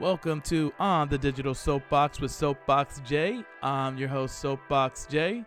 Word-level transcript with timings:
Welcome 0.00 0.42
to 0.42 0.72
On 0.78 1.08
the 1.08 1.18
Digital 1.18 1.56
Soapbox 1.56 2.20
with 2.20 2.30
Soapbox 2.30 3.02
J. 3.04 3.42
I'm 3.64 3.98
your 3.98 4.08
host, 4.08 4.38
Soapbox 4.38 5.08
J. 5.10 5.44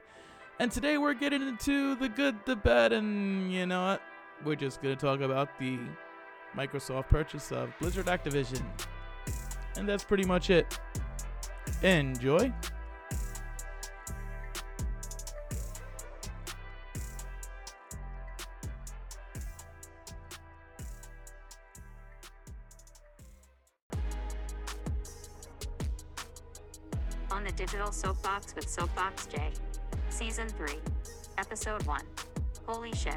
And 0.59 0.69
today 0.69 0.97
we're 0.97 1.13
getting 1.13 1.41
into 1.41 1.95
the 1.95 2.09
good, 2.09 2.35
the 2.45 2.57
bad, 2.57 2.91
and 2.91 3.49
you 3.49 3.65
know 3.65 3.85
what? 3.85 4.01
We're 4.43 4.57
just 4.57 4.81
going 4.81 4.93
to 4.93 4.99
talk 4.99 5.21
about 5.21 5.57
the 5.57 5.79
Microsoft 6.53 7.07
purchase 7.07 7.53
of 7.53 7.71
Blizzard 7.79 8.07
Activision. 8.07 8.61
And 9.77 9.87
that's 9.87 10.03
pretty 10.03 10.25
much 10.25 10.49
it. 10.49 10.77
Enjoy. 11.81 12.51
With 28.55 28.67
Soapbox 28.67 29.27
J. 29.27 29.49
Season 30.09 30.47
3. 30.49 30.73
Episode 31.37 31.85
1. 31.85 32.01
Holy 32.67 32.91
shit. 32.93 33.13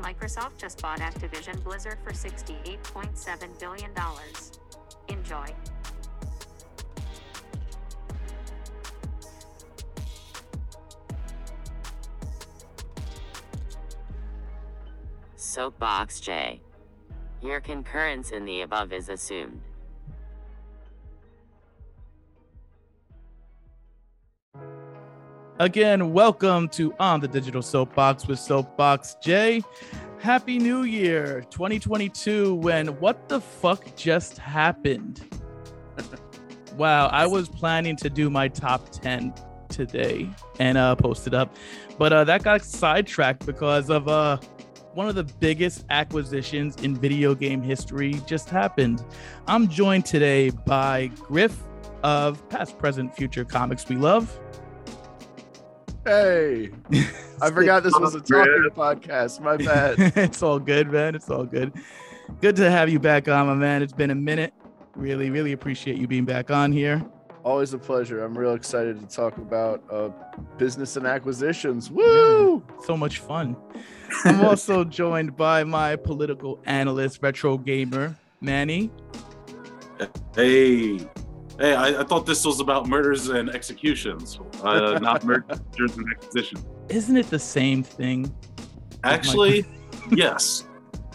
Microsoft 0.00 0.58
just 0.58 0.82
bought 0.82 1.00
Activision 1.00 1.62
Blizzard 1.64 1.98
for 2.04 2.12
$68.7 2.12 3.60
billion. 3.60 3.90
Enjoy. 5.08 5.46
Soapbox 15.36 16.20
J. 16.20 16.60
Your 17.40 17.60
concurrence 17.60 18.32
in 18.32 18.44
the 18.44 18.60
above 18.62 18.92
is 18.92 19.08
assumed. 19.08 19.62
Again, 25.60 26.12
welcome 26.12 26.68
to 26.68 26.94
On 27.00 27.18
the 27.18 27.26
Digital 27.26 27.62
Soapbox 27.62 28.28
with 28.28 28.38
Soapbox 28.38 29.16
J. 29.20 29.60
Happy 30.20 30.56
New 30.56 30.84
Year 30.84 31.44
2022 31.50 32.54
when 32.54 32.86
what 33.00 33.28
the 33.28 33.40
fuck 33.40 33.84
just 33.96 34.38
happened? 34.38 35.28
wow, 36.76 37.08
I 37.08 37.26
was 37.26 37.48
planning 37.48 37.96
to 37.96 38.08
do 38.08 38.30
my 38.30 38.46
top 38.46 38.88
10 38.90 39.34
today 39.68 40.30
and 40.60 40.78
uh 40.78 40.94
post 40.94 41.26
it 41.26 41.34
up. 41.34 41.56
But 41.98 42.12
uh 42.12 42.22
that 42.22 42.44
got 42.44 42.62
sidetracked 42.62 43.44
because 43.44 43.90
of 43.90 44.06
uh 44.06 44.36
one 44.94 45.08
of 45.08 45.16
the 45.16 45.24
biggest 45.24 45.84
acquisitions 45.90 46.76
in 46.84 46.94
video 46.94 47.34
game 47.34 47.62
history 47.62 48.14
just 48.28 48.48
happened. 48.48 49.04
I'm 49.48 49.66
joined 49.66 50.06
today 50.06 50.50
by 50.50 51.08
Griff 51.16 51.60
of 52.04 52.48
Past 52.48 52.78
Present 52.78 53.12
Future 53.16 53.44
Comics 53.44 53.88
We 53.88 53.96
Love. 53.96 54.38
Hey, 56.08 56.70
I 57.42 57.50
forgot 57.50 57.82
this 57.82 57.92
was 57.98 58.14
a 58.14 58.20
talking 58.22 58.70
podcast. 58.74 59.42
My 59.42 59.56
bad. 59.58 60.16
it's 60.16 60.42
all 60.42 60.58
good, 60.58 60.90
man. 60.90 61.14
It's 61.14 61.28
all 61.28 61.44
good. 61.44 61.70
Good 62.40 62.56
to 62.56 62.70
have 62.70 62.88
you 62.88 62.98
back 62.98 63.28
on, 63.28 63.46
my 63.46 63.52
man. 63.52 63.82
It's 63.82 63.92
been 63.92 64.10
a 64.10 64.14
minute. 64.14 64.54
Really, 64.96 65.28
really 65.28 65.52
appreciate 65.52 65.98
you 65.98 66.08
being 66.08 66.24
back 66.24 66.50
on 66.50 66.72
here. 66.72 67.04
Always 67.44 67.74
a 67.74 67.78
pleasure. 67.78 68.24
I'm 68.24 68.38
real 68.38 68.54
excited 68.54 68.98
to 68.98 69.06
talk 69.14 69.36
about 69.36 69.84
uh, 69.90 70.08
business 70.56 70.96
and 70.96 71.06
acquisitions. 71.06 71.90
Woo! 71.90 72.64
So 72.86 72.96
much 72.96 73.18
fun. 73.18 73.54
I'm 74.24 74.40
also 74.46 74.84
joined 75.02 75.36
by 75.36 75.62
my 75.62 75.94
political 75.96 76.58
analyst, 76.64 77.18
retro 77.20 77.58
gamer, 77.58 78.16
Manny. 78.40 78.90
Hey, 80.34 81.06
hey! 81.58 81.74
I, 81.74 82.00
I 82.00 82.04
thought 82.04 82.26
this 82.26 82.44
was 82.44 82.60
about 82.60 82.88
murders 82.88 83.28
and 83.28 83.50
executions, 83.50 84.40
uh, 84.62 84.98
not 85.00 85.24
murders 85.26 85.60
and 85.78 86.06
acquisitions. 86.10 86.64
Isn't 86.88 87.16
it 87.16 87.30
the 87.30 87.38
same 87.38 87.82
thing? 87.82 88.34
Actually, 89.04 89.64
yes. 90.10 90.64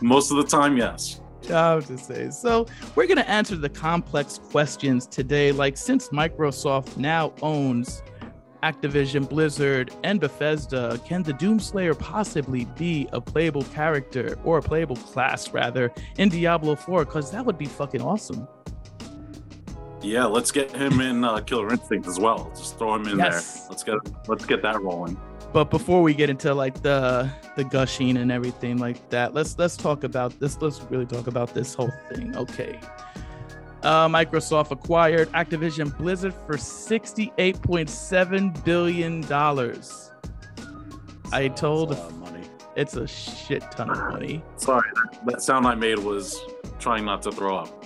Most 0.01 0.31
of 0.31 0.37
the 0.37 0.43
time, 0.43 0.77
yes. 0.77 1.21
I 1.49 1.75
was 1.75 1.87
to 1.87 1.97
say. 1.97 2.29
So 2.29 2.67
we're 2.95 3.07
gonna 3.07 3.21
answer 3.21 3.55
the 3.55 3.69
complex 3.69 4.39
questions 4.51 5.05
today. 5.07 5.51
Like 5.51 5.77
since 5.77 6.09
Microsoft 6.09 6.97
now 6.97 7.33
owns 7.41 8.01
Activision, 8.63 9.27
Blizzard, 9.27 9.91
and 10.03 10.21
Bethesda, 10.21 10.99
can 11.05 11.21
the 11.21 11.33
Doomslayer 11.33 11.99
possibly 11.99 12.65
be 12.77 13.09
a 13.11 13.19
playable 13.19 13.63
character 13.65 14.37
or 14.45 14.59
a 14.59 14.61
playable 14.61 14.95
class 14.95 15.51
rather 15.51 15.91
in 16.17 16.29
Diablo 16.29 16.75
4? 16.75 17.03
Because 17.03 17.29
that 17.31 17.45
would 17.45 17.57
be 17.57 17.65
fucking 17.65 18.01
awesome. 18.01 18.47
Yeah, 20.03 20.25
let's 20.25 20.51
get 20.51 20.71
him 20.75 20.99
in 21.01 21.23
uh, 21.23 21.39
Killer 21.39 21.71
Instinct 21.71 22.07
as 22.07 22.19
well. 22.19 22.51
Just 22.55 22.77
throw 22.77 22.93
him 22.95 23.07
in 23.07 23.17
Yes. 23.17 23.61
there. 23.61 23.67
Let's 23.69 23.83
get 23.83 23.95
let's 24.27 24.45
get 24.45 24.61
that 24.61 24.81
rolling. 24.81 25.17
But 25.53 25.69
before 25.69 26.01
we 26.01 26.13
get 26.13 26.29
into 26.29 26.53
like 26.53 26.81
the 26.81 27.29
the 27.55 27.63
gushing 27.63 28.17
and 28.17 28.29
everything 28.31 28.77
like 28.79 29.09
that, 29.11 29.33
let's 29.33 29.57
let's 29.57 29.77
talk 29.77 30.03
about 30.03 30.37
this. 30.39 30.61
Let's 30.61 30.81
really 30.89 31.05
talk 31.05 31.27
about 31.27 31.53
this 31.53 31.73
whole 31.73 31.91
thing. 32.11 32.35
Okay. 32.35 32.79
Uh, 33.83 34.07
Microsoft 34.07 34.71
acquired 34.71 35.29
Activision 35.33 35.95
Blizzard 35.97 36.33
for 36.47 36.53
$68.7 36.55 38.63
billion. 38.63 39.25
I 41.33 41.47
told 41.49 41.89
That's 41.91 42.09
a 42.09 42.13
money. 42.13 42.43
it's 42.77 42.95
a 42.95 43.05
shit 43.05 43.61
ton 43.71 43.89
of 43.89 43.97
money. 43.97 44.41
Sorry, 44.55 44.89
that, 44.95 45.19
that 45.25 45.41
sound 45.41 45.67
I 45.67 45.75
made 45.75 45.99
was 45.99 46.39
trying 46.79 47.03
not 47.03 47.21
to 47.23 47.31
throw 47.33 47.57
up. 47.57 47.82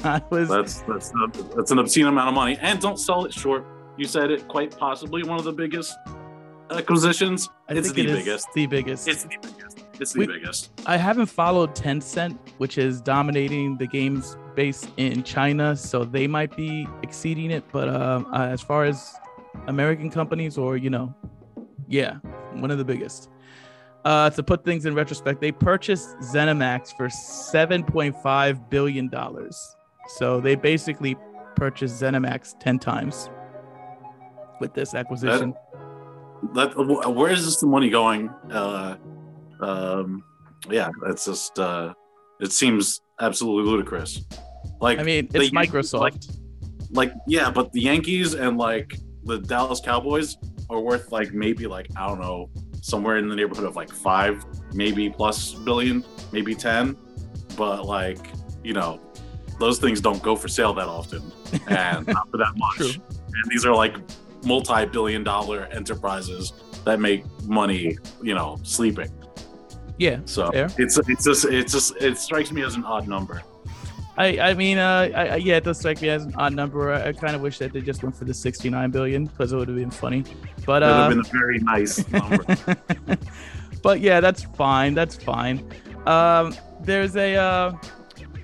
I 0.04 0.20
was 0.30 0.48
That's 0.48 0.80
that's 0.82 1.12
that's 1.54 1.70
an 1.70 1.78
obscene 1.78 2.06
amount 2.06 2.28
of 2.28 2.34
money, 2.34 2.58
and 2.60 2.80
don't 2.80 2.98
sell 2.98 3.24
it 3.24 3.32
short. 3.32 3.64
You 3.96 4.04
said 4.06 4.30
it 4.30 4.46
quite 4.48 4.76
possibly 4.76 5.22
one 5.22 5.38
of 5.38 5.44
the 5.44 5.52
biggest 5.52 5.96
acquisitions. 6.70 7.48
I 7.68 7.74
it's 7.74 7.88
think 7.92 7.96
the 8.06 8.12
it 8.12 8.16
biggest. 8.18 8.48
the 8.54 8.66
biggest. 8.66 9.08
It's 9.08 9.24
the 9.24 9.36
biggest. 9.40 9.78
It's 9.98 10.12
the 10.12 10.20
We- 10.20 10.26
biggest. 10.26 10.70
I 10.86 10.96
haven't 10.96 11.26
followed 11.26 11.74
Tencent, 11.74 12.38
which 12.58 12.76
is 12.78 13.00
dominating 13.00 13.78
the 13.78 13.86
games 13.86 14.36
base 14.54 14.86
in 14.96 15.22
China, 15.22 15.74
so 15.76 16.04
they 16.04 16.26
might 16.26 16.54
be 16.56 16.86
exceeding 17.02 17.50
it. 17.50 17.64
But 17.72 17.88
um, 17.88 18.26
uh, 18.32 18.46
as 18.46 18.60
far 18.60 18.84
as 18.84 19.14
American 19.66 20.10
companies, 20.10 20.58
or 20.58 20.76
you 20.76 20.90
know, 20.90 21.14
yeah, 21.88 22.16
one 22.52 22.70
of 22.70 22.78
the 22.78 22.84
biggest. 22.84 23.30
Uh, 24.04 24.30
to 24.30 24.40
put 24.42 24.64
things 24.64 24.86
in 24.86 24.94
retrospect, 24.94 25.40
they 25.40 25.50
purchased 25.50 26.16
ZeniMax 26.18 26.96
for 26.96 27.08
seven 27.10 27.82
point 27.82 28.14
five 28.22 28.70
billion 28.70 29.08
dollars. 29.08 29.75
So 30.08 30.40
they 30.40 30.54
basically 30.54 31.16
purchased 31.56 32.00
ZeniMax 32.00 32.58
ten 32.60 32.78
times 32.78 33.30
with 34.60 34.74
this 34.74 34.94
acquisition. 34.94 35.54
that 36.54 36.72
wh- 36.72 37.14
where 37.16 37.30
is 37.32 37.44
this 37.44 37.56
the 37.60 37.66
money 37.66 37.88
going 37.88 38.28
uh 38.50 38.96
um 39.60 40.22
yeah 40.70 40.88
it's 41.06 41.24
just 41.24 41.58
uh 41.58 41.92
it 42.40 42.52
seems 42.52 43.00
absolutely 43.20 43.70
ludicrous 43.70 44.22
like 44.80 44.98
I 44.98 45.02
mean, 45.02 45.28
it's 45.32 45.50
Microsoft. 45.50 46.00
like, 46.00 46.14
like 46.90 47.12
yeah 47.26 47.50
but 47.50 47.72
the 47.72 47.80
yankees 47.80 48.34
and 48.34 48.58
like 48.58 48.98
the 49.24 49.38
dallas 49.38 49.80
cowboys 49.80 50.36
are 50.68 50.80
worth 50.80 51.10
like 51.10 51.32
maybe 51.32 51.66
like 51.66 51.88
i 51.96 52.06
don't 52.06 52.20
know 52.20 52.50
somewhere 52.82 53.16
in 53.16 53.28
the 53.28 53.34
neighborhood 53.34 53.64
of 53.64 53.74
like 53.74 53.90
five 53.90 54.44
maybe 54.74 55.08
plus 55.08 55.54
billion 55.54 56.04
maybe 56.32 56.54
10 56.54 56.96
but 57.56 57.86
like 57.86 58.28
you 58.62 58.74
know 58.74 59.00
those 59.58 59.78
things 59.78 60.00
don't 60.00 60.22
go 60.22 60.36
for 60.36 60.48
sale 60.48 60.72
that 60.74 60.88
often 60.88 61.22
and 61.68 62.06
not 62.16 62.28
for 62.30 62.36
that 62.36 62.52
much 62.56 62.76
True. 62.76 63.02
and 63.10 63.50
these 63.50 63.64
are 63.64 63.74
like 63.74 63.96
multi-billion 64.44 65.24
dollar 65.24 65.64
enterprises 65.72 66.52
that 66.84 67.00
make 67.00 67.24
money 67.44 67.98
you 68.22 68.34
know 68.34 68.58
sleeping 68.62 69.10
yeah, 69.98 70.18
so 70.26 70.50
Fair. 70.50 70.68
it's 70.76 70.98
it's 71.08 71.24
just 71.24 71.46
it's 71.46 71.72
just 71.72 71.96
it 72.02 72.18
strikes 72.18 72.52
me 72.52 72.62
as 72.62 72.74
an 72.74 72.84
odd 72.84 73.08
number 73.08 73.42
I, 74.18 74.38
I 74.38 74.54
mean, 74.54 74.78
uh, 74.78 75.10
I, 75.14 75.26
I- 75.26 75.36
yeah, 75.36 75.58
it 75.58 75.64
does 75.64 75.78
strike 75.78 76.00
me 76.00 76.08
as 76.08 76.24
an 76.24 76.34
odd 76.36 76.54
number. 76.54 76.90
I, 76.90 77.08
I 77.08 77.12
kind 77.12 77.36
of 77.36 77.42
wish 77.42 77.58
that 77.58 77.74
they 77.74 77.82
just 77.82 78.02
went 78.02 78.16
for 78.16 78.24
the 78.24 78.32
69 78.32 78.90
billion 78.90 79.26
because 79.26 79.52
it 79.52 79.56
would 79.56 79.68
have 79.68 79.76
been 79.76 79.90
funny. 79.90 80.24
But 80.64 80.80
that 80.80 80.86
would 80.86 80.92
uh, 80.94 81.02
have 81.02 81.10
been 81.10 81.18
a 81.20 81.38
very 81.38 81.58
nice 81.58 82.08
number 82.10 82.78
but 83.86 84.00
yeah, 84.00 84.18
that's 84.18 84.42
fine. 84.42 84.94
That's 84.94 85.14
fine. 85.14 85.64
Um, 86.06 86.56
there's 86.80 87.14
a 87.14 87.36
uh, 87.36 87.72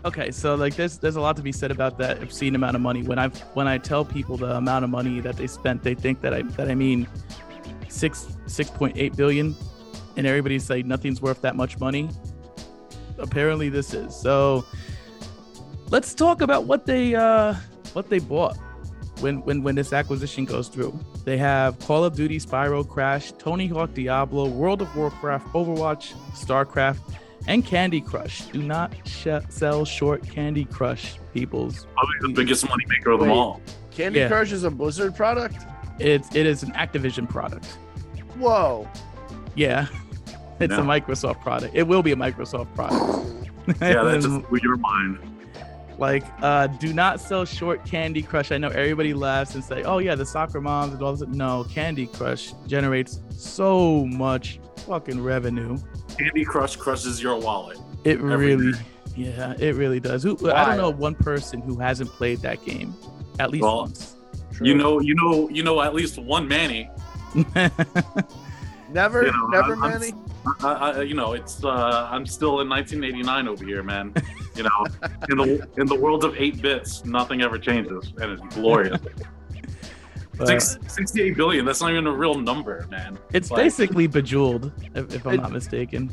okay, 0.05 0.31
so 0.31 0.55
like 0.55 0.77
there's 0.77 0.99
there's 0.99 1.17
a 1.17 1.21
lot 1.21 1.37
to 1.37 1.43
be 1.43 1.53
said 1.53 1.71
about 1.71 1.99
that 1.99 2.23
obscene 2.23 2.55
amount 2.55 2.77
of 2.77 2.83
money. 2.83 3.03
When 3.03 3.19
I 3.19 3.29
when 3.55 3.69
I 3.69 3.79
tell 3.79 4.05
people 4.05 4.37
the 4.37 4.57
amount 4.57 4.85
of 4.85 4.91
money 4.91 5.21
that 5.21 5.37
they 5.37 5.47
spent, 5.47 5.83
they 5.83 5.95
think 5.95 6.21
that 6.21 6.35
I 6.35 6.43
that 6.43 6.71
I 6.71 6.75
mean 6.75 7.07
six 7.89 8.27
six 8.47 8.71
point 8.71 8.97
eight 8.97 9.17
billion, 9.17 9.55
and 10.17 10.27
everybody's 10.27 10.69
like 10.71 10.87
nothing's 10.87 11.21
worth 11.23 11.41
that 11.43 11.57
much 11.57 11.79
money. 11.79 12.09
Apparently, 13.19 13.69
this 13.69 13.95
is 13.95 14.15
so. 14.15 14.65
Let's 15.91 16.15
talk 16.15 16.41
about 16.41 16.65
what 16.65 16.87
they 16.87 17.15
uh 17.15 17.55
what 17.93 18.09
they 18.09 18.19
bought 18.19 18.57
when 19.21 19.43
when 19.43 19.63
when 19.63 19.75
this 19.75 19.93
acquisition 19.93 20.45
goes 20.45 20.69
through. 20.69 20.99
They 21.25 21.37
have 21.39 21.79
Call 21.81 22.05
of 22.05 22.17
Duty, 22.17 22.39
Spyro, 22.39 22.87
Crash, 22.87 23.33
Tony 23.33 23.69
Hawk, 23.69 23.95
Diablo, 23.95 24.49
World 24.49 24.83
of 24.83 24.95
Warcraft, 24.97 25.47
Overwatch, 25.49 26.15
StarCraft, 26.33 26.99
and 27.47 27.65
Candy 27.65 28.01
Crush. 28.01 28.43
Do 28.47 28.63
not 28.63 28.93
sh- 29.07 29.27
sell 29.49 29.85
short 29.85 30.23
Candy 30.29 30.65
Crush, 30.65 31.15
peoples. 31.35 31.87
Probably 31.95 32.17
the 32.21 32.35
biggest 32.35 32.65
moneymaker 32.67 33.15
of 33.15 33.21
them 33.21 33.29
Wait. 33.31 33.37
all. 33.37 33.61
Candy 33.91 34.21
Yeah. 34.21 34.29
Crush 34.29 34.53
is 34.53 34.65
a 34.65 34.71
Blizzard 34.71 35.15
product. 35.17 35.57
It's 35.99 36.35
it 36.35 36.47
is 36.47 36.63
an 36.63 36.73
Activision 36.73 37.29
product. 37.29 37.67
Whoa. 38.39 38.89
Yeah, 39.55 39.87
it's 40.61 40.73
a 40.73 40.77
Yeah. 40.77 40.83
Microsoft 40.83 41.41
product. 41.43 41.75
It 41.77 41.87
will 41.87 42.03
be 42.03 42.13
a 42.13 42.17
Microsoft 42.17 42.75
product. 42.75 43.37
Yeah, 43.81 44.03
that 44.03 44.21
just 44.23 44.49
blew 44.49 44.59
your 44.63 44.77
mind. 44.77 45.19
Like 45.99 46.25
uh 46.43 46.67
do 46.67 46.93
not 46.93 47.21
sell 47.21 47.45
short 47.45 47.85
candy 47.85 48.23
crush 48.23 48.51
i 48.53 48.59
know 48.59 48.69
everybody 48.69 49.13
laughs 49.15 49.55
and 49.55 49.63
say 49.63 49.83
oh 49.85 49.99
yeah 49.99 50.15
the 50.15 50.25
soccer 50.27 50.61
moms 50.61 50.93
and 50.95 51.03
all 51.03 51.15
this 51.15 51.27
no 51.29 51.65
candy 51.65 52.07
crush 52.07 52.53
generates 52.67 53.21
so 53.31 54.05
much 54.07 54.59
fucking 54.87 55.23
revenue 55.23 55.77
Candy 56.19 56.45
Crush 56.45 56.77
crushes 56.77 57.23
your 57.23 57.39
wallet. 57.41 57.79
it 58.05 58.19
Every 58.19 58.57
really 58.57 58.73
yeah 59.17 59.55
it 59.59 59.75
really 59.77 60.01
does 60.01 60.23
who, 60.23 60.37
i 60.51 60.65
don't 60.67 60.77
know 60.79 60.91
one 60.91 61.15
person 61.15 61.61
who 61.63 61.79
hasn't 61.79 62.11
played 62.11 62.39
that 62.41 62.65
game 62.65 62.95
at 63.39 63.51
least 63.51 63.63
Well, 63.63 63.83
once 63.83 64.17
You 64.61 64.75
know, 64.75 65.01
you 65.01 65.15
know, 65.15 65.49
you 65.49 65.63
know 65.63 65.81
at 65.81 65.95
least 65.95 66.19
one 66.19 66.47
Manny. 66.47 66.89
Never, 68.91 69.25
You 69.25 69.33
know, 69.33 69.47
never, 69.47 69.73
I'm- 69.75 69.83
I'm- 69.83 70.01
Manny. 70.01 70.13
I, 70.61 70.73
I, 70.73 71.03
you 71.03 71.15
know, 71.15 71.33
it's 71.35 71.65
uh, 71.65 72.09
I'm 72.11 72.27
still 72.27 72.61
in 72.61 72.69
1989 72.69 73.49
over 73.49 73.65
here, 73.65 73.83
man. 73.83 74.13
You 74.55 74.65
know, 74.65 74.87
in 75.31 75.39
the 75.39 75.69
in 75.79 75.87
the 75.87 75.95
world 75.95 76.25
of 76.25 76.37
eight 76.37 76.61
bits, 76.61 77.05
nothing 77.05 77.43
ever 77.43 77.59
changes, 77.59 78.13
and 78.21 78.33
it's 78.33 78.55
glorious. 78.55 79.01
But 80.39 80.47
Six, 80.49 80.79
68 80.89 81.37
billion. 81.37 81.67
That's 81.67 81.83
not 81.83 81.91
even 81.91 82.07
a 82.07 82.13
real 82.13 82.35
number, 82.41 82.87
man. 82.91 83.19
it's 83.35 83.51
like- 83.51 83.65
basically 83.65 84.07
bejeweled 84.07 84.73
if, 84.95 85.15
if 85.15 85.27
i'm 85.27 85.35
It- 85.35 85.43
not 85.43 85.53
mistaken 85.53 86.11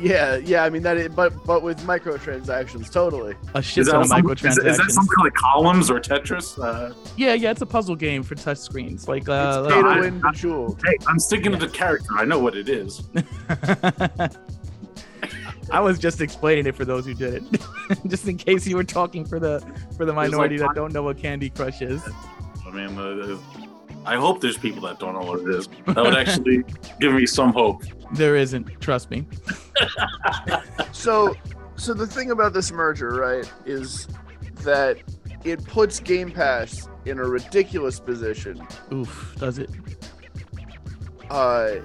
Yeah, 0.00 0.36
yeah. 0.36 0.64
I 0.64 0.70
mean 0.70 0.82
that, 0.84 0.96
is, 0.96 1.08
but 1.14 1.32
but 1.44 1.62
with 1.62 1.78
microtransactions, 1.82 2.90
totally. 2.90 3.34
a 3.54 3.60
shit 3.60 3.82
Is 3.82 3.88
ton 3.88 3.96
that, 4.00 4.00
of 4.04 4.08
some, 4.08 4.30
is, 4.30 4.40
that- 4.40 4.48
is 4.48 4.56
that 4.56 4.64
microtransactions 4.86 4.90
some 4.92 5.06
kind 5.06 5.28
of 5.28 5.34
columns 5.34 5.90
or 5.90 6.00
Tetris? 6.00 6.58
Uh, 6.58 6.94
yeah 7.18 7.34
yeah 7.34 7.50
it's 7.50 7.60
a 7.60 7.66
puzzle 7.66 7.94
game 7.94 8.22
for 8.22 8.34
touch 8.36 8.56
screens 8.58 9.06
like 9.06 9.22
It's 9.24 9.28
uh 9.28 9.68
pay 9.68 9.82
to 9.82 9.86
I- 9.86 10.00
win, 10.00 10.22
I- 10.24 10.30
bejeweled. 10.32 10.80
hey, 10.84 10.96
I'm 11.06 11.18
sticking 11.18 11.52
to 11.52 11.58
the 11.58 11.68
character. 11.68 12.08
I 12.16 12.24
know 12.24 12.38
what 12.38 12.56
it 12.56 12.70
is. 12.70 13.02
I 15.70 15.80
was 15.80 15.98
just 15.98 16.20
explaining 16.20 16.66
it 16.66 16.76
for 16.76 16.84
those 16.84 17.06
who 17.06 17.14
didn't, 17.14 17.58
just 18.06 18.28
in 18.28 18.36
case 18.36 18.66
you 18.66 18.76
were 18.76 18.84
talking 18.84 19.24
for 19.24 19.38
the 19.38 19.60
for 19.96 20.04
the 20.04 20.12
minority 20.12 20.58
like- 20.58 20.68
that 20.70 20.74
don't 20.74 20.92
know 20.92 21.02
what 21.02 21.18
Candy 21.18 21.50
Crush 21.50 21.82
is. 21.82 22.02
I 22.66 22.70
mean, 22.70 22.98
uh, 22.98 23.38
I 24.06 24.16
hope 24.16 24.40
there's 24.40 24.58
people 24.58 24.82
that 24.82 24.98
don't 24.98 25.14
know 25.14 25.26
what 25.26 25.40
it 25.40 25.48
is. 25.48 25.68
That 25.86 25.96
would 25.96 26.14
actually 26.16 26.64
give 27.00 27.12
me 27.14 27.26
some 27.26 27.52
hope. 27.52 27.84
There 28.14 28.36
isn't, 28.36 28.80
trust 28.80 29.10
me. 29.10 29.26
So, 30.92 31.34
so 31.76 31.92
the 31.92 32.06
thing 32.06 32.30
about 32.30 32.52
this 32.54 32.70
merger, 32.70 33.10
right, 33.10 33.50
is 33.66 34.08
that 34.62 34.98
it 35.44 35.62
puts 35.66 36.00
Game 36.00 36.30
Pass 36.30 36.88
in 37.04 37.18
a 37.18 37.24
ridiculous 37.24 38.00
position. 38.00 38.66
Oof, 38.92 39.34
does 39.38 39.58
it? 39.58 39.68
Uh, 41.28 41.76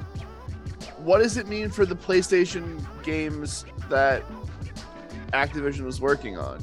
what 1.04 1.20
does 1.20 1.38
it 1.38 1.48
mean 1.48 1.70
for 1.70 1.86
the 1.86 1.96
PlayStation 1.96 2.86
games 3.04 3.66
that 3.90 4.24
Activision 5.34 5.82
was 5.82 6.02
working 6.02 6.38
on? 6.38 6.58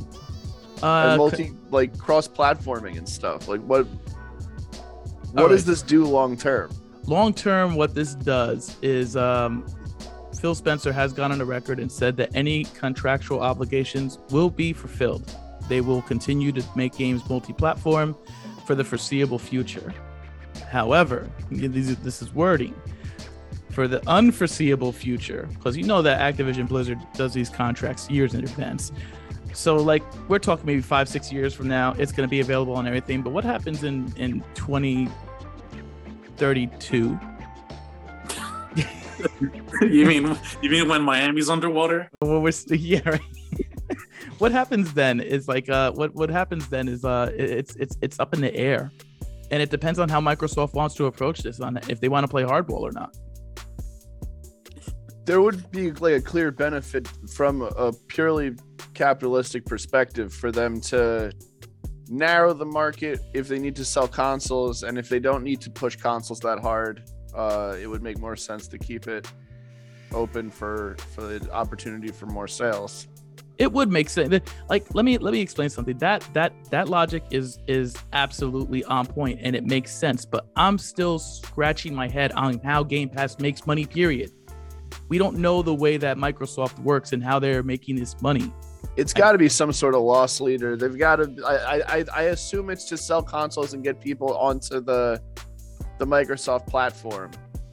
Uh, 0.82 1.08
and 1.08 1.18
multi 1.18 1.52
like 1.70 1.96
cross-platforming 1.98 2.98
and 2.98 3.08
stuff. 3.08 3.48
Like 3.48 3.60
what? 3.62 3.86
What 5.32 5.42
All 5.42 5.48
does 5.48 5.64
this 5.64 5.82
do 5.82 6.04
long 6.04 6.36
term? 6.36 6.70
long 7.06 7.32
term, 7.32 7.76
what 7.76 7.94
this 7.94 8.14
does 8.14 8.76
is 8.82 9.16
um, 9.16 9.66
Phil 10.40 10.54
Spencer 10.54 10.92
has 10.92 11.12
gone 11.12 11.32
on 11.32 11.38
the 11.38 11.44
record 11.44 11.78
and 11.78 11.90
said 11.90 12.16
that 12.16 12.30
any 12.34 12.64
contractual 12.64 13.40
obligations 13.40 14.18
will 14.30 14.50
be 14.50 14.72
fulfilled. 14.72 15.32
They 15.68 15.80
will 15.80 16.02
continue 16.02 16.52
to 16.52 16.64
make 16.74 16.96
games 16.96 17.28
multi-platform 17.28 18.16
for 18.66 18.74
the 18.74 18.84
foreseeable 18.84 19.38
future. 19.38 19.94
However, 20.68 21.30
this 21.50 22.22
is 22.22 22.34
wording 22.34 22.74
for 23.76 23.86
the 23.86 24.02
unforeseeable 24.08 24.90
future, 24.90 25.46
because 25.52 25.76
you 25.76 25.84
know 25.84 26.00
that 26.00 26.18
Activision 26.18 26.66
Blizzard 26.66 26.98
does 27.12 27.34
these 27.34 27.50
contracts 27.50 28.08
years 28.08 28.32
in 28.32 28.42
advance. 28.42 28.90
So, 29.52 29.76
like, 29.76 30.02
we're 30.30 30.38
talking 30.38 30.64
maybe 30.64 30.80
five, 30.80 31.10
six 31.10 31.30
years 31.30 31.52
from 31.52 31.68
now, 31.68 31.92
it's 31.98 32.10
going 32.10 32.26
to 32.26 32.30
be 32.30 32.40
available 32.40 32.72
on 32.72 32.86
everything. 32.86 33.20
But 33.20 33.34
what 33.34 33.44
happens 33.44 33.84
in 33.84 34.10
in 34.16 34.42
2032? 34.54 37.20
you 39.82 40.06
mean 40.06 40.38
you 40.62 40.70
mean 40.70 40.88
when 40.88 41.02
Miami's 41.02 41.50
underwater? 41.50 42.08
When 42.20 42.40
we're 42.40 42.52
st- 42.52 42.80
yeah, 42.92 43.06
right. 43.06 43.20
what 44.38 44.52
happens 44.52 44.94
then 44.94 45.20
is 45.20 45.48
like 45.48 45.68
uh, 45.68 45.92
what 45.92 46.14
what 46.14 46.30
happens 46.30 46.66
then 46.68 46.88
is 46.88 47.04
uh, 47.04 47.30
it's 47.36 47.76
it's 47.76 47.98
it's 48.00 48.18
up 48.20 48.32
in 48.32 48.40
the 48.40 48.56
air, 48.56 48.90
and 49.50 49.62
it 49.62 49.68
depends 49.68 49.98
on 49.98 50.08
how 50.08 50.18
Microsoft 50.18 50.72
wants 50.72 50.94
to 50.94 51.04
approach 51.04 51.40
this 51.40 51.60
on 51.60 51.76
if 51.90 52.00
they 52.00 52.08
want 52.08 52.24
to 52.24 52.28
play 52.28 52.42
hardball 52.42 52.80
or 52.80 52.92
not. 52.92 53.14
There 55.26 55.42
would 55.42 55.70
be 55.72 55.90
like 55.90 56.14
a 56.14 56.20
clear 56.20 56.52
benefit 56.52 57.08
from 57.34 57.62
a 57.62 57.92
purely 58.06 58.54
capitalistic 58.94 59.66
perspective 59.66 60.32
for 60.32 60.52
them 60.52 60.80
to 60.82 61.32
narrow 62.08 62.54
the 62.54 62.64
market. 62.64 63.18
If 63.34 63.48
they 63.48 63.58
need 63.58 63.74
to 63.74 63.84
sell 63.84 64.06
consoles, 64.06 64.84
and 64.84 64.96
if 64.96 65.08
they 65.08 65.18
don't 65.18 65.42
need 65.42 65.60
to 65.62 65.70
push 65.70 65.96
consoles 65.96 66.38
that 66.40 66.60
hard, 66.60 67.02
uh, 67.34 67.76
it 67.80 67.88
would 67.88 68.04
make 68.04 68.18
more 68.18 68.36
sense 68.36 68.68
to 68.68 68.78
keep 68.78 69.08
it 69.08 69.26
open 70.12 70.48
for 70.48 70.96
for 71.12 71.22
the 71.22 71.50
opportunity 71.50 72.12
for 72.12 72.26
more 72.26 72.46
sales. 72.46 73.08
it 73.58 73.72
would 73.72 73.90
make 73.90 74.08
sense. 74.08 74.32
Like 74.68 74.94
let 74.94 75.04
me 75.04 75.18
let 75.18 75.32
me 75.32 75.40
explain 75.40 75.70
something. 75.70 75.98
That 75.98 76.24
that 76.34 76.52
that 76.70 76.88
logic 76.88 77.24
is 77.32 77.58
is 77.66 77.96
absolutely 78.12 78.84
on 78.84 79.06
point 79.06 79.40
and 79.42 79.56
it 79.56 79.64
makes 79.64 79.90
sense 79.92 80.24
but 80.24 80.46
i'm 80.56 80.78
still 80.78 81.18
scratching 81.18 81.94
my 81.94 82.08
head 82.08 82.32
on 82.32 82.58
how 82.60 82.82
game 82.82 83.08
pass 83.08 83.38
makes 83.38 83.66
money 83.66 83.84
period 83.84 84.30
we 85.08 85.18
don't 85.18 85.36
know 85.36 85.62
the 85.62 85.74
way 85.74 85.96
that 85.96 86.16
microsoft 86.16 86.78
works 86.80 87.12
and 87.12 87.22
how 87.22 87.38
they're 87.38 87.62
making 87.62 87.96
this 87.96 88.20
money 88.22 88.52
It's 88.96 89.12
got 89.12 89.32
to 89.32 89.38
be 89.38 89.48
some 89.48 89.72
sort 89.72 89.94
of 89.94 90.00
loss 90.00 90.40
leader. 90.40 90.74
They've 90.76 90.96
got 90.98 91.16
to. 91.16 91.26
I, 91.44 91.98
I 91.98 92.04
I 92.14 92.22
assume 92.32 92.70
it's 92.70 92.84
to 92.86 92.96
sell 92.96 93.22
consoles 93.22 93.74
and 93.74 93.84
get 93.84 94.00
people 94.00 94.34
onto 94.36 94.80
the 94.80 95.20
the 95.98 96.06
Microsoft 96.06 96.66
platform. 96.66 97.30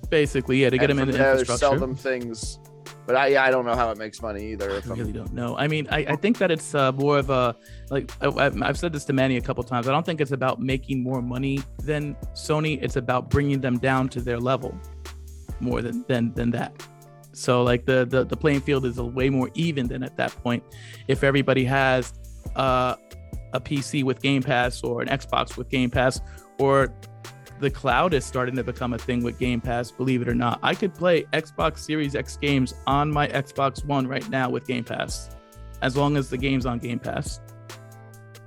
basically 0.09 0.61
yeah 0.61 0.69
to 0.69 0.77
get 0.77 0.89
and 0.89 0.99
them 0.99 1.09
in 1.09 1.15
the 1.15 1.31
infrastructure 1.31 1.57
sell 1.57 1.79
them 1.79 1.95
things. 1.95 2.59
But 3.05 3.15
I 3.15 3.47
I 3.47 3.51
don't 3.51 3.65
know 3.65 3.75
how 3.75 3.89
it 3.91 3.97
makes 3.97 4.21
money 4.21 4.51
either. 4.51 4.69
If 4.71 4.87
I 4.89 4.93
I'm, 4.93 4.99
really 4.99 5.11
don't 5.13 5.33
know. 5.33 5.57
I 5.57 5.67
mean, 5.67 5.87
I, 5.91 5.99
I 6.13 6.15
think 6.15 6.37
that 6.39 6.51
it's 6.51 6.75
uh, 6.75 6.91
more 6.91 7.17
of 7.17 7.29
a 7.29 7.55
like 7.89 8.11
I, 8.21 8.27
I've 8.27 8.61
I've 8.61 8.77
said 8.77 8.91
this 8.93 9.05
to 9.05 9.13
Manny 9.13 9.37
a 9.37 9.41
couple 9.41 9.63
times. 9.63 9.87
I 9.87 9.91
don't 9.91 10.05
think 10.05 10.19
it's 10.19 10.31
about 10.31 10.59
making 10.59 11.03
more 11.03 11.21
money 11.21 11.61
than 11.83 12.15
Sony. 12.33 12.79
It's 12.81 12.95
about 12.95 13.29
bringing 13.29 13.59
them 13.61 13.77
down 13.77 14.09
to 14.09 14.21
their 14.21 14.39
level 14.39 14.77
more 15.59 15.81
than 15.81 16.05
than 16.07 16.33
than 16.33 16.51
that. 16.51 16.71
So 17.33 17.63
like 17.63 17.85
the 17.85 18.05
the, 18.05 18.23
the 18.23 18.37
playing 18.37 18.61
field 18.61 18.85
is 18.85 18.97
a 18.97 19.03
way 19.03 19.29
more 19.29 19.49
even 19.55 19.87
than 19.87 20.03
at 20.03 20.15
that 20.17 20.31
point. 20.43 20.63
If 21.07 21.23
everybody 21.23 21.65
has 21.65 22.13
uh, 22.55 22.95
a 23.53 23.59
PC 23.59 24.03
with 24.03 24.21
Game 24.21 24.43
Pass 24.43 24.83
or 24.83 25.01
an 25.01 25.07
Xbox 25.07 25.57
with 25.57 25.69
Game 25.69 25.89
Pass 25.89 26.21
or 26.59 26.93
the 27.59 27.69
cloud 27.69 28.13
is 28.13 28.25
starting 28.25 28.55
to 28.55 28.63
become 28.63 28.93
a 28.93 28.97
thing 28.97 29.23
with 29.23 29.39
Game 29.39 29.61
Pass, 29.61 29.91
believe 29.91 30.21
it 30.21 30.27
or 30.27 30.35
not. 30.35 30.59
I 30.61 30.75
could 30.75 30.93
play 30.93 31.23
Xbox 31.33 31.79
Series 31.79 32.15
X 32.15 32.37
games 32.37 32.73
on 32.87 33.11
my 33.11 33.27
Xbox 33.27 33.85
One 33.85 34.07
right 34.07 34.27
now 34.29 34.49
with 34.49 34.67
Game 34.67 34.83
Pass, 34.83 35.29
as 35.81 35.95
long 35.95 36.17
as 36.17 36.29
the 36.29 36.37
game's 36.37 36.65
on 36.65 36.79
Game 36.79 36.99
Pass. 36.99 37.39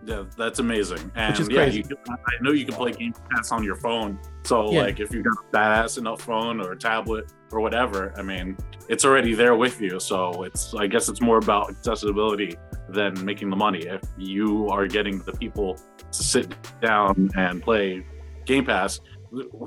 Yeah, 0.04 0.24
that's 0.36 0.60
amazing. 0.60 1.10
And 1.16 1.38
is 1.38 1.48
yeah, 1.48 1.64
crazy. 1.64 1.78
you 1.78 1.84
can, 1.84 1.96
I 2.08 2.42
know 2.42 2.52
you 2.52 2.64
can 2.64 2.74
play 2.74 2.92
Game 2.92 3.14
Pass 3.30 3.50
on 3.50 3.64
your 3.64 3.76
phone. 3.76 4.20
So 4.46 4.70
Yeah. 4.72 4.82
like 4.82 5.00
if 5.00 5.12
you've 5.12 5.24
got 5.24 5.34
a 5.44 5.56
badass 5.56 5.98
enough 5.98 6.22
phone 6.22 6.60
or 6.60 6.72
a 6.72 6.78
tablet 6.78 7.32
or 7.50 7.60
whatever, 7.60 8.14
I 8.16 8.22
mean, 8.22 8.56
it's 8.88 9.04
already 9.04 9.34
there 9.34 9.56
with 9.56 9.80
you. 9.80 9.98
So 9.98 10.44
it's 10.44 10.72
I 10.74 10.86
guess 10.86 11.08
it's 11.08 11.20
more 11.20 11.38
about 11.38 11.70
accessibility 11.70 12.56
than 12.88 13.12
making 13.24 13.50
the 13.50 13.56
money. 13.56 13.80
If 13.80 14.02
you 14.16 14.68
are 14.68 14.86
getting 14.86 15.18
the 15.20 15.32
people 15.32 15.76
to 16.12 16.22
sit 16.22 16.54
down 16.80 17.28
and 17.36 17.60
play 17.60 18.06
Game 18.44 18.64
Pass, 18.64 19.00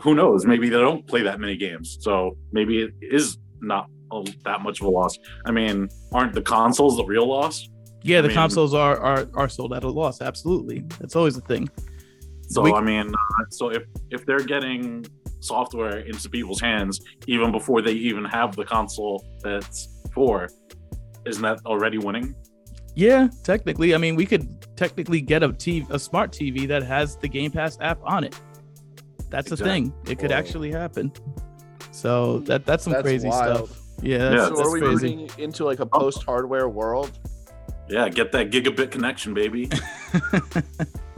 who 0.02 0.16
knows? 0.16 0.46
Maybe 0.46 0.70
they 0.70 0.78
don't 0.80 1.06
play 1.06 1.22
that 1.24 1.40
many 1.42 1.58
games. 1.58 1.98
So 2.00 2.38
maybe 2.54 2.82
it 2.84 2.94
is 3.02 3.38
not 3.60 3.88
a, 4.14 4.24
that 4.46 4.62
much 4.62 4.80
of 4.80 4.88
a 4.88 4.90
loss. 4.90 5.18
I 5.46 5.52
mean, 5.52 5.90
aren't 6.14 6.34
the 6.34 6.42
consoles 6.42 6.96
the 6.96 7.04
real 7.04 7.28
loss? 7.28 7.68
Yeah, 8.02 8.20
I 8.20 8.22
the 8.22 8.28
mean- 8.30 8.38
consoles 8.38 8.74
are, 8.74 8.98
are 8.98 9.28
are 9.34 9.50
sold 9.50 9.74
at 9.74 9.84
a 9.84 9.90
loss. 9.90 10.22
Absolutely, 10.22 10.86
that's 11.02 11.18
always 11.18 11.36
a 11.36 11.42
thing. 11.42 11.68
So 12.50 12.62
We- 12.64 12.74
I 12.74 12.82
mean, 12.82 13.08
uh, 13.14 13.46
so 13.50 13.70
if 13.70 13.84
if 14.12 14.26
they're 14.26 14.44
getting 14.56 15.06
software 15.40 16.00
into 16.00 16.30
people's 16.30 16.60
hands 16.60 17.00
even 17.28 17.52
before 17.52 17.82
they 17.82 17.94
even 17.94 18.26
have 18.26 18.56
the 18.56 18.66
console 18.66 19.24
that's 19.44 19.88
for, 20.14 20.50
isn't 21.26 21.42
that 21.44 21.60
already 21.66 21.98
winning? 21.98 22.36
Yeah, 22.96 23.30
technically, 23.44 23.94
I 23.96 23.98
mean, 23.98 24.16
we 24.16 24.26
could 24.26 24.46
technically 24.76 25.22
get 25.22 25.44
a 25.44 25.50
TV, 25.50 25.86
a 25.90 26.00
smart 26.00 26.32
TV 26.34 26.68
that 26.68 26.84
has 26.84 27.16
the 27.18 27.30
Game 27.30 27.52
Pass 27.52 27.78
app 27.80 28.00
on 28.04 28.24
it. 28.26 28.36
That's 29.30 29.52
a 29.52 29.54
Exactly. 29.54 29.72
thing. 29.72 29.94
It 30.12 30.20
could 30.20 30.32
Whoa. 30.32 30.38
actually 30.38 30.72
happen. 30.72 31.12
So 31.92 32.40
that 32.40 32.66
that's 32.66 32.84
some 32.84 32.94
That's 32.94 33.04
crazy 33.04 33.28
wild. 33.30 33.68
stuff. 33.70 33.80
Yeah, 34.02 34.18
Yeah, 34.18 34.30
that's, 34.30 34.48
so 34.50 34.56
that's 34.56 34.68
are 34.68 34.72
we 34.74 34.80
crazy. 34.82 35.16
moving 35.16 35.30
into 35.38 35.64
like 35.66 35.80
a 35.80 35.86
post-hardware 35.86 36.68
world? 36.68 37.12
Yeah, 37.90 38.10
get 38.10 38.32
that 38.34 38.50
gigabit 38.52 38.92
connection, 38.92 39.34
baby. 39.34 39.70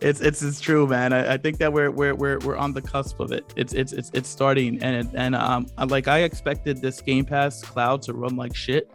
it's 0.00 0.20
it's 0.20 0.42
it's 0.42 0.60
true, 0.60 0.86
man. 0.86 1.12
I, 1.12 1.34
I 1.34 1.36
think 1.36 1.58
that 1.58 1.72
we're 1.72 1.90
we're 1.90 2.14
we're 2.14 2.38
we're 2.40 2.56
on 2.56 2.72
the 2.72 2.82
cusp 2.82 3.20
of 3.20 3.32
it. 3.32 3.52
It's 3.56 3.72
it's 3.74 3.92
it's 3.92 4.10
it's 4.14 4.28
starting, 4.28 4.82
and 4.82 5.06
it, 5.06 5.14
and 5.14 5.34
um, 5.34 5.66
I- 5.78 5.84
like 5.84 6.08
I 6.08 6.20
expected 6.20 6.80
this 6.80 7.00
Game 7.00 7.24
Pass 7.24 7.62
cloud 7.62 8.02
to 8.02 8.12
run 8.14 8.36
like 8.36 8.54
shit. 8.54 8.90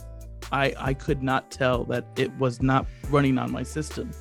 I 0.52 0.74
I 0.78 0.94
could 0.94 1.22
not 1.24 1.50
tell 1.52 1.84
that 1.86 2.06
it 2.18 2.36
was 2.38 2.62
not 2.62 2.86
running 3.10 3.38
on 3.38 3.52
my 3.52 3.64
system. 3.64 4.12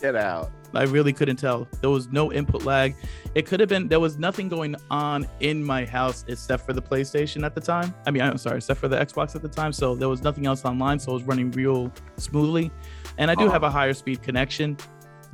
Get 0.00 0.14
out. 0.16 0.50
I 0.74 0.82
really 0.82 1.12
couldn't 1.12 1.36
tell. 1.36 1.66
There 1.80 1.88
was 1.88 2.08
no 2.08 2.30
input 2.32 2.64
lag. 2.64 2.94
It 3.34 3.46
could 3.46 3.60
have 3.60 3.68
been 3.68 3.88
there 3.88 4.00
was 4.00 4.18
nothing 4.18 4.48
going 4.48 4.76
on 4.90 5.26
in 5.40 5.64
my 5.64 5.86
house 5.86 6.24
except 6.28 6.66
for 6.66 6.74
the 6.74 6.82
PlayStation 6.82 7.44
at 7.46 7.54
the 7.54 7.60
time. 7.62 7.94
I 8.06 8.10
mean, 8.10 8.20
I'm 8.22 8.36
sorry, 8.36 8.58
except 8.58 8.78
for 8.80 8.88
the 8.88 8.96
Xbox 8.96 9.34
at 9.34 9.40
the 9.42 9.48
time. 9.48 9.72
So 9.72 9.94
there 9.94 10.08
was 10.10 10.22
nothing 10.22 10.44
else 10.44 10.64
online, 10.66 10.98
so 10.98 11.12
it 11.12 11.14
was 11.14 11.22
running 11.22 11.50
real 11.52 11.90
smoothly. 12.18 12.70
And 13.16 13.30
I 13.30 13.34
do 13.34 13.46
Oh. 13.46 13.50
have 13.50 13.62
a 13.62 13.70
higher 13.70 13.94
speed 13.94 14.22
connection, 14.22 14.76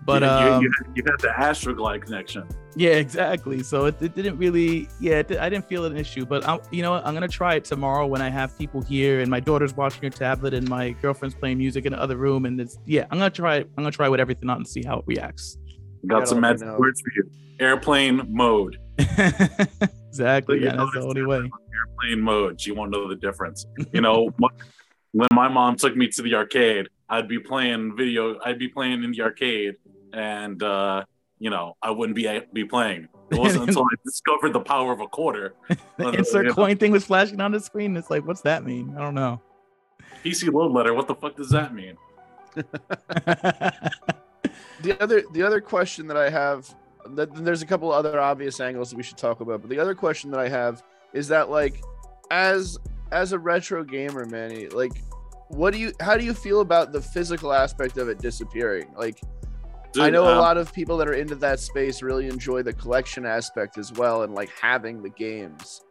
but 0.04 0.22
you, 0.22 0.28
you- 0.28 0.34
um, 0.34 0.62
you, 0.62 0.70
had, 0.78 0.96
you 0.96 1.02
had 1.06 1.20
the 1.20 1.28
Astroglide 1.28 2.02
connection. 2.02 2.44
yeah, 2.74 2.90
exactly. 2.92 3.62
So 3.62 3.86
it, 3.86 4.00
it 4.00 4.14
didn't 4.14 4.36
really, 4.38 4.88
yeah, 5.00 5.18
it, 5.18 5.30
I 5.32 5.48
didn't 5.48 5.68
feel 5.68 5.84
an 5.84 5.96
issue. 5.96 6.24
But 6.24 6.46
I'm, 6.48 6.60
you 6.70 6.82
know 6.82 6.92
what? 6.92 7.06
I'm 7.06 7.14
gonna 7.14 7.28
try 7.28 7.54
it 7.54 7.64
tomorrow 7.64 8.06
when 8.06 8.20
I 8.22 8.30
have 8.30 8.56
people 8.58 8.80
here 8.82 9.20
and 9.20 9.30
my 9.30 9.40
daughter's 9.40 9.76
watching 9.76 10.02
her 10.02 10.10
tablet 10.10 10.54
and 10.54 10.68
my 10.68 10.90
girlfriend's 11.02 11.34
playing 11.34 11.58
music 11.58 11.86
in 11.86 11.92
the 11.92 12.00
other 12.00 12.16
room. 12.16 12.46
And 12.46 12.60
it's 12.60 12.78
yeah, 12.86 13.06
I'm 13.10 13.18
gonna 13.18 13.30
try 13.30 13.56
it. 13.56 13.70
I'm 13.76 13.84
gonna 13.84 13.92
try 13.92 14.08
with 14.08 14.20
everything 14.20 14.48
on 14.50 14.58
and 14.58 14.68
see 14.68 14.82
how 14.82 14.98
it 14.98 15.04
reacts. 15.06 15.58
Got 16.06 16.26
some 16.28 16.40
magic 16.40 16.66
know. 16.66 16.76
words 16.78 17.00
for 17.00 17.10
you. 17.14 17.30
Airplane 17.60 18.26
mode. 18.28 18.76
exactly. 18.98 20.58
You 20.58 20.66
Yeah, 20.66 20.76
that's 20.76 20.92
the 20.94 21.00
only 21.02 21.24
way. 21.24 21.36
Airplane 21.38 22.20
mode. 22.20 22.64
You 22.64 22.74
won't 22.74 22.90
know 22.90 23.08
the 23.08 23.16
difference. 23.16 23.66
You 23.92 24.00
know, 24.00 24.30
when 25.12 25.28
my 25.32 25.48
mom 25.48 25.76
took 25.76 25.96
me 25.96 26.08
to 26.08 26.22
the 26.22 26.34
arcade, 26.34 26.88
I'd 27.12 27.28
be 27.28 27.38
playing 27.38 27.94
video. 27.96 28.38
I'd 28.44 28.58
be 28.58 28.68
playing 28.68 29.04
in 29.04 29.12
the 29.12 29.20
arcade, 29.22 29.76
and 30.14 30.60
uh, 30.62 31.04
you 31.38 31.50
know, 31.50 31.76
I 31.82 31.90
wouldn't 31.90 32.16
be 32.16 32.26
be 32.54 32.64
playing. 32.64 33.06
It 33.30 33.38
wasn't 33.38 33.68
until 33.68 33.82
I 33.84 33.94
discovered 34.04 34.52
the 34.54 34.60
power 34.60 34.92
of 34.92 35.00
a 35.00 35.06
quarter. 35.06 35.54
The 35.98 36.06
Uh, 36.08 36.12
insert 36.12 36.46
yeah. 36.46 36.52
coin 36.52 36.76
thing 36.78 36.90
was 36.90 37.04
flashing 37.04 37.40
on 37.40 37.52
the 37.52 37.60
screen. 37.60 37.96
It's 37.98 38.10
like, 38.10 38.26
what's 38.26 38.40
that 38.42 38.64
mean? 38.64 38.94
I 38.96 39.00
don't 39.02 39.14
know. 39.14 39.40
PC 40.24 40.50
load 40.52 40.72
letter. 40.72 40.94
What 40.94 41.06
the 41.06 41.14
fuck 41.14 41.36
does 41.36 41.50
that 41.50 41.74
mean? 41.74 41.96
The 44.82 45.00
other 45.00 45.22
the 45.32 45.42
other 45.44 45.60
question 45.60 46.06
that 46.08 46.16
I 46.16 46.28
have, 46.28 46.74
th- 47.16 47.28
there's 47.34 47.62
a 47.62 47.66
couple 47.66 47.92
other 47.92 48.18
obvious 48.20 48.58
angles 48.58 48.90
that 48.90 48.96
we 48.96 49.02
should 49.04 49.16
talk 49.16 49.40
about, 49.40 49.60
but 49.60 49.70
the 49.70 49.78
other 49.78 49.94
question 49.94 50.30
that 50.32 50.40
I 50.40 50.48
have 50.48 50.82
is 51.12 51.28
that 51.28 51.50
like, 51.50 51.80
as 52.32 52.78
as 53.12 53.32
a 53.32 53.38
retro 53.38 53.84
gamer, 53.84 54.26
Manny, 54.26 54.68
like, 54.68 54.92
what 55.52 55.72
do 55.72 55.78
you 55.78 55.92
how 56.00 56.16
do 56.16 56.24
you 56.24 56.34
feel 56.34 56.60
about 56.60 56.92
the 56.92 57.00
physical 57.00 57.52
aspect 57.52 57.98
of 57.98 58.08
it 58.08 58.18
disappearing? 58.18 58.92
Like, 58.96 59.20
I 59.96 60.04
Dude, 60.04 60.12
know 60.14 60.24
a 60.24 60.32
um, 60.32 60.38
lot 60.38 60.56
of 60.56 60.72
people 60.72 60.96
that 60.98 61.08
are 61.08 61.14
into 61.14 61.34
that 61.36 61.60
space 61.60 62.02
really 62.02 62.26
enjoy 62.26 62.62
the 62.62 62.72
collection 62.72 63.26
aspect 63.26 63.76
as 63.76 63.92
well, 63.92 64.22
and 64.22 64.34
like 64.34 64.50
having 64.60 65.02
the 65.02 65.10
games. 65.10 65.82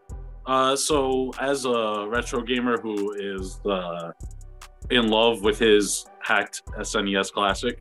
Uh, 0.47 0.75
so 0.75 1.31
as 1.39 1.65
a 1.65 2.07
retro 2.09 2.41
gamer 2.41 2.81
who 2.81 3.13
is 3.13 3.59
uh, 3.65 4.11
in 4.89 5.07
love 5.07 5.43
with 5.43 5.59
his 5.59 6.05
hacked 6.19 6.63
SNES 6.79 7.31
classic, 7.31 7.79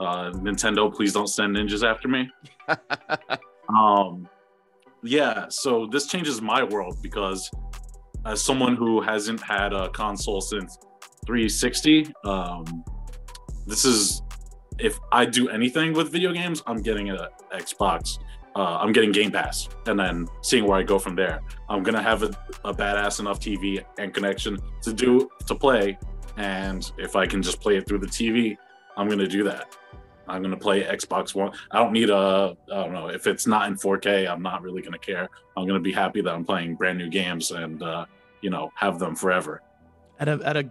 uh, 0.00 0.30
Nintendo, 0.32 0.92
please 0.92 1.12
don't 1.12 1.28
send 1.28 1.54
ninjas 1.54 1.88
after 1.88 2.08
me. 2.08 2.28
um, 3.68 4.28
yeah, 5.04 5.46
so 5.48 5.86
this 5.86 6.06
changes 6.06 6.42
my 6.42 6.64
world 6.64 6.98
because 7.00 7.48
as 8.26 8.42
someone 8.42 8.74
who 8.74 9.00
hasn't 9.00 9.40
had 9.40 9.72
a 9.72 9.88
console 9.90 10.40
since 10.40 10.76
360, 11.26 12.12
um, 12.24 12.84
this 13.66 13.84
is 13.84 14.22
if 14.78 14.98
I 15.12 15.24
do 15.24 15.48
anything 15.48 15.92
with 15.92 16.10
video 16.10 16.32
games, 16.32 16.62
I'm 16.66 16.82
getting 16.82 17.10
an 17.10 17.18
Xbox. 17.52 18.18
Uh, 18.54 18.76
I'm 18.80 18.92
getting 18.92 19.12
Game 19.12 19.30
Pass, 19.30 19.68
and 19.86 19.98
then 19.98 20.26
seeing 20.42 20.66
where 20.66 20.78
I 20.78 20.82
go 20.82 20.98
from 20.98 21.14
there. 21.14 21.40
I'm 21.70 21.82
gonna 21.82 22.02
have 22.02 22.22
a, 22.22 22.30
a 22.64 22.74
badass 22.74 23.20
enough 23.20 23.40
TV 23.40 23.82
and 23.98 24.12
connection 24.12 24.58
to 24.82 24.92
do 24.92 25.30
to 25.46 25.54
play, 25.54 25.98
and 26.36 26.90
if 26.98 27.16
I 27.16 27.26
can 27.26 27.42
just 27.42 27.60
play 27.60 27.76
it 27.76 27.86
through 27.86 28.00
the 28.00 28.06
TV, 28.06 28.56
I'm 28.96 29.08
gonna 29.08 29.26
do 29.26 29.42
that. 29.44 29.76
I'm 30.28 30.42
gonna 30.42 30.56
play 30.56 30.82
Xbox 30.82 31.34
One. 31.34 31.52
I 31.70 31.78
don't 31.78 31.92
need 31.92 32.10
a. 32.10 32.56
I 32.70 32.74
don't 32.74 32.92
know 32.92 33.08
if 33.08 33.26
it's 33.26 33.46
not 33.46 33.68
in 33.68 33.76
4K. 33.76 34.30
I'm 34.30 34.42
not 34.42 34.62
really 34.62 34.82
gonna 34.82 34.98
care. 34.98 35.28
I'm 35.56 35.66
gonna 35.66 35.80
be 35.80 35.92
happy 35.92 36.20
that 36.20 36.34
I'm 36.34 36.44
playing 36.44 36.74
brand 36.74 36.98
new 36.98 37.08
games 37.08 37.52
and 37.52 37.82
uh, 37.82 38.04
you 38.42 38.50
know 38.50 38.70
have 38.74 38.98
them 38.98 39.16
forever. 39.16 39.62
at 40.18 40.28
a 40.28 40.40
at 40.44 40.56
a, 40.56 40.70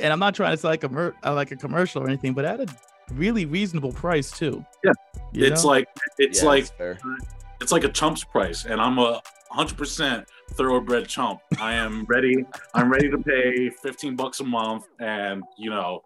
and 0.00 0.12
I'm 0.12 0.18
not 0.18 0.34
trying 0.34 0.52
to 0.52 0.56
sound 0.56 0.72
like 0.72 0.84
a 0.84 0.88
mer- 0.88 1.14
uh, 1.24 1.34
like 1.34 1.50
a 1.50 1.56
commercial 1.56 2.02
or 2.02 2.08
anything, 2.08 2.32
but 2.32 2.44
at 2.44 2.60
a 2.60 2.66
really 3.12 3.46
reasonable 3.46 3.92
price 3.92 4.30
too. 4.30 4.64
Yeah. 4.84 4.92
It's 5.32 5.62
know? 5.62 5.70
like 5.70 5.88
it's 6.18 6.42
Yeah, 6.42 6.48
like 6.48 6.66
it's 7.60 7.72
like 7.72 7.84
a 7.84 7.88
chump's 7.88 8.24
price, 8.24 8.64
and 8.64 8.80
I'm 8.80 8.98
a 8.98 9.20
hundred 9.50 9.76
percent 9.76 10.26
thoroughbred 10.52 11.06
chump. 11.08 11.40
I 11.58 11.74
am 11.74 12.04
ready. 12.06 12.44
I'm 12.74 12.90
ready 12.90 13.10
to 13.10 13.18
pay 13.18 13.70
fifteen 13.70 14.16
bucks 14.16 14.40
a 14.40 14.44
month, 14.44 14.86
and 14.98 15.42
you 15.58 15.70
know, 15.70 16.02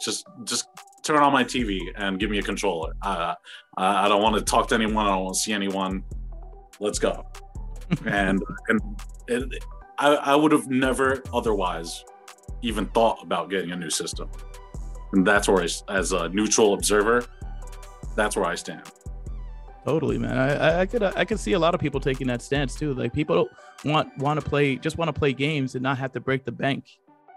just 0.00 0.26
just 0.44 0.68
turn 1.02 1.18
on 1.18 1.32
my 1.32 1.44
TV 1.44 1.80
and 1.96 2.18
give 2.18 2.30
me 2.30 2.38
a 2.38 2.42
controller. 2.42 2.92
Uh, 3.02 3.34
I 3.76 4.06
I 4.06 4.08
don't 4.08 4.22
want 4.22 4.36
to 4.36 4.42
talk 4.42 4.68
to 4.68 4.74
anyone. 4.74 5.06
I 5.06 5.10
don't 5.10 5.24
want 5.24 5.34
to 5.34 5.40
see 5.40 5.52
anyone. 5.52 6.02
Let's 6.80 6.98
go. 6.98 7.26
and 8.06 8.42
and 8.68 8.80
it, 9.28 9.64
I 9.98 10.14
I 10.14 10.34
would 10.34 10.52
have 10.52 10.68
never 10.68 11.22
otherwise 11.32 12.04
even 12.62 12.86
thought 12.86 13.22
about 13.22 13.50
getting 13.50 13.72
a 13.72 13.76
new 13.76 13.90
system. 13.90 14.30
And 15.12 15.26
that's 15.26 15.48
where, 15.48 15.62
I, 15.62 15.68
as 15.88 16.12
a 16.12 16.28
neutral 16.28 16.74
observer, 16.74 17.24
that's 18.14 18.36
where 18.36 18.46
I 18.46 18.54
stand. 18.54 18.90
Totally, 19.84 20.18
man. 20.18 20.36
I, 20.36 20.80
I, 20.80 20.86
could 20.86 21.02
I 21.02 21.24
could 21.24 21.40
see 21.40 21.54
a 21.54 21.58
lot 21.58 21.74
of 21.74 21.80
people 21.80 22.00
taking 22.00 22.26
that 22.26 22.42
stance 22.42 22.74
too. 22.74 22.92
Like 22.92 23.12
people 23.12 23.48
want 23.84 24.16
want 24.18 24.38
to 24.38 24.46
play 24.46 24.76
just 24.76 24.98
want 24.98 25.08
to 25.08 25.18
play 25.18 25.32
games 25.32 25.74
and 25.74 25.82
not 25.82 25.96
have 25.98 26.12
to 26.12 26.20
break 26.20 26.44
the 26.44 26.52
bank, 26.52 26.84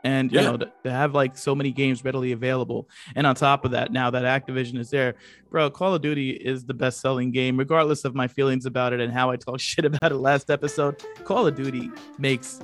and 0.03 0.31
you 0.31 0.41
know 0.41 0.57
to, 0.57 0.71
to 0.83 0.91
have 0.91 1.15
like 1.15 1.37
so 1.37 1.55
many 1.55 1.71
games 1.71 2.03
readily 2.03 2.33
available. 2.33 2.89
And 3.15 3.25
on 3.25 3.35
top 3.35 3.63
of 3.63 3.71
that, 3.71 3.93
now 3.93 4.09
that 4.09 4.23
Activision 4.23 4.77
is 4.77 4.89
there, 4.89 5.15
bro, 5.49 5.69
Call 5.69 5.93
of 5.95 6.01
Duty 6.01 6.31
is 6.31 6.65
the 6.65 6.73
best 6.73 6.99
selling 6.99 7.31
game, 7.31 7.57
regardless 7.57 8.03
of 8.03 8.13
my 8.13 8.27
feelings 8.27 8.65
about 8.65 8.91
it 8.91 8.99
and 8.99 9.11
how 9.13 9.31
I 9.31 9.37
talk 9.37 9.59
shit 9.61 9.85
about 9.85 10.11
it 10.11 10.15
last 10.15 10.49
episode. 10.49 11.01
Call 11.23 11.47
of 11.47 11.55
Duty 11.55 11.91
makes 12.19 12.59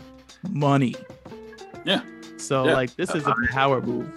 money. 0.49 0.95
Yeah. 1.85 2.01
So 2.37 2.65
Yeah. 2.65 2.73
like 2.73 2.95
this 2.95 3.13
is 3.15 3.25
a 3.27 3.33
power 3.49 3.81
move. 3.81 4.09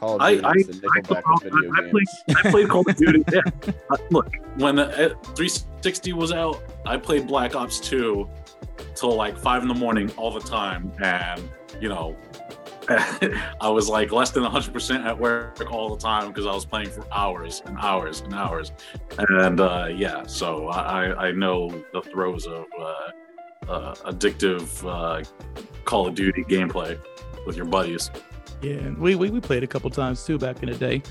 Call 0.00 0.16
of 0.16 0.20
I- 0.22 0.34
Duty 0.34 0.46
I- 0.46 0.52
is 0.52 0.66
the 0.80 0.88
Nickelback 0.88 1.22
of 1.34 1.42
video 1.42 1.72
I, 1.74 1.86
I 1.86 1.90
played, 1.90 2.06
I 2.44 2.50
played 2.50 2.68
Call 2.68 2.88
of 2.88 2.96
Duty. 3.04 3.24
Yeah. 3.32 3.40
Uh, 3.90 3.96
look, 4.10 4.28
when 4.56 4.78
uh, 4.78 4.88
360 5.34 6.12
was 6.12 6.32
out, 6.32 6.62
I 6.84 6.96
played 6.98 7.26
Black 7.26 7.54
Ops 7.56 7.80
2 7.80 8.28
till 8.94 9.14
like 9.14 9.36
five 9.38 9.62
in 9.62 9.68
the 9.68 9.74
morning 9.74 10.10
all 10.16 10.30
the 10.32 10.40
time, 10.46 10.92
and 11.02 11.42
you 11.80 11.88
know, 11.88 12.14
I 12.88 13.68
was 13.68 13.88
like 13.88 14.12
less 14.12 14.30
than 14.30 14.44
100% 14.44 15.04
at 15.04 15.18
work 15.18 15.72
all 15.72 15.94
the 15.96 16.00
time 16.00 16.28
because 16.28 16.46
I 16.46 16.52
was 16.54 16.64
playing 16.64 16.90
for 16.90 17.04
hours 17.12 17.62
and 17.66 17.76
hours 17.78 18.20
and 18.20 18.32
hours, 18.34 18.72
and 19.18 19.60
uh, 19.60 19.88
yeah, 19.90 20.24
so 20.26 20.68
I 20.68 21.28
I 21.28 21.32
know 21.32 21.70
the 21.92 22.02
throes 22.02 22.46
of 22.46 22.64
uh, 22.80 22.94
uh, 23.68 23.94
addictive 24.04 24.84
uh, 24.86 25.24
Call 25.84 26.08
of 26.08 26.14
Duty 26.14 26.44
gameplay 26.44 26.98
with 27.46 27.56
your 27.56 27.66
buddies. 27.66 28.10
Yeah, 28.62 28.90
we, 28.98 29.14
we 29.14 29.30
we 29.30 29.40
played 29.40 29.62
a 29.62 29.66
couple 29.66 29.90
times 29.90 30.24
too 30.24 30.38
back 30.38 30.62
in 30.62 30.70
the 30.70 30.76
day. 30.76 31.02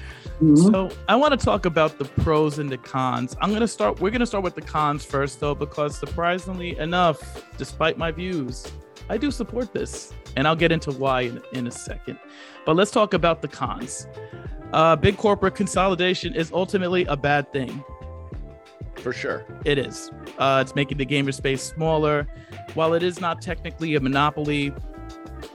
So 0.56 0.90
I 1.08 1.16
want 1.16 1.40
to 1.40 1.46
talk 1.46 1.66
about 1.66 2.00
the 2.00 2.06
pros 2.06 2.58
and 2.58 2.70
the 2.70 2.78
cons. 2.78 3.38
I'm 3.40 3.54
gonna 3.54 3.68
start. 3.68 4.00
We're 4.00 4.10
gonna 4.10 4.26
start 4.26 4.44
with 4.44 4.56
the 4.56 4.62
cons 4.62 5.06
first, 5.06 5.40
though, 5.40 5.54
because 5.54 5.98
surprisingly 5.98 6.78
enough, 6.80 7.46
despite 7.58 7.98
my 7.98 8.12
views, 8.12 8.66
I 9.10 9.18
do 9.18 9.30
support 9.30 9.74
this, 9.74 10.12
and 10.36 10.48
I'll 10.48 10.56
get 10.56 10.72
into 10.72 10.92
why 10.92 11.22
in, 11.22 11.42
in 11.54 11.68
a 11.68 11.72
second. 11.72 12.18
But 12.66 12.76
let's 12.76 12.92
talk 12.92 13.14
about 13.14 13.44
the 13.44 13.48
cons. 13.48 14.08
Uh, 14.74 14.96
big 14.96 15.16
corporate 15.16 15.56
consolidation 15.56 16.34
is 16.34 16.52
ultimately 16.52 17.06
a 17.06 17.16
bad 17.16 17.54
thing. 17.54 17.84
For 19.06 19.14
sure. 19.14 19.46
It 19.66 19.78
is. 19.78 20.10
Uh, 20.40 20.64
it's 20.66 20.74
making 20.74 20.98
the 20.98 21.06
gamer 21.06 21.32
space 21.32 21.62
smaller. 21.62 22.28
While 22.74 22.96
it 22.96 23.04
is 23.04 23.22
not 23.22 23.40
technically 23.40 23.94
a 23.94 24.00
monopoly, 24.00 24.74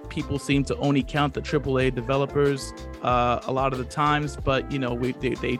people 0.08 0.38
seem 0.38 0.62
to 0.66 0.76
only 0.76 1.02
count 1.02 1.34
the 1.34 1.42
AAA 1.42 1.92
developers 1.92 2.72
uh, 3.02 3.40
a 3.42 3.50
lot 3.50 3.72
of 3.72 3.80
the 3.80 3.84
times. 3.84 4.36
But 4.36 4.70
you 4.70 4.78
know, 4.78 4.94
we 4.94 5.10
they, 5.14 5.30
they 5.30 5.58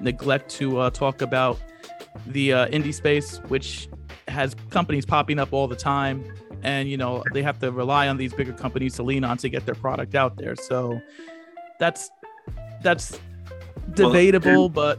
neglect 0.00 0.50
to 0.56 0.80
uh, 0.80 0.90
talk 0.90 1.22
about 1.22 1.58
the 2.26 2.52
uh, 2.52 2.66
indie 2.66 2.92
space, 2.92 3.38
which 3.48 3.88
has 4.28 4.54
companies 4.68 5.06
popping 5.06 5.38
up 5.38 5.54
all 5.54 5.66
the 5.66 5.74
time, 5.74 6.22
and 6.62 6.90
you 6.90 6.98
know 6.98 7.24
they 7.32 7.42
have 7.42 7.58
to 7.60 7.72
rely 7.72 8.06
on 8.08 8.18
these 8.18 8.34
bigger 8.34 8.52
companies 8.52 8.96
to 8.96 9.02
lean 9.02 9.24
on 9.24 9.38
to 9.38 9.48
get 9.48 9.64
their 9.64 9.74
product 9.76 10.14
out 10.14 10.36
there. 10.36 10.56
So 10.56 11.00
that's 11.78 12.10
that's 12.82 13.12
Well, 13.96 14.10
debatable, 14.10 14.68
but 14.68 14.98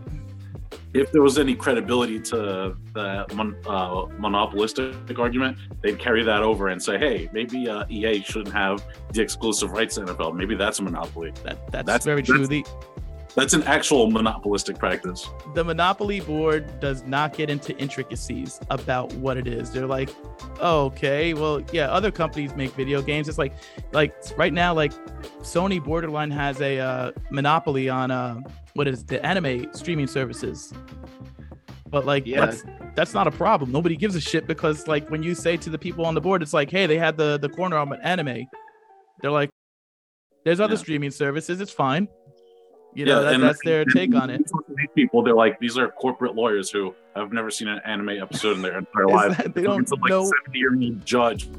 if 0.94 1.12
there 1.12 1.22
was 1.22 1.38
any 1.38 1.56
credibility 1.56 2.20
to 2.20 2.76
the 2.94 3.26
mon- 3.34 3.56
uh, 3.66 4.06
monopolistic 4.18 5.18
argument, 5.18 5.58
they'd 5.82 5.98
carry 6.00 6.24
that 6.24 6.42
over 6.42 6.68
and 6.70 6.82
say, 6.82 6.98
"Hey, 6.98 7.30
maybe 7.32 7.70
uh, 7.70 7.86
EA 7.90 8.22
shouldn't 8.22 8.54
have 8.54 8.86
the 9.14 9.22
exclusive 9.22 9.72
rights 9.72 9.96
to 9.96 10.02
NFL. 10.02 10.36
Maybe 10.36 10.56
that's 10.56 10.80
a 10.80 10.84
monopoly. 10.84 11.32
That, 11.44 11.72
that's, 11.72 11.86
That's- 11.86 12.06
very 12.06 12.24
true. 12.24 12.46
The 12.46 12.66
That's 13.36 13.54
an 13.54 13.64
actual 13.64 14.12
monopolistic 14.12 14.78
practice." 14.78 15.30
the 15.54 15.64
Monopoly 15.64 16.20
board 16.20 16.80
does 16.80 17.04
not 17.04 17.36
get 17.36 17.50
into 17.50 17.76
intricacies 17.78 18.60
about 18.70 19.14
what 19.14 19.38
it 19.38 19.48
is. 19.48 19.72
They're 19.72 19.88
like, 19.88 20.10
oh, 20.60 20.86
okay, 20.86 21.34
well, 21.34 21.62
yeah, 21.72 21.90
other 21.90 22.12
companies 22.12 22.56
make 22.56 22.72
video 22.74 23.02
games. 23.02 23.28
It's 23.30 23.38
like, 23.38 23.54
like 23.92 24.14
right 24.38 24.54
now, 24.54 24.74
like 24.74 24.94
Sony 25.42 25.84
Borderline 25.84 26.32
has 26.32 26.60
a 26.62 26.80
uh, 26.80 27.12
monopoly 27.30 27.90
on 27.90 28.12
uh, 28.12 28.42
what 28.74 28.88
is 28.88 29.02
it, 29.02 29.08
the 29.08 29.26
anime 29.26 29.74
streaming 29.74 30.08
services. 30.08 30.74
But 31.90 32.06
like, 32.06 32.26
Yeah. 32.26 32.46
that's 32.46 32.64
that's 32.96 33.14
not 33.14 33.28
a 33.28 33.32
problem. 33.32 33.72
Nobody 33.72 33.96
gives 33.96 34.16
a 34.16 34.22
shit 34.22 34.48
because 34.48 34.88
like 34.88 35.10
when 35.10 35.24
you 35.24 35.36
say 35.36 35.58
to 35.58 35.70
the 35.70 35.78
people 35.78 36.06
on 36.06 36.14
the 36.14 36.22
board, 36.22 36.42
it's 36.42 36.54
like, 36.54 36.70
hey, 36.72 36.86
they 36.86 36.98
had 36.98 37.18
the 37.18 37.38
the 37.38 37.50
corner 37.50 37.78
on 37.78 37.94
anime. 38.02 38.46
They're 39.22 39.32
like, 39.32 39.50
there's 40.46 40.60
other 40.60 40.74
Yeah. 40.76 40.80
streaming 40.80 41.12
services. 41.12 41.62
It's 41.62 41.72
fine. 41.72 42.08
You 42.94 43.06
know, 43.06 43.16
Yeah, 43.18 43.22
that, 43.22 43.34
and- 43.36 43.44
that's 43.44 43.60
their 43.64 43.82
and 43.82 43.92
take 43.96 44.14
on 44.16 44.30
it. 44.30 44.42
These 44.76 44.88
people, 44.96 45.24
they're 45.24 45.34
like, 45.36 45.60
these 45.60 45.78
are 45.78 45.88
corporate 45.90 46.36
lawyers 46.36 46.70
who 46.70 46.94
have 47.16 47.32
never 47.32 47.50
seen 47.50 47.68
an 47.70 47.80
anime 47.86 48.10
episode 48.10 48.58
in 48.58 48.62
their 48.62 48.78
entire 48.80 49.08
life. 49.08 49.38
that- 49.38 49.54
they 49.56 49.62
don't 49.64 49.88
to, 49.88 49.96
like 50.02 50.10
know. 50.10 50.30
70 50.46 50.60
year 50.60 50.74
old 50.76 51.06
judge 51.06 51.50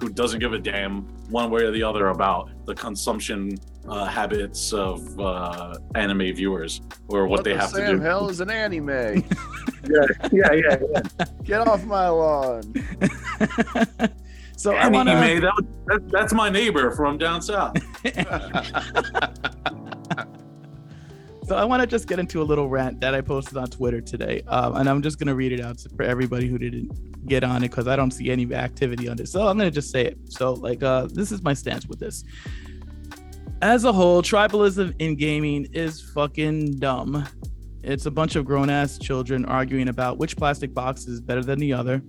who 0.00 0.08
doesn't 0.10 0.40
give 0.40 0.52
a 0.52 0.58
damn 0.58 1.02
one 1.30 1.50
way 1.50 1.62
or 1.62 1.70
the 1.70 1.82
other 1.82 2.08
about 2.08 2.50
the 2.66 2.74
consumption 2.74 3.56
uh, 3.88 4.04
habits 4.04 4.72
of 4.72 5.18
uh, 5.18 5.74
anime 5.94 6.34
viewers 6.34 6.80
or 7.08 7.26
what, 7.26 7.42
they 7.44 7.52
the 7.54 7.58
have 7.60 7.70
Sam 7.70 7.86
to 7.86 7.92
do. 7.96 8.00
hell 8.02 8.28
is 8.28 8.40
an 8.40 8.50
anime. 8.50 8.88
yeah, 8.88 9.22
yeah, 10.30 10.52
yeah. 10.52 10.76
yeah. 10.92 11.24
Get 11.42 11.66
off 11.66 11.84
my 11.84 12.08
lawn. 12.08 12.62
so 14.56 14.72
I 14.74 14.82
anime, 14.86 14.92
wanna... 14.94 15.40
that, 15.40 15.66
that, 15.86 16.08
that's 16.10 16.32
my 16.32 16.48
neighbor 16.50 16.90
from 16.92 17.16
down 17.18 17.40
south. 17.42 17.74
So 21.52 21.58
I 21.58 21.64
want 21.66 21.82
to 21.82 21.86
just 21.86 22.08
get 22.08 22.18
into 22.18 22.40
a 22.40 22.44
little 22.44 22.66
rant 22.66 22.98
that 23.02 23.14
I 23.14 23.20
posted 23.20 23.58
on 23.58 23.66
Twitter 23.66 24.00
today, 24.00 24.40
um, 24.48 24.74
and 24.74 24.88
I'm 24.88 25.02
just 25.02 25.18
gonna 25.18 25.34
read 25.34 25.52
it 25.52 25.60
out 25.60 25.84
for 25.94 26.02
everybody 26.02 26.48
who 26.48 26.56
didn't 26.56 27.26
get 27.28 27.44
on 27.44 27.62
it 27.62 27.68
because 27.68 27.86
I 27.86 27.94
don't 27.94 28.10
see 28.10 28.30
any 28.30 28.50
activity 28.54 29.06
on 29.06 29.18
this. 29.18 29.32
So 29.32 29.46
I'm 29.46 29.58
gonna 29.58 29.70
just 29.70 29.90
say 29.90 30.06
it. 30.06 30.18
So 30.30 30.54
like, 30.54 30.82
uh, 30.82 31.08
this 31.12 31.30
is 31.30 31.42
my 31.42 31.52
stance 31.52 31.84
with 31.86 31.98
this. 31.98 32.24
As 33.60 33.84
a 33.84 33.92
whole, 33.92 34.22
tribalism 34.22 34.94
in 34.98 35.14
gaming 35.14 35.68
is 35.74 36.00
fucking 36.00 36.78
dumb. 36.78 37.28
It's 37.82 38.06
a 38.06 38.10
bunch 38.10 38.34
of 38.34 38.46
grown 38.46 38.70
ass 38.70 38.96
children 38.96 39.44
arguing 39.44 39.88
about 39.88 40.16
which 40.16 40.38
plastic 40.38 40.72
box 40.72 41.06
is 41.06 41.20
better 41.20 41.44
than 41.44 41.58
the 41.58 41.74
other. 41.74 42.00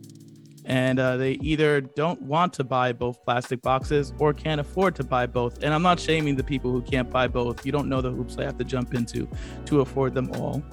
And 0.65 0.99
uh, 0.99 1.17
they 1.17 1.33
either 1.33 1.81
don't 1.81 2.21
want 2.21 2.53
to 2.53 2.63
buy 2.63 2.93
both 2.93 3.23
plastic 3.23 3.61
boxes 3.61 4.13
or 4.19 4.33
can't 4.33 4.61
afford 4.61 4.95
to 4.95 5.03
buy 5.03 5.25
both. 5.25 5.63
And 5.63 5.73
I'm 5.73 5.81
not 5.81 5.99
shaming 5.99 6.35
the 6.35 6.43
people 6.43 6.71
who 6.71 6.81
can't 6.81 7.09
buy 7.09 7.27
both. 7.27 7.65
You 7.65 7.71
don't 7.71 7.89
know 7.89 8.01
the 8.01 8.11
hoops 8.11 8.35
they 8.35 8.45
have 8.45 8.57
to 8.57 8.63
jump 8.63 8.93
into 8.93 9.27
to 9.65 9.81
afford 9.81 10.13
them 10.13 10.31
all. 10.35 10.63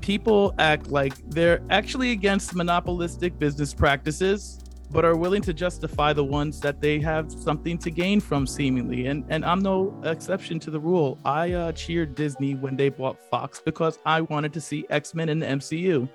People 0.00 0.54
act 0.58 0.88
like 0.88 1.14
they're 1.30 1.62
actually 1.70 2.10
against 2.12 2.54
monopolistic 2.54 3.38
business 3.38 3.72
practices, 3.72 4.60
but 4.90 5.04
are 5.04 5.16
willing 5.16 5.40
to 5.42 5.54
justify 5.54 6.12
the 6.12 6.24
ones 6.24 6.60
that 6.60 6.80
they 6.80 7.00
have 7.00 7.32
something 7.32 7.78
to 7.78 7.90
gain 7.90 8.20
from, 8.20 8.46
seemingly. 8.46 9.06
And 9.06 9.24
and 9.30 9.44
I'm 9.44 9.60
no 9.60 9.98
exception 10.04 10.60
to 10.60 10.70
the 10.70 10.78
rule. 10.78 11.18
I 11.24 11.52
uh, 11.52 11.72
cheered 11.72 12.14
Disney 12.14 12.54
when 12.54 12.76
they 12.76 12.90
bought 12.90 13.18
Fox 13.30 13.62
because 13.64 13.98
I 14.04 14.20
wanted 14.20 14.52
to 14.52 14.60
see 14.60 14.84
X 14.90 15.14
Men 15.14 15.30
in 15.30 15.38
the 15.38 15.46
MCU. 15.46 16.06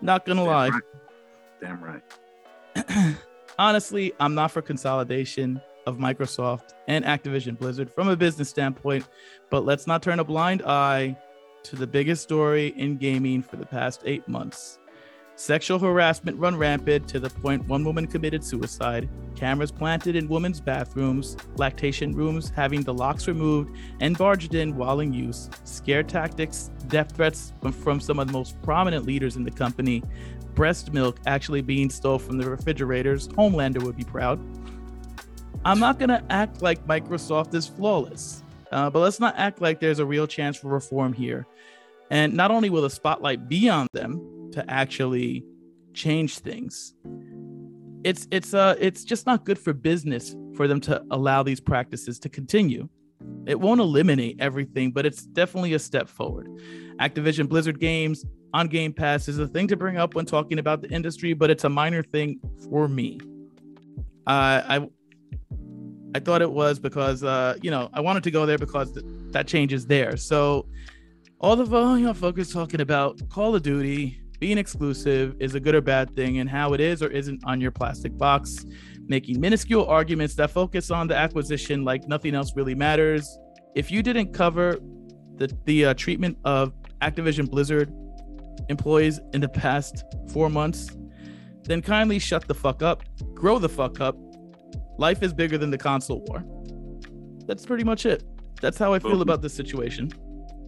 Not 0.00 0.26
gonna 0.26 0.44
lie. 0.44 0.70
Damn 1.60 1.82
right. 1.82 2.02
honestly, 3.58 4.12
I'm 4.20 4.34
not 4.34 4.50
for 4.52 4.62
consolidation 4.62 5.60
of 5.86 5.96
Microsoft 5.96 6.74
and 6.86 7.04
Activision 7.04 7.58
Blizzard 7.58 7.90
from 7.90 8.08
a 8.08 8.16
business 8.16 8.48
standpoint, 8.48 9.06
but 9.50 9.64
let's 9.64 9.86
not 9.86 10.02
turn 10.02 10.20
a 10.20 10.24
blind 10.24 10.62
eye 10.62 11.16
to 11.64 11.76
the 11.76 11.86
biggest 11.86 12.22
story 12.22 12.68
in 12.76 12.96
gaming 12.96 13.42
for 13.42 13.56
the 13.56 13.66
past 13.66 14.02
eight 14.04 14.26
months. 14.28 14.77
Sexual 15.38 15.78
harassment 15.78 16.36
run 16.36 16.56
rampant 16.56 17.06
to 17.06 17.20
the 17.20 17.30
point 17.30 17.64
one 17.68 17.84
woman 17.84 18.08
committed 18.08 18.42
suicide, 18.42 19.08
cameras 19.36 19.70
planted 19.70 20.16
in 20.16 20.26
women's 20.26 20.60
bathrooms, 20.60 21.36
lactation 21.54 22.12
rooms 22.12 22.50
having 22.56 22.82
the 22.82 22.92
locks 22.92 23.28
removed 23.28 23.76
and 24.00 24.18
barged 24.18 24.56
in 24.56 24.76
while 24.76 24.98
in 24.98 25.12
use, 25.12 25.48
scare 25.62 26.02
tactics, 26.02 26.72
death 26.88 27.12
threats 27.14 27.52
from- 27.70 28.00
some 28.00 28.18
of 28.18 28.26
the 28.26 28.32
most 28.32 28.60
prominent 28.62 29.06
leaders 29.06 29.36
in 29.36 29.44
the 29.44 29.50
company, 29.52 30.02
breast 30.56 30.92
milk 30.92 31.20
actually 31.24 31.62
being 31.62 31.88
stole 31.88 32.18
from 32.18 32.36
the 32.36 32.50
refrigerators. 32.50 33.28
Homelander 33.28 33.80
would 33.84 33.96
be 33.96 34.02
proud. 34.02 34.40
I'm 35.64 35.78
not 35.78 36.00
going 36.00 36.08
to 36.08 36.22
act 36.30 36.62
like 36.62 36.84
Microsoft 36.84 37.54
is 37.54 37.68
flawless, 37.68 38.42
uh, 38.72 38.90
but 38.90 38.98
let's 38.98 39.20
not 39.20 39.34
act 39.38 39.62
like 39.62 39.78
there's 39.78 40.00
a 40.00 40.04
real 40.04 40.26
chance 40.26 40.56
for 40.56 40.66
reform 40.66 41.12
here. 41.12 41.46
And 42.10 42.34
not 42.34 42.50
only 42.50 42.70
will 42.70 42.82
the 42.82 42.90
spotlight 42.90 43.48
be 43.48 43.68
on 43.68 43.86
them 43.92 44.37
to 44.52 44.64
actually 44.70 45.44
change 45.94 46.38
things, 46.38 46.94
it's 48.04 48.28
it's 48.30 48.54
uh 48.54 48.74
it's 48.78 49.04
just 49.04 49.26
not 49.26 49.44
good 49.44 49.58
for 49.58 49.72
business 49.72 50.34
for 50.54 50.68
them 50.68 50.80
to 50.80 51.02
allow 51.10 51.42
these 51.42 51.60
practices 51.60 52.18
to 52.20 52.28
continue. 52.28 52.88
It 53.46 53.58
won't 53.58 53.80
eliminate 53.80 54.36
everything, 54.40 54.92
but 54.92 55.06
it's 55.06 55.24
definitely 55.24 55.74
a 55.74 55.78
step 55.78 56.08
forward. 56.08 56.48
Activision 57.00 57.48
Blizzard 57.48 57.80
games 57.80 58.24
on 58.54 58.68
Game 58.68 58.92
Pass 58.92 59.28
is 59.28 59.38
a 59.38 59.46
thing 59.46 59.68
to 59.68 59.76
bring 59.76 59.96
up 59.96 60.14
when 60.14 60.26
talking 60.26 60.58
about 60.58 60.82
the 60.82 60.90
industry, 60.90 61.32
but 61.32 61.50
it's 61.50 61.64
a 61.64 61.68
minor 61.68 62.02
thing 62.02 62.40
for 62.70 62.88
me. 62.88 63.20
Uh, 64.26 64.62
I 64.66 64.88
I 66.14 66.20
thought 66.20 66.42
it 66.42 66.50
was 66.50 66.78
because 66.78 67.22
uh, 67.22 67.56
you 67.62 67.70
know 67.70 67.90
I 67.92 68.00
wanted 68.00 68.22
to 68.24 68.30
go 68.30 68.46
there 68.46 68.58
because 68.58 68.92
th- 68.92 69.04
that 69.30 69.46
change 69.46 69.72
is 69.72 69.86
there. 69.86 70.16
So 70.16 70.66
all 71.40 71.56
the 71.56 71.76
uh, 71.76 71.94
you 71.94 72.06
know 72.06 72.14
folks 72.14 72.52
talking 72.52 72.80
about 72.80 73.20
Call 73.28 73.54
of 73.54 73.62
Duty 73.62 74.20
being 74.38 74.58
exclusive 74.58 75.34
is 75.40 75.54
a 75.54 75.60
good 75.60 75.74
or 75.74 75.80
bad 75.80 76.14
thing, 76.14 76.38
and 76.38 76.48
how 76.48 76.72
it 76.72 76.80
is 76.80 77.02
or 77.02 77.08
isn't 77.08 77.42
on 77.44 77.60
your 77.60 77.70
plastic 77.70 78.16
box, 78.16 78.64
making 79.06 79.40
minuscule 79.40 79.86
arguments 79.86 80.34
that 80.36 80.50
focus 80.50 80.90
on 80.90 81.08
the 81.08 81.16
acquisition 81.16 81.84
like 81.84 82.06
nothing 82.08 82.34
else 82.34 82.54
really 82.54 82.74
matters. 82.74 83.38
If 83.74 83.90
you 83.90 84.02
didn't 84.02 84.32
cover 84.32 84.78
the 85.36 85.52
the 85.64 85.86
uh, 85.86 85.94
treatment 85.94 86.38
of 86.44 86.72
Activision 87.00 87.50
Blizzard 87.50 87.92
employees 88.68 89.20
in 89.32 89.40
the 89.40 89.48
past 89.48 90.04
four 90.32 90.48
months, 90.48 90.96
then 91.64 91.82
kindly 91.82 92.18
shut 92.18 92.46
the 92.46 92.54
fuck 92.54 92.82
up, 92.82 93.02
grow 93.34 93.58
the 93.58 93.68
fuck 93.68 94.00
up. 94.00 94.16
Life 94.98 95.22
is 95.22 95.32
bigger 95.32 95.58
than 95.58 95.70
the 95.70 95.78
console 95.78 96.24
war. 96.26 96.44
That's 97.46 97.64
pretty 97.64 97.84
much 97.84 98.04
it. 98.04 98.24
That's 98.60 98.78
how 98.78 98.92
I 98.92 98.98
feel 98.98 99.12
Boom. 99.12 99.22
about 99.22 99.42
this 99.42 99.54
situation. 99.54 100.10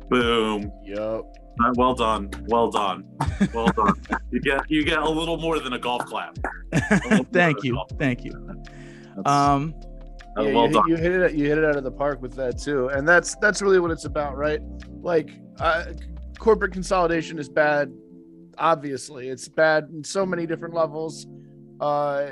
Boom. 0.08 0.70
Yup. 0.84 1.24
Uh, 1.58 1.72
Well 1.76 1.94
done. 1.94 2.30
Well 2.46 2.70
done. 2.70 3.04
Well 3.52 3.66
done. 3.68 3.94
you 4.30 4.40
get 4.40 4.70
you 4.70 4.84
get 4.84 4.98
a 4.98 5.08
little 5.08 5.36
more 5.36 5.58
than 5.58 5.72
a 5.72 5.78
golf 5.78 6.04
clap. 6.06 6.36
Thank 7.32 7.64
you. 7.64 7.80
Thank 7.98 8.24
you. 8.24 8.32
That's- 8.32 9.26
Um, 9.26 9.74
uh, 10.38 10.42
Yeah, 10.42 10.54
well 10.54 10.66
you, 10.68 10.72
done. 10.72 10.88
hit, 10.88 10.90
you 10.90 10.96
hit 10.96 11.20
it. 11.20 11.34
You 11.34 11.44
hit 11.46 11.58
it 11.58 11.64
out 11.64 11.76
of 11.76 11.84
the 11.84 11.90
park 11.90 12.22
with 12.22 12.34
that 12.36 12.58
too, 12.58 12.88
and 12.88 13.06
that's 13.06 13.34
that's 13.36 13.60
really 13.62 13.80
what 13.80 13.90
it's 13.90 14.04
about, 14.04 14.36
right? 14.36 14.60
Like, 15.02 15.30
uh, 15.58 15.86
corporate 16.38 16.72
consolidation 16.72 17.38
is 17.38 17.48
bad. 17.48 17.92
Obviously, 18.58 19.28
it's 19.28 19.48
bad 19.48 19.88
in 19.92 20.04
so 20.04 20.24
many 20.24 20.46
different 20.46 20.74
levels, 20.74 21.26
uh, 21.80 22.30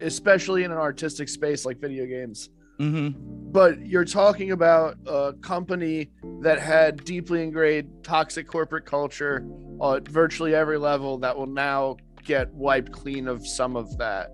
especially 0.00 0.64
in 0.64 0.70
an 0.70 0.78
artistic 0.78 1.28
space 1.28 1.64
like 1.64 1.80
video 1.80 2.06
games. 2.06 2.50
Mhm. 2.78 3.14
But 3.50 3.86
you're 3.86 4.04
talking 4.04 4.50
about 4.50 4.96
a 5.06 5.32
company 5.40 6.10
that 6.42 6.58
had 6.58 7.04
deeply 7.04 7.42
ingrained 7.42 8.04
toxic 8.04 8.46
corporate 8.46 8.84
culture 8.84 9.46
at 9.82 10.06
virtually 10.06 10.54
every 10.54 10.76
level 10.76 11.18
that 11.18 11.36
will 11.36 11.46
now 11.46 11.96
get 12.24 12.52
wiped 12.52 12.92
clean 12.92 13.26
of 13.26 13.46
some 13.46 13.74
of 13.74 13.96
that. 13.96 14.30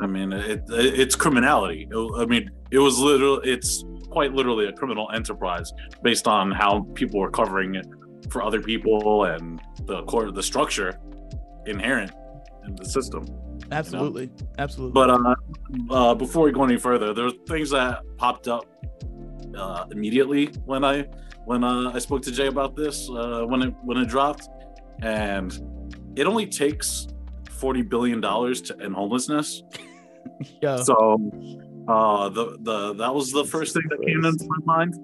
I 0.00 0.06
mean, 0.06 0.32
it, 0.32 0.64
it 0.68 1.00
it's 1.00 1.14
criminality. 1.14 1.88
I 2.16 2.26
mean, 2.26 2.50
it 2.70 2.78
was 2.78 2.98
literal. 2.98 3.40
It's 3.44 3.84
quite 4.10 4.32
literally 4.32 4.66
a 4.66 4.72
criminal 4.72 5.08
enterprise 5.14 5.72
based 6.02 6.26
on 6.26 6.50
how 6.50 6.80
people 6.94 7.20
were 7.20 7.30
covering 7.30 7.74
it 7.74 7.86
for 8.30 8.42
other 8.42 8.60
people 8.60 9.24
and 9.24 9.60
the 9.86 10.02
core, 10.04 10.30
the 10.30 10.42
structure 10.42 10.98
inherent 11.66 12.12
in 12.66 12.74
the 12.76 12.84
system. 12.84 13.26
Absolutely, 13.72 14.30
absolutely. 14.58 14.92
But 14.92 15.10
uh, 15.10 15.34
uh, 15.90 16.14
before 16.14 16.44
we 16.44 16.52
go 16.52 16.64
any 16.64 16.76
further, 16.76 17.12
there's 17.12 17.34
things 17.46 17.70
that 17.70 18.02
popped 18.16 18.48
up 18.48 18.64
uh, 19.56 19.84
immediately 19.90 20.46
when 20.64 20.84
I 20.84 21.06
when 21.44 21.64
uh, 21.64 21.92
I 21.94 21.98
spoke 21.98 22.22
to 22.22 22.32
Jay 22.32 22.46
about 22.46 22.76
this 22.76 23.08
uh, 23.10 23.44
when 23.46 23.62
it 23.62 23.74
when 23.82 23.98
it 23.98 24.08
dropped, 24.08 24.48
and 25.02 25.52
it 26.16 26.26
only 26.26 26.46
takes 26.46 27.08
forty 27.50 27.82
billion 27.82 28.20
dollars 28.20 28.60
to 28.62 28.80
end 28.80 28.94
homelessness. 28.94 29.62
Yo, 30.62 30.76
So 30.82 31.18
uh, 31.88 32.28
the 32.28 32.58
the 32.60 32.94
that 32.94 33.14
was 33.14 33.32
the 33.32 33.44
first 33.44 33.74
thing 33.74 33.84
that 33.90 34.00
came 34.06 34.24
into 34.24 34.46
my 34.48 34.76
mind, 34.76 34.94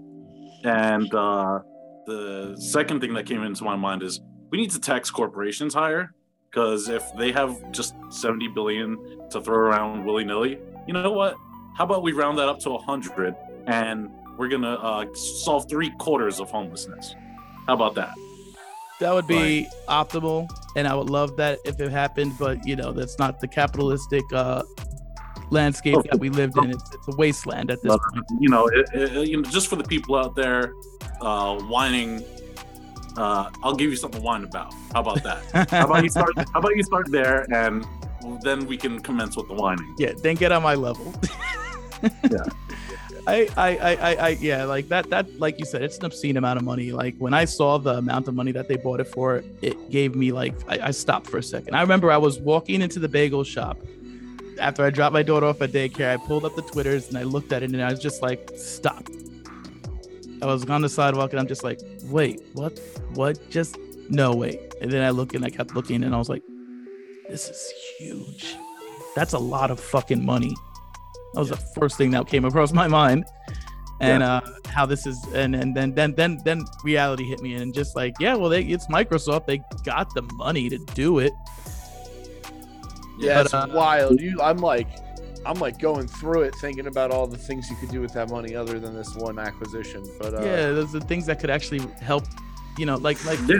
and 0.64 1.14
uh, 1.14 1.60
the 2.06 2.56
second 2.58 3.00
thing 3.00 3.14
that 3.14 3.26
came 3.26 3.42
into 3.42 3.64
my 3.64 3.76
mind 3.76 4.02
is 4.02 4.20
we 4.50 4.58
need 4.58 4.70
to 4.70 4.80
tax 4.80 5.10
corporations 5.10 5.74
higher 5.74 6.14
because 6.54 6.88
if 6.88 7.02
they 7.16 7.32
have 7.32 7.72
just 7.72 7.94
70 8.10 8.46
billion 8.48 8.96
to 9.30 9.40
throw 9.40 9.56
around 9.56 10.04
willy 10.04 10.24
nilly, 10.24 10.56
you 10.86 10.94
know 10.94 11.10
what? 11.10 11.34
How 11.76 11.82
about 11.84 12.04
we 12.04 12.12
round 12.12 12.38
that 12.38 12.48
up 12.48 12.60
to 12.60 12.70
100 12.70 13.34
and 13.66 14.08
we're 14.38 14.46
gonna 14.48 14.74
uh, 14.74 15.06
solve 15.14 15.68
three 15.68 15.90
quarters 15.98 16.38
of 16.38 16.50
homelessness? 16.50 17.16
How 17.66 17.74
about 17.74 17.96
that? 17.96 18.14
That 19.00 19.12
would 19.12 19.26
be 19.26 19.66
optimal, 19.88 20.48
and 20.76 20.86
I 20.86 20.94
would 20.94 21.10
love 21.10 21.36
that 21.38 21.58
if 21.64 21.80
it 21.80 21.90
happened. 21.90 22.34
But 22.38 22.64
you 22.64 22.76
know, 22.76 22.92
that's 22.92 23.18
not 23.18 23.40
the 23.40 23.48
capitalistic 23.48 24.22
uh, 24.32 24.62
landscape 25.50 25.98
that 26.12 26.20
we 26.20 26.28
lived 26.30 26.56
in. 26.58 26.70
It's, 26.70 26.94
it's 26.94 27.08
a 27.08 27.16
wasteland 27.16 27.72
at 27.72 27.82
this 27.82 27.90
No, 27.90 27.98
point. 28.12 28.24
you 28.38 28.48
know, 28.48 28.68
it, 28.68 28.86
it- 28.94 29.28
you 29.28 29.38
know, 29.42 29.50
just 29.50 29.66
for 29.66 29.74
the 29.74 29.82
people 29.84 30.14
out 30.14 30.36
there 30.36 30.72
uh, 31.20 31.58
whining, 31.62 32.22
uh, 33.16 33.50
I'll 33.62 33.74
give 33.74 33.90
you 33.90 33.96
something 33.96 34.20
to 34.20 34.24
whine 34.24 34.44
about. 34.44 34.72
How 34.92 35.00
about 35.00 35.22
that? 35.22 35.70
How 35.70 35.86
about 35.86 36.02
you 36.02 36.10
start? 36.10 36.32
How 36.36 36.60
about 36.60 36.76
you 36.76 36.82
start 36.82 37.10
there, 37.10 37.46
and 37.52 37.86
then 38.42 38.66
we 38.66 38.76
can 38.76 39.00
commence 39.00 39.36
with 39.36 39.48
the 39.48 39.54
whining. 39.54 39.94
yeah, 39.98 40.12
then 40.22 40.36
get 40.36 40.52
on 40.52 40.62
my 40.62 40.74
level. 40.74 41.14
Yeah. 42.30 42.44
I, 43.26 43.48
I, 43.56 43.68
I, 43.76 43.94
I, 43.94 44.14
I, 44.14 44.28
yeah, 44.40 44.64
like 44.64 44.88
that, 44.88 45.08
that, 45.08 45.40
like 45.40 45.58
you 45.58 45.64
said, 45.64 45.82
it's 45.82 45.96
an 45.96 46.04
obscene 46.04 46.36
amount 46.36 46.58
of 46.58 46.64
money. 46.64 46.92
Like 46.92 47.16
when 47.16 47.32
I 47.32 47.46
saw 47.46 47.78
the 47.78 47.94
amount 47.94 48.28
of 48.28 48.34
money 48.34 48.52
that 48.52 48.68
they 48.68 48.76
bought 48.76 49.00
it 49.00 49.06
for, 49.06 49.42
it 49.62 49.90
gave 49.90 50.14
me 50.14 50.30
like, 50.32 50.54
I, 50.68 50.88
I 50.88 50.90
stopped 50.90 51.28
for 51.28 51.38
a 51.38 51.42
second. 51.42 51.74
I 51.74 51.80
remember 51.80 52.10
I 52.12 52.18
was 52.18 52.38
walking 52.38 52.82
into 52.82 52.98
the 52.98 53.08
bagel 53.08 53.42
shop 53.42 53.78
after 54.60 54.84
I 54.84 54.90
dropped 54.90 55.14
my 55.14 55.22
daughter 55.22 55.46
off 55.46 55.62
at 55.62 55.72
daycare. 55.72 56.12
I 56.12 56.16
pulled 56.18 56.44
up 56.44 56.54
the 56.54 56.62
Twitters 56.62 57.08
and 57.08 57.16
I 57.16 57.22
looked 57.22 57.52
at 57.52 57.62
it 57.62 57.70
and 57.70 57.82
I 57.82 57.90
was 57.90 58.00
just 58.00 58.20
like, 58.20 58.50
stop. 58.56 59.08
I 60.44 60.52
was 60.52 60.64
on 60.66 60.82
the 60.82 60.88
sidewalk 60.88 61.30
and 61.32 61.40
I'm 61.40 61.46
just 61.46 61.64
like, 61.64 61.80
wait, 62.04 62.42
what, 62.52 62.78
what? 63.14 63.38
Just 63.50 63.78
no, 64.10 64.34
wait. 64.34 64.60
And 64.80 64.90
then 64.90 65.02
I 65.02 65.10
looked 65.10 65.34
and 65.34 65.44
I 65.44 65.48
kept 65.48 65.74
looking 65.74 66.04
and 66.04 66.14
I 66.14 66.18
was 66.18 66.28
like, 66.28 66.42
this 67.28 67.48
is 67.48 67.72
huge. 67.98 68.56
That's 69.16 69.32
a 69.32 69.38
lot 69.38 69.70
of 69.70 69.80
fucking 69.80 70.24
money. 70.24 70.54
That 71.32 71.40
was 71.40 71.48
the 71.48 71.56
first 71.56 71.96
thing 71.96 72.10
that 72.10 72.26
came 72.26 72.44
across 72.44 72.72
my 72.72 72.88
mind. 72.88 73.24
And 74.00 74.22
uh 74.22 74.42
how 74.66 74.84
this 74.84 75.06
is 75.06 75.24
and 75.34 75.54
and 75.54 75.74
then 75.74 75.94
then 75.94 76.14
then 76.14 76.40
then 76.44 76.64
reality 76.82 77.24
hit 77.24 77.40
me 77.40 77.54
and 77.54 77.72
just 77.72 77.96
like, 77.96 78.14
yeah, 78.20 78.34
well 78.34 78.50
they 78.50 78.62
it's 78.62 78.86
Microsoft. 78.88 79.46
They 79.46 79.62
got 79.84 80.12
the 80.14 80.22
money 80.34 80.68
to 80.68 80.78
do 80.94 81.20
it. 81.20 81.32
Yeah, 83.18 83.36
But, 83.36 83.44
it's 83.46 83.54
uh, 83.54 83.68
wild. 83.72 84.20
You, 84.20 84.40
I'm 84.42 84.58
like, 84.58 84.88
I'm 85.46 85.58
like 85.58 85.78
going 85.78 86.06
through 86.06 86.42
it, 86.42 86.54
thinking 86.56 86.86
about 86.86 87.10
all 87.10 87.26
the 87.26 87.38
things 87.38 87.68
you 87.70 87.76
could 87.76 87.90
do 87.90 88.00
with 88.00 88.12
that 88.14 88.30
money 88.30 88.54
other 88.54 88.78
than 88.78 88.94
this 88.94 89.14
one 89.16 89.38
acquisition. 89.38 90.04
But 90.18 90.34
uh, 90.34 90.42
yeah, 90.42 90.66
those 90.70 90.94
are 90.94 91.00
things 91.00 91.26
that 91.26 91.38
could 91.40 91.50
actually 91.50 91.80
help, 92.00 92.24
you 92.78 92.86
know, 92.86 92.96
like 92.96 93.22
like 93.24 93.38
Yeah. 93.46 93.56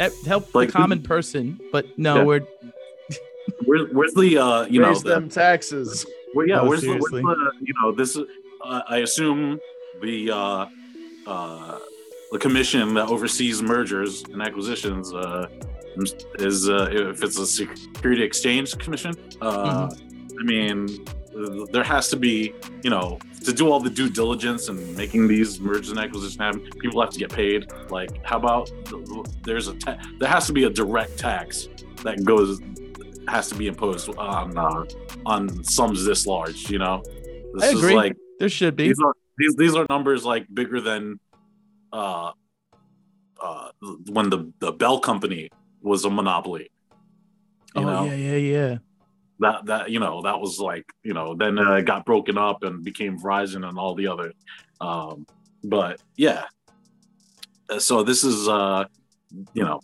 eh, 0.00 0.10
help 0.26 0.54
Like- 0.54 0.68
the 0.68 0.72
common 0.72 1.02
person. 1.02 1.58
But 1.72 1.86
no, 1.98 2.16
Yeah. 2.16 2.24
we're 2.24 2.40
Where, 3.66 3.86
where's 3.86 4.14
the 4.14 4.38
uh, 4.38 4.64
you 4.66 4.80
know, 4.80 4.88
raise 4.88 5.02
the, 5.02 5.10
them 5.10 5.28
taxes. 5.28 6.06
Well, 6.34 6.46
yeah, 6.48 6.60
Oh, 6.60 6.68
where's, 6.68 6.80
the, 6.82 6.88
where's 6.88 7.04
the, 7.04 7.52
you 7.60 7.74
know, 7.80 7.92
this, 7.92 8.16
uh, 8.16 8.80
I 8.88 8.98
assume 8.98 9.60
the, 10.02 10.30
uh, 10.32 10.66
uh, 11.26 11.78
the 12.32 12.38
commission 12.38 12.94
that 12.94 13.06
oversees 13.08 13.62
mergers 13.62 14.24
and 14.24 14.42
acquisitions, 14.42 15.12
uh, 15.14 15.46
is, 16.40 16.68
uh, 16.68 16.88
if 16.90 17.22
it's 17.22 17.38
a 17.38 17.46
security 17.46 18.22
exchange 18.24 18.76
commission, 18.78 19.14
uh, 19.40 19.88
Mm-hmm. 19.88 20.38
I 20.40 20.42
mean, 20.42 21.04
there 21.72 21.84
has 21.84 22.08
to 22.08 22.16
be, 22.16 22.54
you 22.82 22.90
know, 22.90 23.18
to 23.44 23.52
do 23.52 23.70
all 23.70 23.80
the 23.80 23.90
due 23.90 24.08
diligence 24.08 24.68
and 24.68 24.96
making 24.96 25.28
these 25.28 25.60
mergers 25.60 25.90
and 25.90 25.98
acquisitions 25.98 26.40
happen, 26.40 26.62
people 26.78 27.00
have 27.00 27.10
to 27.10 27.18
get 27.18 27.30
paid. 27.30 27.70
Like, 27.90 28.24
how 28.24 28.38
about 28.38 28.70
there's 29.42 29.68
a, 29.68 29.74
ta- 29.74 29.98
there 30.18 30.28
has 30.28 30.46
to 30.46 30.52
be 30.52 30.64
a 30.64 30.70
direct 30.70 31.18
tax 31.18 31.68
that 32.02 32.24
goes, 32.24 32.60
has 33.28 33.48
to 33.48 33.54
be 33.54 33.66
imposed 33.66 34.08
on, 34.16 34.56
uh, 34.56 34.84
on 35.26 35.62
sums 35.64 36.04
this 36.04 36.26
large, 36.26 36.70
you 36.70 36.78
know? 36.78 37.02
This 37.54 37.64
I 37.64 37.68
agree. 37.68 37.90
is 37.90 37.94
like 37.94 38.16
there 38.38 38.48
should 38.48 38.76
be. 38.76 38.88
these 38.88 38.98
are 39.04 39.14
these 39.38 39.54
these 39.54 39.74
are 39.76 39.86
numbers 39.88 40.24
like 40.24 40.46
bigger 40.52 40.80
than 40.80 41.20
uh 41.92 42.32
uh 43.40 43.68
when 44.10 44.28
the 44.28 44.52
the 44.58 44.72
Bell 44.72 44.98
company 44.98 45.50
was 45.80 46.04
a 46.04 46.10
monopoly. 46.10 46.70
You 47.76 47.82
oh 47.82 47.84
know, 47.84 48.04
yeah, 48.04 48.14
yeah, 48.14 48.36
yeah. 48.36 48.78
That 49.40 49.66
that 49.66 49.90
you 49.90 50.00
know, 50.00 50.22
that 50.22 50.40
was 50.40 50.60
like, 50.60 50.86
you 51.02 51.14
know, 51.14 51.34
then 51.34 51.58
uh, 51.58 51.74
it 51.74 51.86
got 51.86 52.04
broken 52.04 52.38
up 52.38 52.62
and 52.62 52.84
became 52.84 53.18
Verizon 53.18 53.68
and 53.68 53.78
all 53.78 53.94
the 53.94 54.06
other 54.06 54.32
um 54.80 55.26
but 55.64 56.00
yeah. 56.16 56.44
Uh, 57.68 57.78
So 57.78 58.02
this 58.02 58.24
is 58.24 58.48
uh 58.48 58.84
you 59.52 59.64
know, 59.64 59.80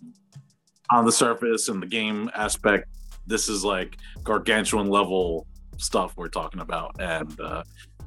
on 0.90 1.04
the 1.04 1.12
surface 1.12 1.68
and 1.68 1.82
the 1.82 1.86
game 1.86 2.30
aspect, 2.34 2.88
this 3.26 3.48
is 3.48 3.64
like 3.64 3.96
gargantuan 4.22 4.88
level 4.88 5.46
stuff 5.78 6.14
we're 6.16 6.28
talking 6.28 6.60
about. 6.60 6.94
And, 7.00 7.40
uh, 7.40 7.62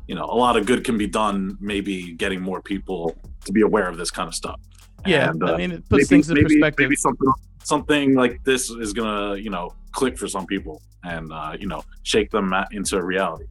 you 0.08 0.16
know, 0.16 0.26
a 0.26 0.36
lot 0.36 0.58
of 0.58 0.66
good 0.66 0.84
can 0.84 0.98
be 0.98 1.08
done, 1.08 1.58
maybe 1.60 2.14
getting 2.14 2.42
more 2.42 2.62
people 2.62 3.18
to 3.46 3.52
be 3.52 3.62
aware 3.62 3.88
of 3.88 3.98
this 3.98 4.12
kind 4.12 4.28
of 4.28 4.36
stuff. 4.36 4.60
Yeah, 5.06 5.30
And, 5.30 5.44
I 5.44 5.54
uh, 5.54 5.58
mean, 5.58 5.72
it 5.72 5.90
puts 5.90 5.92
maybe, 5.92 6.06
things 6.06 6.30
in 6.30 6.36
maybe, 6.36 6.46
perspective. 6.56 6.84
maybe 6.86 6.96
something, 6.96 7.32
something 7.64 8.16
like 8.16 8.44
this 8.44 8.70
is 8.70 8.94
gonna, 8.94 9.36
you 9.38 9.50
know, 9.50 9.74
click 9.92 10.18
for 10.18 10.28
some 10.28 10.46
people 10.46 10.82
and, 11.04 11.32
uh, 11.32 11.56
you 11.60 11.68
know, 11.68 11.84
shake 12.04 12.30
them 12.32 12.54
into 12.72 13.02
reality. 13.04 13.46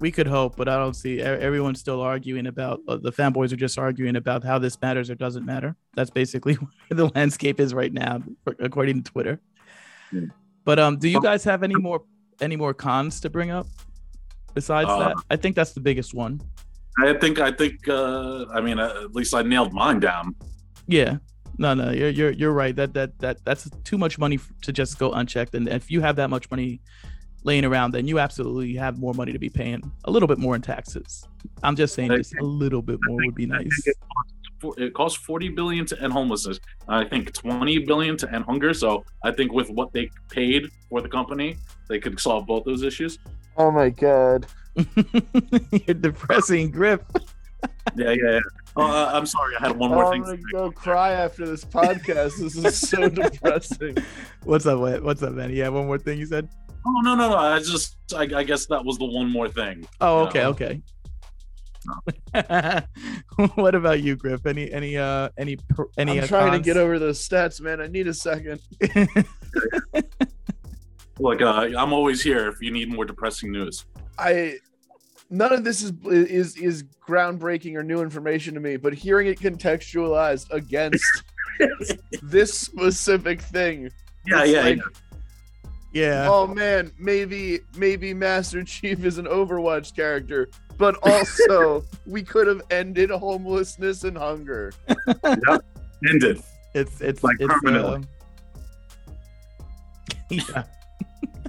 we 0.00 0.10
could 0.12 0.26
hope, 0.28 0.54
but 0.56 0.68
I 0.68 0.76
don't 0.76 0.94
see 0.94 1.20
everyone's 1.20 1.80
still 1.80 2.00
arguing 2.00 2.46
about 2.46 2.80
uh, 2.86 2.96
the 2.98 3.10
fanboys 3.10 3.52
are 3.52 3.56
just 3.56 3.78
arguing 3.78 4.14
about 4.16 4.44
how 4.44 4.56
this 4.58 4.80
matters 4.80 5.10
or 5.10 5.16
doesn't 5.16 5.44
matter. 5.44 5.74
That's 5.96 6.10
basically 6.10 6.54
where 6.88 6.96
the 6.96 7.06
landscape 7.16 7.58
is 7.58 7.74
right 7.74 7.92
now, 7.92 8.22
according 8.60 9.02
to 9.02 9.10
Twitter. 9.10 9.40
Yeah. 10.12 10.20
But 10.64 10.78
um, 10.78 10.98
do 10.98 11.08
you 11.08 11.18
Oh. 11.18 11.20
guys 11.20 11.42
have 11.44 11.62
any 11.64 11.74
more 11.74 12.02
any 12.40 12.54
more 12.54 12.72
cons 12.74 13.18
to 13.22 13.30
bring 13.30 13.50
up 13.50 13.66
besides 14.54 14.88
Uh, 14.88 14.98
that? 15.00 15.16
I 15.30 15.36
think 15.36 15.56
that's 15.56 15.72
the 15.72 15.80
biggest 15.80 16.14
one. 16.14 16.40
I 17.04 17.14
think, 17.14 17.38
I 17.38 17.52
think, 17.52 17.88
uh, 17.88 18.46
I 18.52 18.60
mean, 18.60 18.78
uh, 18.78 18.92
at 19.04 19.14
least 19.14 19.34
I 19.34 19.42
nailed 19.42 19.72
mine 19.72 20.00
down. 20.00 20.34
Yeah. 20.86 21.18
No, 21.60 21.74
no, 21.74 21.90
you're 21.90 22.10
you're 22.10 22.30
you're 22.30 22.52
right. 22.52 22.74
That 22.76 22.94
that 22.94 23.18
that 23.18 23.44
that's 23.44 23.68
too 23.82 23.98
much 23.98 24.16
money 24.16 24.38
to 24.62 24.72
just 24.72 24.96
go 24.96 25.10
unchecked. 25.12 25.56
And 25.56 25.68
if 25.68 25.90
you 25.90 26.00
have 26.00 26.14
that 26.16 26.30
much 26.30 26.48
money 26.52 26.80
laying 27.42 27.64
around, 27.64 27.90
then 27.90 28.06
you 28.06 28.20
absolutely 28.20 28.74
have 28.76 28.98
more 28.98 29.12
money 29.12 29.32
to 29.32 29.38
be 29.40 29.48
paying 29.48 29.82
a 30.04 30.10
little 30.10 30.28
bit 30.28 30.38
more 30.38 30.54
in 30.54 30.62
taxes. 30.62 31.26
I'm 31.64 31.74
just 31.74 31.94
saying, 31.94 32.10
just 32.10 32.34
a 32.38 32.44
little 32.44 32.82
bit 32.82 32.98
more 33.06 33.18
would 33.24 33.34
be 33.34 33.46
nice. 33.46 33.66
it 33.86 33.96
costs, 34.14 34.80
it 34.80 34.94
costs 34.94 35.18
40 35.18 35.48
billion 35.50 35.84
to 35.86 36.00
end 36.00 36.12
homelessness. 36.12 36.60
I 36.88 37.04
think 37.04 37.32
20 37.32 37.80
billion 37.80 38.16
to 38.18 38.32
end 38.32 38.44
hunger. 38.44 38.72
So 38.72 39.04
I 39.24 39.32
think 39.32 39.52
with 39.52 39.68
what 39.70 39.92
they 39.92 40.10
paid 40.30 40.68
for 40.88 41.00
the 41.00 41.08
company, 41.08 41.56
they 41.88 41.98
could 41.98 42.20
solve 42.20 42.46
both 42.46 42.64
those 42.64 42.82
issues. 42.82 43.18
Oh 43.56 43.72
my 43.72 43.90
god. 43.90 44.46
You're 45.86 45.94
depressing, 45.94 46.70
Griff. 46.70 47.00
Yeah, 47.96 48.10
yeah. 48.10 48.14
yeah. 48.32 48.40
Oh, 48.76 48.82
uh, 48.82 49.10
I'm 49.12 49.26
sorry. 49.26 49.54
I 49.58 49.66
had 49.66 49.76
one 49.76 49.90
more 49.90 50.04
I'm 50.06 50.12
thing. 50.12 50.22
gonna 50.22 50.36
to 50.36 50.42
say. 50.42 50.52
go 50.52 50.70
cry 50.70 51.10
after 51.12 51.46
this 51.46 51.64
podcast. 51.64 52.38
This 52.38 52.56
is 52.56 52.88
so 52.88 53.08
depressing. 53.08 53.96
What's 54.44 54.66
up? 54.66 54.78
What- 54.78 55.02
What's 55.02 55.22
up, 55.22 55.32
man? 55.32 55.50
Yeah, 55.50 55.68
one 55.68 55.86
more 55.86 55.98
thing 55.98 56.18
you 56.18 56.26
said. 56.26 56.48
Oh 56.86 57.00
no, 57.02 57.14
no, 57.16 57.30
no. 57.30 57.36
I 57.36 57.58
just, 57.58 57.96
I, 58.14 58.28
I 58.36 58.44
guess 58.44 58.66
that 58.66 58.84
was 58.84 58.98
the 58.98 59.04
one 59.04 59.28
more 59.30 59.48
thing. 59.48 59.86
Oh, 60.00 60.22
No. 60.24 60.28
okay, 60.28 60.44
okay. 60.44 60.82
what 63.54 63.74
about 63.74 64.02
you, 64.02 64.14
Griff? 64.16 64.44
Any, 64.46 64.70
any, 64.72 64.96
uh, 64.96 65.30
any, 65.38 65.56
per- 65.56 65.88
any? 65.96 66.20
I'm 66.20 66.28
trying 66.28 66.52
to 66.52 66.60
get 66.60 66.76
over 66.76 66.98
those 66.98 67.26
stats, 67.26 67.60
man. 67.60 67.80
I 67.80 67.86
need 67.88 68.06
a 68.06 68.14
second. 68.14 68.60
Look, 71.18 71.42
uh, 71.42 71.68
I'm 71.76 71.92
always 71.92 72.22
here 72.22 72.48
if 72.48 72.60
you 72.60 72.70
need 72.70 72.92
more 72.92 73.04
depressing 73.04 73.50
news. 73.50 73.84
I 74.18 74.58
none 75.30 75.52
of 75.52 75.64
this 75.64 75.82
is 75.82 75.92
is 76.04 76.56
is 76.56 76.84
groundbreaking 77.06 77.74
or 77.74 77.82
new 77.82 78.00
information 78.00 78.54
to 78.54 78.60
me, 78.60 78.76
but 78.76 78.92
hearing 78.94 79.26
it 79.26 79.38
contextualized 79.38 80.50
against 80.50 81.04
this 82.22 82.52
specific 82.54 83.40
thing. 83.40 83.90
Yeah, 84.26 84.44
yeah, 84.44 84.60
like, 84.62 84.78
yeah. 85.92 86.22
yeah. 86.24 86.28
Oh 86.30 86.46
man, 86.46 86.92
maybe 86.98 87.60
maybe 87.76 88.14
Master 88.14 88.62
Chief 88.64 89.04
is 89.04 89.18
an 89.18 89.26
Overwatch 89.26 89.94
character, 89.94 90.48
but 90.76 90.96
also 91.02 91.84
we 92.06 92.22
could 92.22 92.46
have 92.46 92.62
ended 92.70 93.10
homelessness 93.10 94.04
and 94.04 94.16
hunger. 94.16 94.72
Ended. 96.08 96.42
It's 96.74 97.00
it's 97.00 97.24
Like 97.24 97.36
it's 97.40 97.52
permanently. 97.52 97.94
um, 97.94 98.06
yeah. 100.30 100.64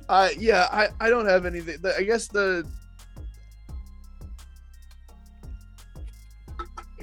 I 0.07 0.31
yeah, 0.39 0.67
I 0.71 0.87
I 0.99 1.09
don't 1.09 1.27
have 1.27 1.45
anything. 1.45 1.77
I 1.97 2.03
guess 2.03 2.27
the 2.27 2.65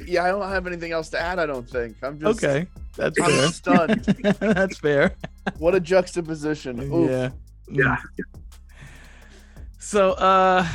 yeah, 0.12 0.24
I 0.24 0.28
don't 0.28 0.48
have 0.48 0.66
anything 0.66 0.92
else 0.92 1.08
to 1.10 1.20
add. 1.20 1.38
I 1.38 1.46
don't 1.46 1.68
think. 1.68 1.96
I'm 2.02 2.18
just 2.18 2.42
Okay, 2.44 2.66
that's 2.96 3.20
I'm 3.20 3.30
fair. 3.30 3.48
stunned. 3.48 4.04
that's 4.40 4.78
fair. 4.78 5.14
What 5.58 5.74
a 5.74 5.80
juxtaposition. 5.80 6.80
Oof. 6.92 7.10
Yeah. 7.10 7.30
Yeah. 7.70 7.96
So, 9.78 10.12
uh, 10.12 10.66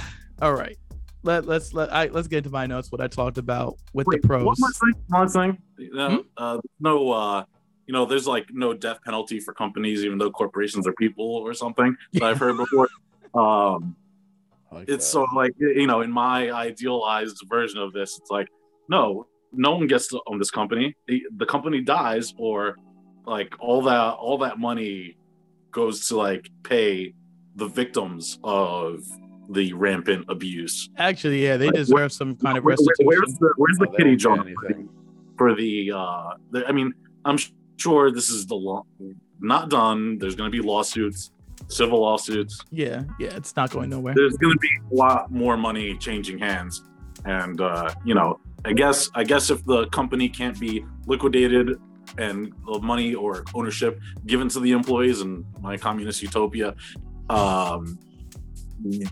all 0.42 0.54
right. 0.54 0.78
Let 1.24 1.46
let's 1.46 1.74
let 1.74 1.94
I 1.94 2.06
let's 2.08 2.28
get 2.28 2.38
into 2.40 2.50
my 2.50 2.66
notes. 2.66 2.92
What 2.92 3.00
I 3.02 3.08
talked 3.08 3.38
about 3.38 3.78
with 3.94 4.08
Wait, 4.08 4.22
the 4.22 4.28
pros. 4.28 4.46
One 4.46 4.56
more 4.60 4.70
thing. 4.72 4.94
One 5.08 5.20
more 5.22 5.30
thing. 5.30 5.58
No, 5.94 6.10
Hmm? 6.10 6.18
uh, 6.38 6.58
no, 6.80 7.12
uh, 7.12 7.44
you 7.86 7.94
know, 7.94 8.06
there's 8.06 8.26
like 8.28 8.48
no 8.52 8.74
death 8.74 9.00
penalty 9.06 9.40
for 9.40 9.54
companies, 9.54 10.04
even 10.04 10.18
though 10.18 10.32
corporations 10.32 10.88
are 10.88 10.94
people 10.94 11.26
or 11.26 11.54
something. 11.54 11.96
That 12.14 12.24
I've 12.24 12.40
heard 12.40 12.58
before. 12.66 12.88
Um, 13.36 13.96
Like 14.72 14.90
it's 14.90 15.06
that. 15.06 15.12
so 15.12 15.28
like 15.36 15.54
you 15.60 15.86
know, 15.86 16.02
in 16.02 16.12
my 16.12 16.52
idealized 16.52 17.38
version 17.48 17.80
of 17.80 17.94
this, 17.94 18.18
it's 18.18 18.32
like 18.32 18.48
no, 18.92 19.28
no 19.66 19.70
one 19.78 19.88
gets 19.88 20.08
to 20.10 20.20
own 20.28 20.38
this 20.44 20.52
company. 20.60 20.86
The, 21.08 21.18
the 21.42 21.46
company 21.46 21.80
dies, 21.82 22.34
or 22.38 22.76
like 23.26 23.52
all 23.60 23.82
that 23.90 24.14
all 24.26 24.38
that 24.46 24.56
money 24.60 25.18
goes 25.72 26.08
to 26.08 26.18
like 26.18 26.50
pay 26.64 27.14
the 27.56 27.68
victims 27.68 28.40
of 28.44 29.00
the 29.50 29.74
rampant 29.74 30.24
abuse. 30.30 30.76
Actually, 30.98 31.44
yeah, 31.48 31.58
they 31.58 31.68
Like, 31.68 31.76
deserve 31.84 32.12
some 32.22 32.36
kind 32.44 32.58
of 32.58 32.64
Where- 32.64 32.76
where- 32.76 32.88
restitution. 32.88 33.06
where's 33.08 33.34
the 33.44 33.50
where's 33.62 33.78
the 33.84 33.88
Oh, 33.90 33.96
kitty 33.98 34.10
won't 34.12 34.22
jar 34.22 34.44
get 34.68 34.78
for 35.38 35.50
the, 35.62 35.92
uh 36.02 36.30
the, 36.52 36.60
I 36.70 36.72
mean, 36.72 36.90
I'm 37.26 37.38
sure 37.78 38.12
this 38.12 38.30
is 38.30 38.46
the 38.48 38.56
law 38.56 38.84
not 39.40 39.70
done. 39.70 40.18
There's 40.20 40.36
going 40.40 40.50
to 40.52 40.56
be 40.60 40.64
lawsuits, 40.74 41.32
civil 41.68 42.00
lawsuits. 42.08 42.56
Yeah, 42.84 43.04
yeah, 43.20 43.36
it's 43.40 43.54
not 43.56 43.68
going 43.72 43.90
nowhere. 43.90 44.14
There's 44.16 44.38
going 44.38 44.54
to 44.54 44.60
be 44.60 44.74
a 44.92 44.96
lot 44.96 45.32
more 45.32 45.58
money 45.58 45.98
changing 45.98 46.38
hands, 46.38 46.74
and 47.26 47.60
uh, 47.60 47.90
you 48.06 48.14
know, 48.18 48.40
I 48.66 48.74
guess 48.74 49.10
I 49.16 49.24
guess 49.24 49.50
if 49.50 49.64
the 49.66 49.88
company 49.88 50.30
can't 50.30 50.60
be 50.60 50.86
liquidated 51.08 51.80
and 52.18 52.54
the 52.66 52.80
money 52.80 53.14
or 53.16 53.44
ownership 53.54 54.00
given 54.26 54.50
to 54.50 54.60
the 54.60 54.72
employees 54.72 55.22
in 55.22 55.46
my 55.62 55.78
communist 55.78 56.22
utopia, 56.22 56.76
um, 57.30 57.98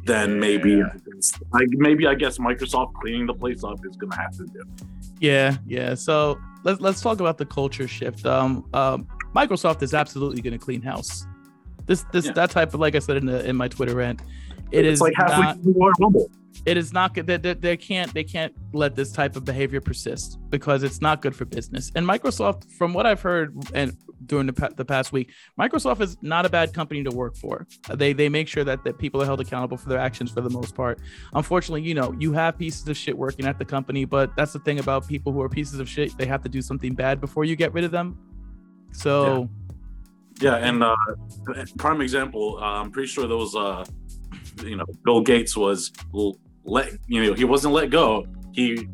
then 0.06 0.40
maybe 0.40 0.82
I, 0.82 1.66
maybe 1.72 2.08
I 2.08 2.16
guess 2.16 2.38
Microsoft 2.38 2.94
cleaning 2.96 3.26
the 3.28 3.34
place 3.34 3.64
up 3.64 3.80
is 3.86 3.96
going 3.98 4.12
to 4.12 4.18
have 4.18 4.32
to 4.38 4.46
do. 4.46 4.62
Yeah, 5.20 5.58
yeah. 5.66 5.96
So 5.96 6.40
let's 6.64 6.82
let's 6.82 7.02
talk 7.02 7.20
about 7.20 7.38
the 7.38 7.46
culture 7.46 7.88
shift. 7.88 8.26
Um, 8.26 8.66
um, 8.74 9.08
Microsoft 9.36 9.82
is 9.84 9.94
absolutely 9.94 10.42
going 10.42 10.58
to 10.58 10.64
clean 10.64 10.82
house. 10.82 11.26
This 11.86 12.06
this 12.12 12.26
Yeah. 12.26 12.34
that 12.34 12.52
type 12.52 12.74
of 12.74 12.80
like 12.80 12.96
I 12.96 13.00
said 13.00 13.18
in 13.18 13.26
the 13.26 13.48
in 13.48 13.56
my 13.56 13.68
Twitter 13.68 13.96
rant, 13.96 14.22
it 14.72 14.86
it's 14.86 14.96
is 14.96 15.02
like 15.02 15.14
halfway 15.16 15.44
not. 15.46 15.62
through 15.62 15.74
the 15.74 15.80
Royal 15.80 15.94
Rumble. 16.00 16.32
It 16.66 16.78
is 16.78 16.92
not 16.92 17.14
good. 17.14 17.26
They, 17.26 17.38
they, 17.38 17.54
they 17.54 17.78
can't 17.78 18.14
they 18.14 18.24
can't 18.24 18.54
let 18.74 18.96
this 18.96 19.12
type 19.12 19.36
of 19.36 19.46
behavior 19.46 19.82
persist 19.82 20.40
because 20.50 20.84
it's 20.84 21.02
not 21.02 21.22
good 21.22 21.36
for 21.36 21.46
business. 21.46 21.92
And 21.96 22.06
Microsoft, 22.06 22.72
from 22.78 22.94
what 22.94 23.06
I've 23.06 23.22
heard 23.22 23.56
and 23.74 23.96
during 24.26 24.48
the, 24.48 24.74
the 24.76 24.84
past 24.84 25.12
week, 25.12 25.32
Microsoft 25.58 26.02
is 26.02 26.18
not 26.22 26.46
a 26.46 26.50
bad 26.50 26.74
company 26.74 27.04
to 27.04 27.12
work 27.12 27.38
for. 27.38 27.66
They 27.94 28.14
they 28.14 28.30
make 28.30 28.48
sure 28.48 28.64
that 28.64 28.84
that 28.84 28.98
people 28.98 29.22
are 29.22 29.26
held 29.26 29.40
accountable 29.40 29.78
for 29.78 29.90
their 29.90 30.00
actions 30.00 30.32
for 30.32 30.42
the 30.42 30.50
most 30.50 30.76
part. 30.76 31.00
Unfortunately, 31.34 31.82
you 31.82 31.94
know, 31.94 32.14
you 32.20 32.34
have 32.34 32.58
pieces 32.58 32.88
of 32.88 32.98
shit 32.98 33.18
working 33.18 33.46
at 33.46 33.58
the 33.58 33.66
company, 33.66 34.06
but 34.06 34.36
that's 34.36 34.54
the 34.54 34.60
thing 34.60 34.80
about 34.80 35.08
people 35.08 35.32
who 35.32 35.42
are 35.42 35.50
pieces 35.50 35.80
of 35.80 35.88
shit. 35.88 36.18
They 36.18 36.26
have 36.26 36.44
to 36.44 36.50
do 36.50 36.62
something 36.62 36.94
bad 36.94 37.22
before 37.22 37.46
you 37.46 37.56
get 37.56 37.74
rid 37.74 37.84
of 37.84 37.92
them. 37.92 38.18
So 38.92 39.50
Yeah, 40.42 40.56
and 40.56 40.84
uh, 40.84 40.96
prime 41.78 42.02
example, 42.02 42.58
uh, 42.62 42.82
I'm 42.82 42.92
pretty 42.92 43.08
sure 43.08 43.28
was, 43.28 43.56
uh, 43.56 43.86
you 44.64 44.76
know, 44.76 44.86
Bill 45.04 45.22
Gates 45.22 45.56
was 45.56 45.92
let, 46.66 46.92
you 47.08 47.24
know, 47.24 47.34
he 47.34 47.46
wasn't 47.46 47.74
let 47.74 47.90
go. 47.90 48.26
He 48.54 48.88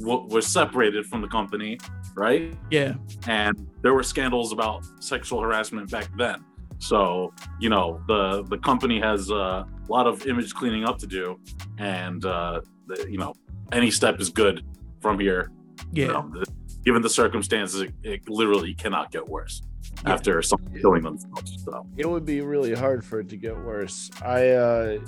w- 0.00 0.26
was 0.28 0.46
separated 0.46 1.06
from 1.06 1.20
the 1.20 1.28
company, 1.28 1.78
right? 2.14 2.54
yeah, 2.70 2.94
And 3.26 3.68
there 3.82 3.94
were 3.94 4.02
scandals 4.02 4.52
about 4.52 4.84
sexual 5.00 5.40
harassment 5.40 5.90
back 5.90 6.08
then. 6.16 6.44
So 6.78 7.32
you 7.58 7.70
know, 7.70 8.02
the 8.06 8.44
the 8.50 8.58
company 8.58 9.00
has 9.00 9.30
a 9.30 9.66
lot 9.88 10.06
of 10.06 10.26
image 10.26 10.52
cleaning 10.54 10.84
up 10.84 10.98
to 10.98 11.06
do, 11.06 11.40
and 11.78 12.24
uh, 12.24 12.60
the, 12.86 13.06
you 13.10 13.16
know, 13.16 13.32
any 13.72 13.90
step 13.90 14.20
is 14.20 14.28
good 14.28 14.62
from 15.00 15.18
here. 15.18 15.50
yeah. 15.92 16.06
You 16.06 16.12
know, 16.12 16.30
the, 16.32 16.46
given 16.84 17.00
the 17.00 17.08
circumstances, 17.08 17.80
it, 17.80 17.94
it 18.02 18.28
literally 18.28 18.74
cannot 18.74 19.10
get 19.10 19.26
worse 19.26 19.62
Yeah. 20.04 20.12
after 20.12 20.42
someone 20.42 20.78
killing 20.80 21.02
themselves. 21.02 21.64
So. 21.64 21.86
it 21.96 22.08
would 22.08 22.24
be 22.24 22.40
really 22.40 22.74
hard 22.74 23.04
for 23.04 23.20
it 23.20 23.28
to 23.30 23.36
get 23.36 23.56
worse. 23.56 24.10
I 24.22 24.50
uh 24.50 24.98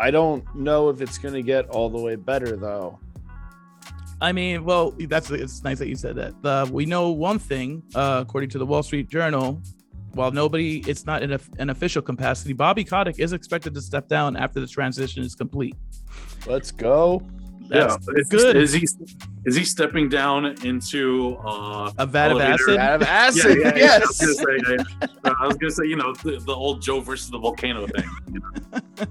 I 0.00 0.10
don't 0.10 0.44
know 0.54 0.88
if 0.88 1.00
it's 1.00 1.18
gonna 1.18 1.42
get 1.42 1.68
all 1.70 1.90
the 1.90 2.00
way 2.00 2.16
better 2.16 2.56
though. 2.56 2.98
I 4.20 4.32
mean, 4.32 4.64
well, 4.64 4.94
that's 4.98 5.30
it's 5.30 5.62
nice 5.62 5.78
that 5.78 5.88
you 5.88 5.94
said 5.94 6.16
that. 6.16 6.34
Uh, 6.42 6.66
we 6.70 6.86
know 6.86 7.10
one 7.10 7.38
thing, 7.38 7.84
uh, 7.94 8.18
according 8.26 8.50
to 8.50 8.58
the 8.58 8.66
Wall 8.66 8.82
Street 8.82 9.08
Journal. 9.08 9.62
While 10.14 10.32
nobody, 10.32 10.78
it's 10.88 11.06
not 11.06 11.22
in 11.22 11.32
a, 11.32 11.40
an 11.58 11.70
official 11.70 12.02
capacity. 12.02 12.52
Bobby 12.52 12.82
Kotick 12.82 13.20
is 13.20 13.32
expected 13.32 13.74
to 13.74 13.80
step 13.80 14.08
down 14.08 14.36
after 14.36 14.58
the 14.58 14.66
transition 14.66 15.22
is 15.22 15.36
complete. 15.36 15.76
Let's 16.46 16.72
go. 16.72 17.22
That's 17.68 18.06
yeah, 18.06 18.14
is, 18.20 18.28
good. 18.28 18.56
Is 18.56 18.72
he 18.72 18.88
is 19.44 19.56
he 19.56 19.64
stepping 19.64 20.08
down 20.08 20.46
into 20.64 21.36
uh, 21.44 21.92
A 21.98 22.06
vat 22.06 22.32
of 22.32 22.40
Elevator. 22.40 22.52
acid. 22.52 22.76
Out 22.78 22.94
of 22.94 23.02
acid. 23.08 23.58
yeah, 23.60 23.76
yeah, 23.76 23.98
I 24.02 24.06
was 24.06 24.18
gonna 24.18 24.34
say, 24.34 24.58
yeah, 24.68 24.84
yeah. 25.24 25.32
I 25.40 25.46
was 25.46 25.56
gonna 25.56 25.70
say, 25.70 25.84
you 25.86 25.96
know, 25.96 26.14
the, 26.14 26.38
the 26.38 26.54
old 26.54 26.80
Joe 26.82 27.00
versus 27.00 27.30
the 27.30 27.38
volcano 27.38 27.86
thing. 27.86 28.08
you 28.32 28.40
know? 28.40 29.06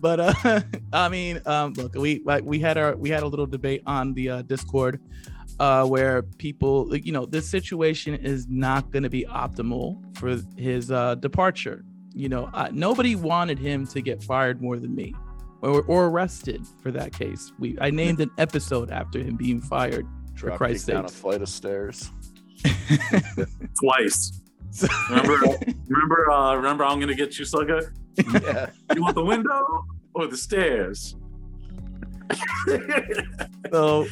but 0.00 0.20
uh 0.20 0.60
i 0.92 1.08
mean 1.08 1.40
um 1.46 1.72
look 1.72 1.94
we 1.94 2.20
like 2.24 2.44
we 2.44 2.58
had 2.58 2.76
our 2.76 2.94
we 2.96 3.08
had 3.08 3.22
a 3.22 3.26
little 3.26 3.46
debate 3.46 3.82
on 3.86 4.12
the 4.14 4.28
uh, 4.28 4.42
discord 4.42 5.00
uh 5.58 5.84
where 5.86 6.22
people 6.22 6.94
you 6.96 7.10
know 7.10 7.24
this 7.24 7.48
situation 7.48 8.14
is 8.14 8.46
not 8.48 8.90
going 8.90 9.02
to 9.02 9.08
be 9.08 9.24
optimal 9.30 9.98
for 10.16 10.38
his 10.56 10.90
uh 10.90 11.14
departure 11.16 11.84
you 12.12 12.28
know 12.28 12.50
uh, 12.52 12.68
nobody 12.72 13.14
wanted 13.16 13.58
him 13.58 13.86
to 13.86 14.00
get 14.02 14.22
fired 14.22 14.60
more 14.60 14.78
than 14.78 14.94
me 14.94 15.14
or, 15.62 15.82
or 15.82 16.06
arrested 16.06 16.66
for 16.82 16.90
that 16.90 17.12
case 17.12 17.52
we 17.58 17.76
i 17.80 17.90
named 17.90 18.20
an 18.20 18.30
episode 18.38 18.90
after 18.90 19.18
him 19.18 19.36
being 19.36 19.60
fired 19.60 20.06
for 20.36 20.46
Drop 20.46 20.58
christ's 20.58 20.86
kick 20.86 20.94
down 20.94 21.04
a 21.04 21.08
flight 21.08 21.42
of 21.42 21.48
stairs. 21.48 22.10
Twice. 23.80 24.40
Remember, 25.10 25.58
remember, 25.88 26.30
uh, 26.30 26.54
remember. 26.54 26.84
I'm 26.84 27.00
gonna 27.00 27.14
get 27.14 27.38
you, 27.38 27.44
sucker. 27.44 27.92
Yeah. 28.16 28.70
You 28.94 29.02
want 29.02 29.14
the 29.16 29.24
window 29.24 29.84
or 30.14 30.26
the 30.28 30.36
stairs? 30.36 31.16
so 33.72 34.06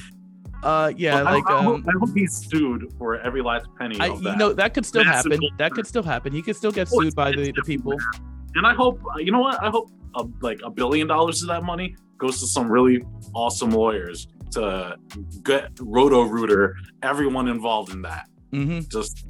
uh 0.65 0.93
yeah 0.97 1.19
I- 1.19 1.23
like 1.23 1.49
I, 1.49 1.63
hope, 1.63 1.75
um 1.77 1.85
I 1.89 1.93
hope 1.99 2.11
he's 2.17 2.35
sued 2.35 2.93
for 2.99 3.21
every 3.21 3.43
last 3.43 3.67
penny 3.79 3.99
I, 4.01 4.09
of 4.09 4.17
you 4.19 4.25
that. 4.25 4.39
know 4.39 4.53
that 4.53 4.75
could 4.75 4.85
still 4.85 5.05
Massive 5.05 5.33
happen. 5.33 5.49
That 5.59 5.73
could 5.73 5.87
still 5.87 6.03
happen. 6.03 6.33
He 6.33 6.43
could 6.43 6.57
still 6.57 6.73
get 6.73 6.89
Oh, 6.93 7.01
sued 7.03 7.15
by 7.15 7.31
the, 7.31 7.53
the 7.53 7.63
people. 7.63 7.97
and 8.57 8.67
I 8.67 8.75
hope 8.75 9.01
you 9.19 9.31
know 9.31 9.41
what 9.41 9.63
I 9.63 9.71
hope 9.71 9.91
uh, 10.15 10.25
like 10.41 10.61
a 10.65 10.71
billion 10.71 11.07
dollars 11.07 11.43
of 11.43 11.49
that 11.49 11.65
money 11.65 11.95
goes 12.19 12.41
to 12.41 12.47
some 12.47 12.71
really 12.71 13.03
awesome 13.35 13.71
lawyers 13.71 14.29
to 14.51 14.97
get 15.43 15.71
Roto 15.81 16.23
Rooter 16.23 16.75
everyone 17.03 17.49
involved 17.49 17.93
in 17.93 18.03
that. 18.03 18.29
hmm 18.51 18.81
Just 18.91 19.27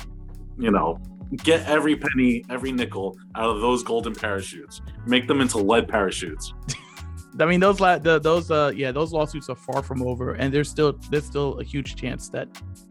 you 0.58 0.70
know, 0.70 0.98
get 1.44 1.64
every 1.68 1.94
penny, 1.96 2.44
every 2.50 2.72
nickel 2.72 3.16
out 3.36 3.48
of 3.50 3.60
those 3.60 3.82
golden 3.82 4.14
parachutes. 4.14 4.80
Make 5.06 5.28
them 5.28 5.40
into 5.40 5.58
lead 5.58 5.86
parachutes. 5.88 6.52
I 7.40 7.44
mean, 7.46 7.60
those 7.60 7.78
la- 7.78 7.98
the, 7.98 8.18
those 8.18 8.50
uh 8.50 8.72
yeah, 8.74 8.90
those 8.90 9.12
lawsuits 9.12 9.48
are 9.48 9.54
far 9.54 9.82
from 9.82 10.02
over, 10.02 10.32
and 10.32 10.52
there's 10.52 10.68
still 10.68 10.98
there's 11.10 11.26
still 11.26 11.58
a 11.60 11.64
huge 11.64 11.94
chance 11.94 12.28
that 12.30 12.48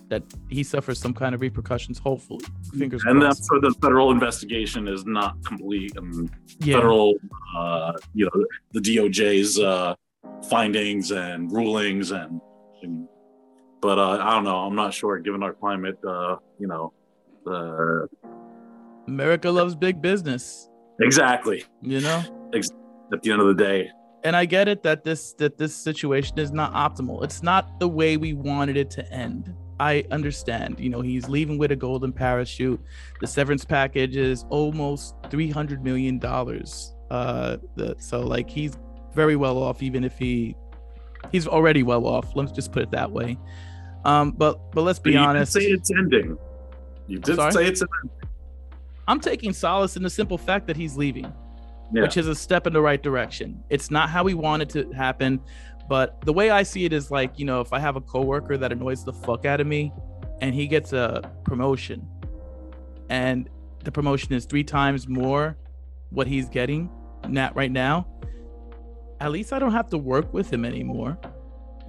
that 0.10 0.24
he 0.50 0.64
suffers 0.64 1.00
some 1.00 1.14
kind 1.14 1.36
of 1.36 1.42
repercussions. 1.42 1.98
Hopefully, 2.00 2.44
fingers 2.78 3.04
And 3.06 3.20
crossed. 3.20 3.40
that's 3.40 3.48
so 3.50 3.60
the 3.60 3.74
federal 3.82 4.12
investigation 4.12 4.88
is 4.88 5.06
not 5.06 5.36
complete 5.46 5.96
and 5.98 6.30
yeah, 6.60 6.76
federal 6.78 7.16
uh 7.58 7.94
you 8.14 8.26
know 8.26 8.46
the 8.74 8.80
DOJ's 8.80 9.60
uh 9.60 9.96
findings 10.50 11.12
and 11.12 11.52
rulings 11.52 12.12
and, 12.12 12.40
and 12.84 13.08
but 13.82 13.98
uh 14.00 14.18
I 14.22 14.32
don't 14.36 14.44
know, 14.46 14.58
I'm 14.58 14.76
not 14.76 14.94
sure 14.94 15.20
given 15.20 15.44
our 15.44 15.54
climate 15.54 15.98
uh 16.08 16.38
you 16.60 16.68
know 16.68 16.94
uh 17.46 18.06
America 19.08 19.50
loves 19.50 19.76
big 19.76 20.02
business. 20.02 20.70
exactly 21.02 21.64
You 21.82 22.02
know, 22.02 22.24
at 23.14 23.22
the 23.22 23.32
end 23.32 23.42
of 23.42 23.48
the 23.48 23.54
day. 23.56 23.90
and 24.24 24.36
I 24.36 24.46
get 24.46 24.68
it 24.68 24.84
that 24.84 25.04
this 25.04 25.34
that 25.34 25.58
this 25.58 25.76
situation 25.76 26.40
is 26.40 26.52
not 26.52 26.74
optimal. 26.74 27.24
It's 27.24 27.42
not 27.44 27.80
the 27.80 27.88
way 27.88 28.18
we 28.18 28.34
wanted 28.34 28.78
it 28.78 28.90
to 28.92 29.04
end. 29.14 29.54
I 29.80 30.06
understand. 30.12 30.80
You 30.80 30.90
know, 30.90 31.02
he's 31.02 31.30
leaving 31.30 31.58
with 31.58 31.72
a 31.72 31.76
golden 31.76 32.12
parachute. 32.12 32.80
The 33.22 33.28
severance 33.28 33.66
package 33.66 34.18
is 34.18 34.46
almost 34.50 35.16
three 35.30 35.50
hundred 35.50 35.84
million 35.84 36.20
dollars. 36.20 36.94
Uh, 37.10 37.58
the, 37.76 37.96
so 38.00 38.22
like 38.22 38.50
he's 38.50 38.78
very 39.14 39.36
well 39.36 39.58
off, 39.58 39.82
even 39.84 40.04
if 40.04 40.18
he 40.18 40.56
he's 41.32 41.48
already 41.48 41.84
well 41.84 42.06
off. 42.08 42.36
Let's 42.36 42.52
just 42.52 42.72
put 42.72 42.84
it 42.84 42.92
that 42.92 43.12
way. 43.12 43.38
Um, 44.06 44.32
but 44.32 44.72
but 44.72 44.82
let's 44.82 45.00
be 45.00 45.14
you 45.14 45.20
honest. 45.20 45.54
say 45.54 45.62
it's 45.62 45.92
ending. 45.92 46.38
You 47.08 47.20
did 47.20 47.36
say 47.54 47.66
it's 47.66 47.82
ending. 47.82 48.30
I'm 49.08 49.20
taking 49.20 49.54
solace 49.54 49.96
in 49.96 50.04
the 50.04 50.10
simple 50.10 50.38
fact 50.38 50.68
that 50.68 50.76
he's 50.76 50.98
leaving. 50.98 51.32
Yeah. 51.90 52.02
which 52.02 52.18
is 52.18 52.28
a 52.28 52.36
step 52.36 52.68
in 52.68 52.74
the 52.74 52.82
right 52.82 53.02
direction. 53.02 53.64
It's 53.70 53.90
not 53.90 54.10
how 54.10 54.26
we 54.26 54.34
want 54.34 54.62
it 54.62 54.70
to 54.72 54.92
happen, 54.92 55.40
but 55.90 56.20
the 56.22 56.34
way 56.34 56.50
I 56.50 56.64
see 56.64 56.86
it 56.86 56.94
is 56.94 57.10
like, 57.12 57.38
you 57.40 57.46
know, 57.46 57.62
if 57.62 57.72
I 57.74 57.80
have 57.80 57.96
a 57.96 58.02
coworker 58.02 58.58
that 58.58 58.72
annoys 58.72 59.04
the 59.04 59.14
fuck 59.14 59.46
out 59.46 59.62
of 59.62 59.68
me 59.68 59.92
and 60.42 60.54
he 60.54 60.68
gets 60.68 60.94
a 60.94 61.22
promotion 61.44 62.08
and 63.10 63.50
the 63.84 63.92
promotion 63.92 64.34
is 64.34 64.46
three 64.46 64.64
times 64.64 65.08
more 65.08 65.58
what 66.10 66.28
he's 66.28 66.50
getting 66.50 66.90
not 67.28 67.56
right 67.56 67.72
now, 67.72 68.08
at 69.20 69.32
least 69.32 69.54
I 69.54 69.60
don't 69.60 69.72
have 69.72 69.90
to 69.90 69.98
work 69.98 70.34
with 70.34 70.52
him 70.52 70.66
anymore. 70.66 71.18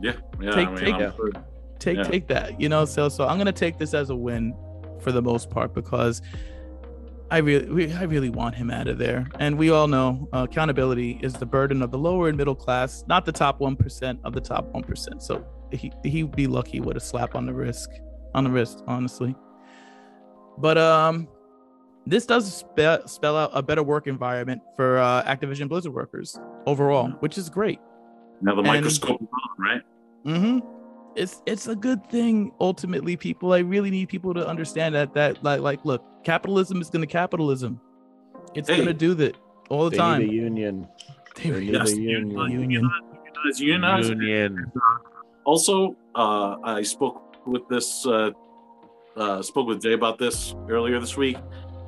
Yeah, 0.00 0.12
yeah. 0.40 0.50
Take- 0.52 0.68
I 0.68 0.70
mean, 0.74 0.78
take- 0.98 1.42
take 1.78 1.96
Yeah. 1.98 2.02
take 2.04 2.26
that. 2.28 2.60
You 2.60 2.68
know, 2.68 2.84
so 2.84 3.08
so 3.08 3.26
I'm 3.26 3.36
gonna 3.38 3.52
take 3.52 3.78
this 3.78 3.94
as 3.94 4.10
a 4.10 4.16
win 4.16 4.54
for 5.00 5.12
the 5.12 5.22
most 5.22 5.50
part 5.50 5.74
because 5.74 6.22
I 7.30 7.38
really 7.38 7.68
we, 7.68 7.92
I 7.92 8.04
really 8.04 8.30
want 8.30 8.54
him 8.54 8.70
out 8.70 8.88
of 8.88 8.98
there. 8.98 9.26
And 9.38 9.58
we 9.58 9.70
all 9.70 9.86
know 9.86 10.28
uh, 10.32 10.46
accountability 10.48 11.20
is 11.22 11.34
the 11.34 11.46
burden 11.46 11.82
of 11.82 11.90
the 11.90 11.98
lower 11.98 12.28
and 12.28 12.36
middle 12.36 12.54
class, 12.54 13.04
not 13.06 13.26
the 13.26 13.32
top 13.32 13.60
one 13.60 13.76
percent 13.76 14.18
of 14.24 14.32
the 14.32 14.40
top 14.40 14.66
one 14.72 14.82
percent. 14.82 15.22
So 15.22 15.44
he 15.70 15.92
he'd 16.04 16.34
be 16.34 16.46
lucky 16.46 16.80
with 16.80 16.96
a 16.96 17.00
slap 17.00 17.34
on 17.34 17.44
the 17.44 17.52
wrist 17.52 18.00
on 18.34 18.44
the 18.44 18.50
wrist, 18.50 18.82
honestly. 18.86 19.34
But 20.58 20.78
um, 20.78 21.28
this 22.06 22.24
does 22.24 22.52
spell 22.52 23.06
spell 23.06 23.36
out 23.36 23.50
a 23.52 23.62
better 23.62 23.82
work 23.82 24.06
environment 24.06 24.62
for 24.76 24.98
uh, 24.98 25.22
Activision 25.24 25.68
Blizzard 25.68 25.92
workers 25.92 26.38
overall, 26.66 27.08
which 27.20 27.36
is 27.36 27.50
great. 27.50 27.78
Now 28.40 28.54
the 28.54 28.62
microscope 28.62 29.20
is 29.20 29.28
on, 29.32 29.64
right? 29.64 29.82
Mm-hmm. 30.26 30.58
It's 31.16 31.42
it's 31.46 31.66
a 31.66 31.76
good 31.76 32.08
thing 32.08 32.52
ultimately, 32.60 33.16
people. 33.16 33.52
I 33.52 33.58
really 33.58 33.90
need 33.90 34.08
people 34.08 34.32
to 34.34 34.46
understand 34.46 34.94
that 34.94 35.12
that 35.14 35.42
like 35.42 35.60
like 35.60 35.84
look, 35.84 36.02
capitalism 36.32 36.80
is 36.82 36.90
gonna 36.90 37.06
capitalism. 37.06 37.80
It's 38.54 38.68
Hey. 38.68 38.78
gonna 38.78 38.92
do 38.92 39.14
that 39.14 39.34
all 39.70 39.84
the 39.84 39.90
They 39.90 39.96
time. 39.96 40.20
need 40.22 40.30
a 40.30 40.34
union. 40.34 40.86
They 41.36 41.44
They 41.44 41.48
need 41.50 41.54
really- 41.54 41.72
Yes, 41.72 41.92
a 41.92 42.00
union. 42.00 42.50
Union. 42.50 42.70
Unionize, 42.70 43.60
unionize. 43.60 44.08
Union. 44.10 44.72
Also, 45.44 45.96
uh, 46.14 46.56
I 46.64 46.82
spoke 46.82 47.16
with 47.46 47.64
this, 47.68 48.06
uh, 48.06 48.30
uh, 49.16 49.40
spoke 49.42 49.66
with 49.68 49.80
Jay 49.80 49.94
about 49.94 50.18
this 50.18 50.54
earlier 50.68 50.98
this 51.00 51.16
week. 51.16 51.38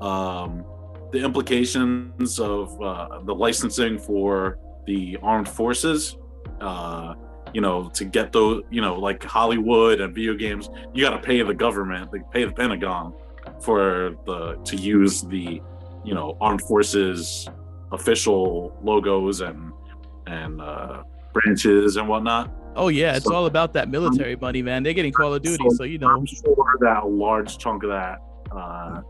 Um, 0.00 0.64
the 1.12 1.20
implications 1.28 2.38
of 2.40 2.80
uh, 2.80 3.18
the 3.24 3.34
licensing 3.34 3.98
for 3.98 4.58
the 4.86 5.18
armed 5.22 5.48
forces. 5.48 6.16
Uh, 6.60 7.14
you 7.52 7.60
know, 7.60 7.90
to 7.94 8.04
get 8.04 8.32
those, 8.32 8.62
you 8.70 8.80
know, 8.80 8.94
like 9.08 9.20
Hollywood 9.24 10.00
and 10.00 10.14
video 10.14 10.34
games, 10.34 10.70
you 10.94 11.02
got 11.06 11.10
to 11.10 11.18
pay 11.18 11.42
the 11.42 11.52
government, 11.66 12.10
they 12.12 12.20
pay 12.30 12.44
the 12.44 12.52
Pentagon 12.52 13.12
for 13.62 14.16
the 14.26 14.56
to 14.64 14.76
use 14.76 15.22
the, 15.22 15.60
you 16.04 16.14
know, 16.14 16.36
armed 16.40 16.62
forces 16.62 17.48
official 17.92 18.76
logos 18.82 19.40
and 19.40 19.72
and 20.26 20.60
uh, 20.60 21.02
branches 21.32 21.96
and 21.96 22.08
whatnot. 22.08 22.50
Oh 22.76 22.88
yeah, 22.88 23.16
it's 23.16 23.24
So- 23.26 23.34
all 23.34 23.46
about 23.46 23.72
that 23.74 23.88
military 23.90 24.36
money, 24.36 24.62
man. 24.62 24.82
They're 24.82 24.92
getting 24.94 25.12
Call 25.12 25.34
of 25.34 25.42
Duty, 25.42 25.64
So- 25.70 25.76
so 25.78 25.84
you 25.84 25.98
know. 25.98 26.08
I'm 26.08 26.24
sure 26.26 26.76
that 26.80 27.02
a 27.02 27.06
large 27.06 27.58
chunk 27.58 27.82
of 27.82 27.90
that, 27.90 28.18
uh, 28.52 29.02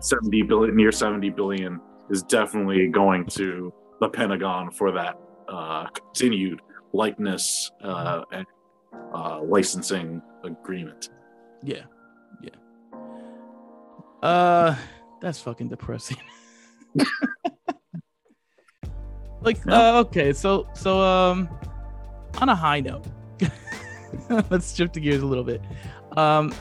70 0.00 0.42
billion, 0.42 0.76
near 0.76 0.92
70 0.92 1.30
billion, 1.30 1.80
is 2.10 2.22
definitely 2.22 2.88
going 2.88 3.24
to 3.26 3.72
the 4.00 4.08
Pentagon 4.08 4.70
for 4.70 4.92
that 4.92 5.18
uh, 5.48 5.86
continued 5.86 6.60
likeness 6.92 7.70
uh, 7.82 8.22
and 8.32 8.46
uh, 9.14 9.40
licensing 9.42 10.20
agreement. 10.44 11.08
Yeah, 11.62 11.76
yeah. 11.76 11.82
Uh, 14.22 14.74
that's 15.20 15.40
fucking 15.40 15.68
depressing. 15.68 16.18
like, 19.40 19.58
uh, 19.66 19.98
okay, 20.06 20.32
so 20.32 20.66
so 20.74 21.00
um, 21.00 21.48
on 22.38 22.48
a 22.48 22.54
high 22.54 22.80
note, 22.80 23.06
let's 24.50 24.74
shift 24.74 24.94
the 24.94 25.00
gears 25.00 25.22
a 25.22 25.26
little 25.26 25.44
bit. 25.44 25.60
Um, 26.16 26.54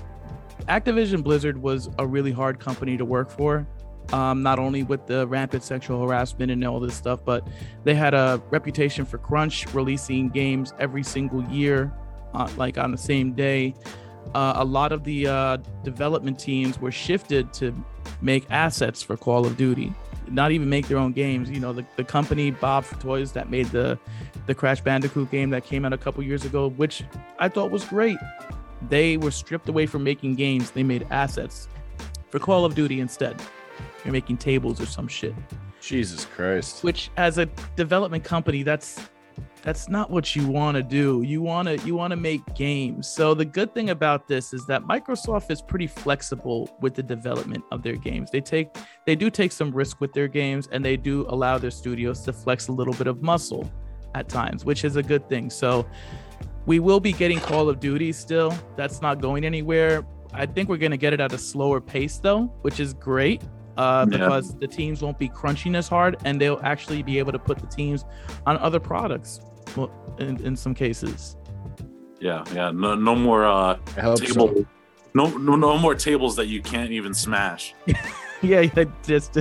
Activision 0.67 1.23
Blizzard 1.23 1.61
was 1.61 1.89
a 1.99 2.07
really 2.07 2.31
hard 2.31 2.59
company 2.59 2.97
to 2.97 3.05
work 3.05 3.29
for. 3.29 3.67
Um, 4.13 4.43
not 4.43 4.59
only 4.59 4.83
with 4.83 5.07
the 5.07 5.25
rampant 5.25 5.63
sexual 5.63 5.99
harassment 5.99 6.51
and 6.51 6.63
all 6.63 6.79
this 6.79 6.93
stuff, 6.93 7.25
but 7.25 7.47
they 7.83 7.95
had 7.95 8.13
a 8.13 8.39
reputation 8.51 9.03
for 9.03 9.17
crunch, 9.17 9.65
releasing 9.73 10.29
games 10.29 10.73
every 10.79 11.01
single 11.01 11.43
year, 11.45 11.91
uh, 12.35 12.47
like 12.55 12.77
on 12.77 12.91
the 12.91 12.97
same 12.99 13.33
day 13.33 13.73
uh, 14.33 14.53
a 14.55 14.65
lot 14.65 14.91
of 14.91 15.03
the 15.03 15.27
uh, 15.27 15.57
development 15.83 16.39
teams 16.39 16.79
were 16.79 16.91
shifted 16.91 17.53
to 17.53 17.73
make 18.21 18.45
assets 18.49 19.01
for 19.01 19.17
Call 19.17 19.45
of 19.45 19.57
Duty, 19.57 19.93
not 20.29 20.51
even 20.51 20.69
make 20.69 20.88
their 20.88 20.97
own 20.97 21.11
games. 21.11 21.49
You 21.49 21.59
know, 21.59 21.73
the, 21.73 21.85
the 21.95 22.03
company 22.03 22.51
Bob 22.51 22.83
for 22.85 22.95
Toys 22.99 23.31
that 23.33 23.49
made 23.49 23.67
the 23.67 23.99
the 24.47 24.53
Crash 24.53 24.81
Bandicoot 24.81 25.31
game 25.31 25.49
that 25.49 25.63
came 25.63 25.85
out 25.85 25.93
a 25.93 25.97
couple 25.97 26.23
years 26.23 26.45
ago, 26.45 26.69
which 26.69 27.03
I 27.39 27.49
thought 27.49 27.71
was 27.71 27.83
great. 27.85 28.17
They 28.89 29.17
were 29.17 29.31
stripped 29.31 29.67
away 29.69 29.85
from 29.85 30.03
making 30.03 30.35
games. 30.35 30.71
They 30.71 30.83
made 30.83 31.07
assets 31.09 31.67
for 32.29 32.39
Call 32.39 32.65
of 32.65 32.75
Duty 32.75 32.99
instead. 32.99 33.41
They're 34.03 34.11
making 34.13 34.38
tables 34.38 34.79
or 34.79 34.85
some 34.85 35.07
shit. 35.07 35.33
Jesus 35.81 36.25
Christ. 36.25 36.83
Which, 36.83 37.09
as 37.17 37.38
a 37.38 37.47
development 37.75 38.23
company, 38.23 38.63
that's 38.63 38.99
that's 39.65 39.89
not 39.89 40.12
what 40.12 40.36
you 40.36 40.47
want 40.47 40.78
to 40.78 40.84
do. 40.84 41.23
You 41.23 41.41
want 41.41 41.67
to 41.67 41.78
you 41.88 41.95
want 41.95 42.12
to 42.12 42.15
make 42.15 42.41
games. 42.54 43.08
So 43.08 43.34
the 43.34 43.43
good 43.43 43.73
thing 43.73 43.89
about 43.89 44.28
this 44.28 44.54
is 44.54 44.67
that 44.67 44.84
Microsoft 44.84 45.49
is 45.49 45.60
pretty 45.60 45.88
flexible 45.88 46.69
with 46.82 46.93
the 46.93 47.01
development 47.01 47.63
of 47.71 47.82
their 47.82 47.95
games. 47.95 48.30
They 48.30 48.41
take 48.41 48.69
they 49.08 49.15
do 49.15 49.32
take 49.32 49.51
some 49.51 49.71
risk 49.71 49.99
with 49.99 50.13
their 50.13 50.28
games 50.28 50.69
and 50.71 50.86
they 50.86 50.95
do 50.97 51.25
allow 51.30 51.58
their 51.58 51.71
studios 51.71 52.21
to 52.21 52.32
flex 52.32 52.67
a 52.67 52.71
little 52.71 52.93
bit 52.93 53.08
of 53.08 53.23
muscle 53.23 53.69
at 54.13 54.30
times, 54.30 54.63
which 54.65 54.86
is 54.86 54.97
a 54.97 55.04
good 55.04 55.28
thing. 55.28 55.49
So 55.49 55.88
we 56.67 56.78
will 56.80 56.99
be 56.99 57.12
getting 57.12 57.39
Call 57.39 57.67
of 57.67 57.80
Duty 57.80 58.12
still. 58.12 58.56
That's 58.75 59.01
not 59.01 59.19
going 59.19 59.45
anywhere. 59.45 60.06
I 60.32 60.45
think 60.45 60.69
we're 60.69 60.78
going 60.78 60.91
to 60.91 60.97
get 60.97 61.12
it 61.13 61.19
at 61.19 61.34
a 61.34 61.39
slower 61.39 61.82
pace 61.82 62.19
though, 62.19 62.43
which 62.62 62.80
is 62.80 62.93
great. 62.93 63.41
Uh, 63.78 64.06
Yeah. 64.10 64.17
because 64.19 64.56
the 64.56 64.67
teams 64.67 65.01
won't 65.01 65.19
be 65.19 65.28
crunching 65.28 65.75
as 65.75 65.88
hard 65.89 66.15
and 66.23 66.39
they'll 66.39 66.62
actually 66.63 67.04
be 67.04 67.19
able 67.19 67.32
to 67.34 67.39
put 67.39 67.58
the 67.58 67.67
teams 67.67 68.06
on 68.45 68.58
other 68.60 68.80
products 68.80 69.41
in, 70.19 70.43
in 70.43 70.56
some 70.56 70.73
cases. 70.73 71.38
Yeah, 72.19 72.43
yeah. 72.54 72.71
No, 72.71 72.95
no 72.95 73.15
more 73.15 73.45
uh, 73.45 73.75
table. 74.15 74.54
so. 74.56 74.65
No, 75.13 75.28
no, 75.38 75.56
no 75.56 75.78
more 75.78 75.95
tables 75.95 76.36
that 76.36 76.47
you 76.47 76.62
can't 76.62 76.91
even 76.91 77.13
smash. 77.13 77.73
yeah, 78.41 78.62
yeah, 78.75 78.84
just 79.06 79.34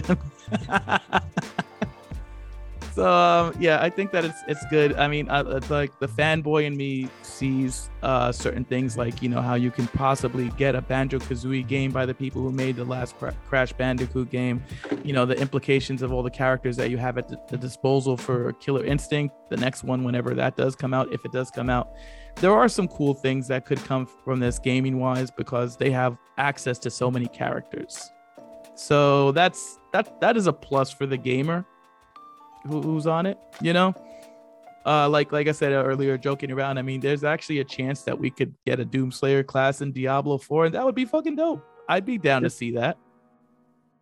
so 2.95 3.11
um, 3.11 3.55
yeah, 3.59 3.83
I 3.83 3.91
think 3.91 4.13
that 4.13 4.25
it's 4.25 4.39
it's 4.47 4.65
good. 4.71 4.95
I 4.95 5.09
mean, 5.09 5.29
I, 5.29 5.41
it's 5.57 5.71
like 5.71 5.99
the 5.99 6.07
fanboy 6.07 6.67
in 6.67 6.77
me 6.77 7.09
sees 7.35 7.91
uh, 8.03 8.31
certain 8.31 8.65
things 8.65 8.97
like 8.97 9.21
you 9.23 9.29
know 9.29 9.43
how 9.43 9.55
you 9.55 9.71
can 9.71 9.87
possibly 9.89 10.49
get 10.51 10.75
a 10.75 10.81
Banjo 10.81 11.19
Kazooie 11.19 11.67
game 11.67 11.91
by 11.91 12.07
the 12.07 12.15
people 12.15 12.41
who 12.43 12.53
made 12.53 12.77
the 12.77 12.85
last 12.85 13.19
Cra- 13.19 13.35
Crash 13.49 13.73
Bandicoot 13.73 14.31
game. 14.31 14.63
You 15.03 15.13
know 15.13 15.27
the 15.27 15.39
implications 15.39 16.03
of 16.03 16.13
all 16.13 16.23
the 16.23 16.31
characters 16.31 16.77
that 16.77 16.91
you 16.91 16.99
have 16.99 17.19
at 17.19 17.29
the, 17.29 17.39
the 17.49 17.57
disposal 17.57 18.17
for 18.17 18.53
Killer 18.55 18.85
Instinct, 18.85 19.35
the 19.51 19.57
next 19.57 19.85
one 19.85 20.05
whenever 20.05 20.35
that 20.35 20.57
does 20.57 20.77
come 20.77 20.95
out, 20.95 21.13
if 21.13 21.25
it 21.25 21.33
does 21.33 21.51
come 21.51 21.69
out. 21.69 21.89
There 22.37 22.53
are 22.53 22.69
some 22.69 22.89
cool 22.89 23.15
things 23.15 23.49
that 23.49 23.65
could 23.65 23.83
come 23.85 24.07
from 24.25 24.41
this 24.41 24.59
gaming 24.59 24.99
wise 24.99 25.31
because 25.31 25.77
they 25.77 25.91
have 25.91 26.17
access 26.39 26.79
to 26.81 26.91
so 26.91 27.11
many 27.11 27.27
characters. 27.27 28.11
So 28.75 29.33
that's 29.33 29.79
that 29.93 30.21
that 30.21 30.37
is 30.37 30.47
a 30.47 30.53
plus 30.53 30.93
for 30.93 31.07
the 31.07 31.17
gamer 31.17 31.65
who, 32.67 32.81
who's 32.81 33.07
on 33.07 33.27
it, 33.27 33.39
you 33.61 33.73
know? 33.73 33.95
Uh 34.87 35.09
like 35.09 35.33
like 35.33 35.49
I 35.49 35.53
said 35.53 35.73
earlier, 35.73 36.19
joking 36.19 36.51
around, 36.51 36.79
I 36.79 36.83
mean 36.83 37.01
there's 37.01 37.25
actually 37.25 37.61
a 37.61 37.65
chance 37.65 38.03
that 38.03 38.19
we 38.19 38.31
could 38.31 38.55
get 38.67 38.81
a 38.81 38.85
Doomslayer 38.85 39.47
class 39.47 39.81
in 39.81 39.93
Diablo 39.93 40.39
4, 40.39 40.67
and 40.67 40.75
that 40.75 40.85
would 40.85 40.95
be 40.95 41.05
fucking 41.05 41.37
dope. 41.37 41.65
I'd 41.89 42.05
be 42.05 42.19
down 42.19 42.43
to 42.43 42.51
see 42.51 42.73
that. 42.73 42.99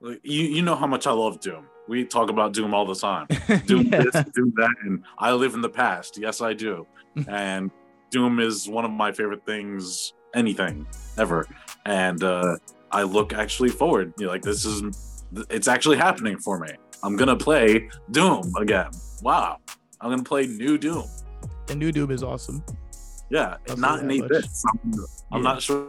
You 0.01 0.19
you 0.23 0.63
know 0.63 0.75
how 0.75 0.87
much 0.87 1.07
I 1.07 1.13
love 1.13 1.41
Doom. 1.41 1.67
We 1.89 2.05
talk 2.05 2.31
about 2.31 2.53
Doom 2.53 2.75
all 2.75 2.87
the 2.87 2.95
time. 2.95 3.27
Doom 3.67 3.87
Yeah. 3.87 4.03
this, 4.05 4.25
Doom 4.35 4.53
that, 4.57 4.75
and 4.85 5.05
I 5.19 5.33
live 5.33 5.55
in 5.55 5.61
the 5.61 5.69
past. 5.69 6.19
Yes, 6.19 6.41
I 6.41 6.53
do. 6.53 6.87
and 7.29 7.71
Doom 8.11 8.41
is 8.41 8.69
one 8.69 8.85
of 8.85 8.91
my 8.91 9.13
favorite 9.13 9.45
things, 9.47 10.13
anything 10.35 10.87
ever. 11.19 11.47
And 11.87 12.23
uh, 12.23 12.57
I 12.91 13.03
look 13.03 13.33
actually 13.33 13.71
forward. 13.71 14.13
You 14.19 14.27
know, 14.27 14.33
like 14.33 14.43
this 14.43 14.65
is, 14.65 15.25
it's 15.51 15.67
actually 15.69 15.97
happening 15.97 16.39
for 16.39 16.59
me. 16.59 16.69
I'm 17.03 17.17
gonna 17.17 17.37
play 17.37 17.89
Doom 18.11 18.53
again. 18.57 18.91
Wow, 19.23 19.59
I'm 20.03 20.11
gonna 20.11 20.25
play 20.25 20.47
new 20.47 20.77
Doom. 20.77 21.05
And 21.69 21.79
new 21.79 21.93
Doom 21.93 22.11
is 22.11 22.23
awesome. 22.23 22.63
Yeah, 23.31 23.57
I'll 23.71 23.77
not 23.77 24.01
in 24.01 24.11
eight 24.11 24.21
much. 24.21 24.29
bits. 24.31 24.65
I'm, 24.69 24.93
I'm 25.33 25.43
Yeah. 25.43 25.53
not 25.53 25.63
sure 25.63 25.89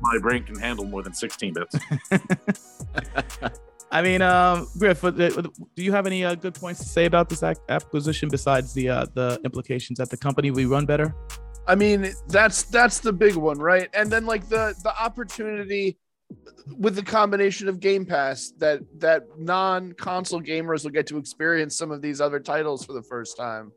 my 0.00 0.18
brain 0.20 0.44
can 0.44 0.56
handle 0.56 0.84
more 0.84 1.02
than 1.02 1.12
16 1.14 1.54
bits. 1.54 1.74
I 3.90 4.02
mean, 4.02 4.22
um, 4.22 4.68
Griff, 4.78 5.00
do 5.02 5.50
you 5.76 5.92
have 5.92 6.06
any 6.06 6.24
uh, 6.24 6.34
good 6.34 6.54
points 6.54 6.80
to 6.80 6.86
say 6.86 7.06
about 7.06 7.28
this 7.28 7.42
acquisition 7.42 8.28
besides 8.28 8.74
the 8.74 8.88
uh, 8.88 9.06
the 9.14 9.40
implications 9.44 9.98
that 9.98 10.10
the 10.10 10.16
company 10.16 10.50
we 10.50 10.66
run 10.66 10.84
better? 10.84 11.14
I 11.66 11.74
mean, 11.74 12.12
that's 12.28 12.64
that's 12.64 13.00
the 13.00 13.12
big 13.12 13.36
one, 13.36 13.58
right? 13.58 13.88
And 13.94 14.10
then 14.10 14.26
like 14.26 14.48
the 14.48 14.74
the 14.82 14.92
opportunity 15.00 15.96
with 16.78 16.94
the 16.96 17.02
combination 17.02 17.68
of 17.68 17.80
Game 17.80 18.04
Pass 18.06 18.52
that 18.58 18.80
that 19.00 19.24
non-console 19.38 20.40
gamers 20.40 20.84
will 20.84 20.90
get 20.90 21.06
to 21.08 21.18
experience 21.18 21.76
some 21.76 21.90
of 21.90 22.02
these 22.02 22.20
other 22.20 22.40
titles 22.40 22.84
for 22.84 22.92
the 22.92 23.02
first 23.02 23.36
time. 23.36 23.72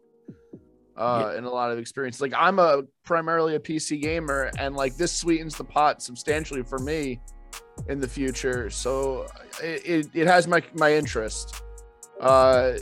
Uh, 0.95 1.35
in 1.37 1.43
a 1.43 1.49
lot 1.49 1.71
of 1.71 1.77
experience. 1.77 2.19
Like 2.19 2.33
I'm 2.35 2.57
a 2.57 2.81
primarily 3.03 3.53
a 3.53 3.59
PC 3.59 4.01
gamer, 4.01 4.49
and 4.57 4.75
like 4.75 4.97
this 4.97 5.11
sweetens 5.11 5.55
the 5.55 5.63
pot 5.63 6.01
substantially 6.01 6.63
for 6.63 6.79
me 6.79 7.21
in 7.87 7.99
the 7.99 8.07
future. 8.07 8.71
So 8.71 9.27
it, 9.61 9.85
it, 9.85 10.07
it 10.15 10.27
has 10.27 10.47
my 10.47 10.63
my 10.73 10.95
interest. 10.95 11.61
Uh, 12.19 12.77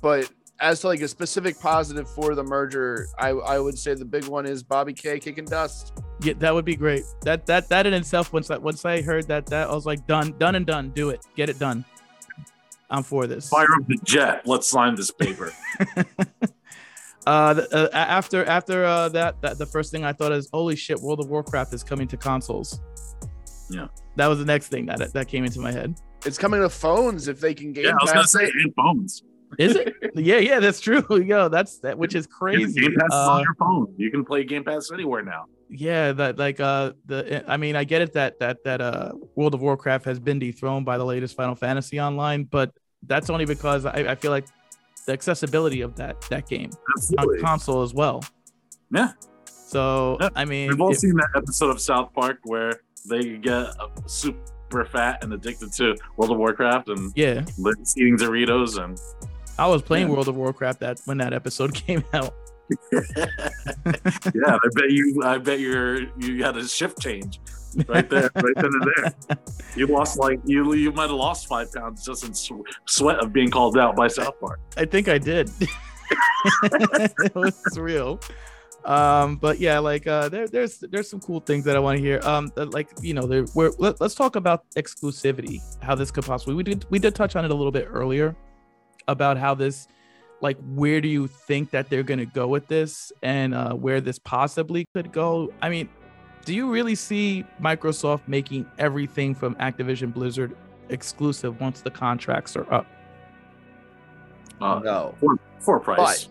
but 0.00 0.30
as 0.60 0.80
to 0.82 0.86
like 0.86 1.00
a 1.00 1.08
specific 1.08 1.58
positive 1.58 2.08
for 2.08 2.36
the 2.36 2.44
merger, 2.44 3.08
I 3.18 3.30
I 3.30 3.58
would 3.58 3.76
say 3.76 3.94
the 3.94 4.04
big 4.04 4.26
one 4.26 4.46
is 4.46 4.62
Bobby 4.62 4.92
K 4.92 5.18
kicking 5.18 5.44
dust. 5.44 5.92
Yeah, 6.22 6.32
that 6.38 6.54
would 6.54 6.64
be 6.64 6.76
great. 6.76 7.04
That 7.22 7.44
that 7.46 7.68
that 7.68 7.86
in 7.86 7.92
itself, 7.94 8.32
once 8.32 8.50
I 8.50 8.56
once 8.58 8.84
I 8.84 9.02
heard 9.02 9.28
that, 9.28 9.46
that 9.46 9.68
I 9.68 9.74
was 9.74 9.84
like, 9.86 10.06
done, 10.06 10.34
done 10.38 10.54
and 10.54 10.64
done. 10.66 10.90
Do 10.90 11.10
it, 11.10 11.20
get 11.36 11.48
it 11.50 11.58
done. 11.58 11.84
I'm 12.88 13.02
for 13.02 13.26
this. 13.26 13.48
Fire 13.48 13.66
up 13.78 13.86
the 13.88 13.98
jet. 14.04 14.42
Let's 14.46 14.68
sign 14.68 14.94
this 14.94 15.10
paper. 15.10 15.52
Uh, 17.26 17.54
th- 17.54 17.66
uh, 17.72 17.88
after 17.92 18.44
after 18.44 18.84
uh, 18.84 19.08
that, 19.08 19.40
that 19.42 19.58
the 19.58 19.66
first 19.66 19.90
thing 19.90 20.04
I 20.04 20.12
thought 20.12 20.30
is, 20.30 20.48
holy 20.52 20.76
shit, 20.76 21.00
World 21.00 21.18
of 21.18 21.28
Warcraft 21.28 21.74
is 21.74 21.82
coming 21.82 22.06
to 22.06 22.16
consoles. 22.16 22.80
Yeah. 23.68 23.88
that 24.14 24.28
was 24.28 24.38
the 24.38 24.44
next 24.44 24.68
thing 24.68 24.86
that 24.86 25.12
that 25.12 25.26
came 25.26 25.44
into 25.44 25.58
my 25.58 25.72
head. 25.72 25.96
It's 26.24 26.38
coming 26.38 26.60
to 26.60 26.70
phones 26.70 27.26
if 27.26 27.40
they 27.40 27.52
can 27.52 27.72
game 27.72 27.86
yeah, 27.86 27.96
I 27.98 28.04
was 28.04 28.12
gonna 28.12 28.28
say 28.28 28.44
it. 28.44 28.52
and 28.62 28.72
phones. 28.76 29.24
Is 29.58 29.74
it? 29.74 29.92
yeah, 30.14 30.36
yeah, 30.36 30.60
that's 30.60 30.78
true. 30.78 31.04
Yo, 31.26 31.48
that's 31.48 31.78
that, 31.80 31.98
which 31.98 32.14
is 32.14 32.28
crazy. 32.28 32.80
Game 32.80 32.92
crazy. 32.92 32.96
Pass 32.96 33.06
is 33.08 33.14
Uh, 33.14 33.30
on 33.32 33.42
your 33.42 33.54
phone. 33.58 33.94
You 33.96 34.12
can 34.12 34.24
play 34.24 34.44
Game 34.44 34.62
Pass 34.62 34.92
anywhere 34.92 35.24
now. 35.24 35.46
Yeah 35.68 36.12
that 36.12 36.38
like 36.38 36.60
uh 36.60 36.92
the 37.06 37.44
i 37.50 37.56
mean 37.56 37.74
i 37.74 37.82
get 37.84 38.00
it 38.00 38.12
that 38.12 38.38
that 38.38 38.62
that 38.64 38.80
uh 38.80 39.12
world 39.34 39.52
of 39.54 39.60
warcraft 39.60 40.04
has 40.04 40.18
been 40.20 40.38
dethroned 40.38 40.84
by 40.86 40.96
the 40.96 41.04
latest 41.04 41.34
final 41.36 41.54
fantasy 41.56 42.00
online 42.00 42.44
but 42.44 42.70
that's 43.06 43.30
only 43.30 43.44
because 43.44 43.84
i, 43.84 43.92
I 44.12 44.14
feel 44.14 44.30
like 44.30 44.46
the 45.06 45.12
accessibility 45.12 45.80
of 45.80 45.96
that 45.96 46.20
that 46.30 46.48
game 46.48 46.70
on 47.18 47.40
console 47.40 47.82
as 47.82 47.94
well. 47.94 48.24
Yeah. 48.92 49.12
so 49.46 50.16
Yeah, 50.20 50.28
i 50.34 50.44
mean 50.44 50.68
We've 50.68 50.80
all 50.80 50.94
seen 50.94 51.14
that 51.16 51.28
episode 51.36 51.70
of 51.70 51.80
South 51.80 52.12
Park 52.12 52.38
where 52.44 52.72
they 53.08 53.36
get 53.36 53.68
super 54.06 54.84
fat 54.84 55.22
and 55.22 55.32
addicted 55.32 55.72
to 55.74 55.96
World 56.16 56.32
of 56.32 56.38
Warcraft 56.38 56.88
and 56.88 57.12
yeah. 57.16 57.44
eating 57.96 58.16
Doritos 58.16 58.82
and 58.82 58.98
i 59.58 59.66
was 59.66 59.80
playing 59.82 60.08
Yeah. 60.08 60.14
world 60.14 60.28
of 60.28 60.36
warcraft 60.36 60.80
that 60.80 61.00
when 61.06 61.18
that 61.18 61.32
episode 61.32 61.72
came 61.86 62.04
out 62.12 62.34
yeah, 62.92 64.56
I 64.56 64.68
bet 64.74 64.90
you, 64.90 65.22
I 65.24 65.38
bet 65.38 65.60
you're, 65.60 66.02
you 66.18 66.42
had 66.42 66.56
a 66.56 66.66
shift 66.66 67.00
change 67.00 67.40
right 67.88 68.08
there, 68.08 68.30
right 68.34 68.54
then 68.56 68.64
and 68.66 68.88
there. 68.96 69.38
You 69.76 69.86
lost 69.86 70.18
like 70.18 70.40
you, 70.44 70.72
you 70.74 70.92
might 70.92 71.10
have 71.10 71.10
lost 71.12 71.46
five 71.46 71.72
pounds 71.72 72.04
just 72.04 72.24
in 72.24 72.34
sw- 72.34 72.64
sweat 72.86 73.18
of 73.18 73.32
being 73.32 73.50
called 73.50 73.76
out 73.76 73.94
by 73.96 74.08
South 74.08 74.38
Park. 74.40 74.60
i 74.76 74.84
think 74.84 75.08
i 75.08 75.18
did 75.18 75.50
it 76.62 77.34
was 77.34 77.60
real 77.76 78.20
um 78.84 79.36
but 79.36 79.58
yeah 79.58 79.78
like 79.78 80.06
uh 80.06 80.28
there, 80.28 80.46
there's 80.46 80.78
there's 80.78 81.10
some 81.10 81.20
cool 81.20 81.40
things 81.40 81.64
that 81.64 81.76
i 81.76 81.78
want 81.78 81.96
to 81.96 82.02
hear 82.02 82.20
um 82.22 82.50
like 82.56 82.88
you 83.02 83.12
know 83.12 83.26
there 83.26 83.44
we're 83.54 83.72
let, 83.78 84.00
let's 84.00 84.14
talk 84.14 84.36
about 84.36 84.64
exclusivity 84.76 85.58
how 85.82 85.94
this 85.94 86.10
could 86.10 86.24
possibly 86.24 86.54
we 86.54 86.62
did 86.62 86.86
we 86.90 86.98
did 86.98 87.14
touch 87.14 87.34
on 87.36 87.44
it 87.44 87.50
a 87.50 87.54
little 87.54 87.72
bit 87.72 87.88
earlier 87.90 88.36
about 89.08 89.36
how 89.36 89.54
this 89.54 89.88
like 90.40 90.56
where 90.74 91.00
do 91.00 91.08
you 91.08 91.26
think 91.26 91.70
that 91.70 91.88
they're 91.88 92.02
going 92.02 92.18
to 92.18 92.26
go 92.26 92.46
with 92.46 92.66
this 92.68 93.12
and 93.22 93.54
uh 93.54 93.72
where 93.72 94.00
this 94.00 94.18
possibly 94.18 94.86
could 94.94 95.12
go 95.12 95.52
i 95.62 95.68
mean 95.68 95.88
do 96.44 96.54
you 96.54 96.70
really 96.70 96.94
see 96.94 97.44
microsoft 97.60 98.20
making 98.26 98.66
everything 98.78 99.34
from 99.34 99.54
activision 99.56 100.12
blizzard 100.12 100.56
exclusive 100.90 101.58
once 101.60 101.80
the 101.80 101.90
contracts 101.90 102.56
are 102.56 102.72
up 102.72 102.86
Uh, 104.60 104.78
no. 104.84 105.14
for, 105.20 105.38
for 105.58 105.76
a 105.76 105.80
price. 105.80 106.28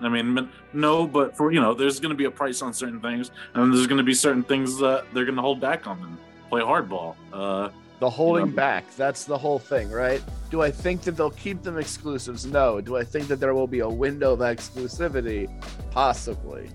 I 0.00 0.08
mean, 0.08 0.48
no, 0.72 1.06
but 1.06 1.36
for 1.36 1.50
you 1.52 1.60
know, 1.60 1.74
there's 1.74 1.98
going 1.98 2.10
to 2.10 2.16
be 2.16 2.26
a 2.26 2.30
price 2.30 2.62
on 2.62 2.72
certain 2.72 3.00
things, 3.00 3.32
and 3.54 3.74
there's 3.74 3.86
going 3.88 3.98
to 3.98 4.04
be 4.04 4.14
certain 4.14 4.44
things 4.44 4.78
that 4.78 5.04
they're 5.12 5.24
going 5.24 5.34
to 5.36 5.42
hold 5.42 5.60
back 5.60 5.86
on 5.88 5.98
and 6.02 6.16
play 6.48 6.62
hardball. 6.62 7.16
Uh, 7.32 7.70
The 8.00 8.08
holding 8.08 8.52
back. 8.52 8.84
That's 8.96 9.24
the 9.24 9.36
whole 9.36 9.58
thing, 9.58 9.90
right? 9.90 10.22
Do 10.50 10.62
I 10.62 10.70
think 10.70 11.02
that 11.02 11.12
they'll 11.16 11.30
keep 11.32 11.62
them 11.62 11.78
exclusives? 11.78 12.46
No. 12.46 12.80
Do 12.80 12.96
I 12.96 13.02
think 13.02 13.26
that 13.28 13.40
there 13.40 13.54
will 13.54 13.66
be 13.66 13.80
a 13.80 13.88
window 13.88 14.34
of 14.34 14.38
exclusivity? 14.40 15.48
Possibly. 15.90 16.70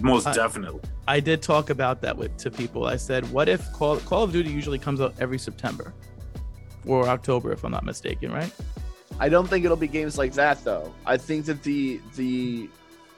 most 0.00 0.28
I- 0.28 0.32
definitely. 0.34 0.80
I 1.08 1.18
did 1.20 1.42
talk 1.42 1.70
about 1.70 2.00
that 2.02 2.16
with 2.16 2.36
to 2.36 2.50
people. 2.50 2.84
I 2.86 2.96
said, 2.96 3.28
"What 3.32 3.48
if 3.48 3.72
Call 3.72 3.96
Call 4.00 4.22
of 4.22 4.30
Duty 4.32 4.50
usually 4.50 4.78
comes 4.78 5.00
out 5.00 5.14
every 5.18 5.38
September 5.38 5.92
or 6.86 7.08
October, 7.08 7.50
if 7.50 7.64
I'm 7.64 7.72
not 7.72 7.84
mistaken, 7.84 8.30
right?" 8.30 8.52
I 9.18 9.28
don't 9.28 9.48
think 9.48 9.64
it'll 9.64 9.76
be 9.76 9.88
games 9.88 10.16
like 10.18 10.34
that 10.34 10.62
though. 10.64 10.92
I 11.06 11.16
think 11.16 11.46
that 11.46 11.62
the 11.64 12.00
the 12.14 12.68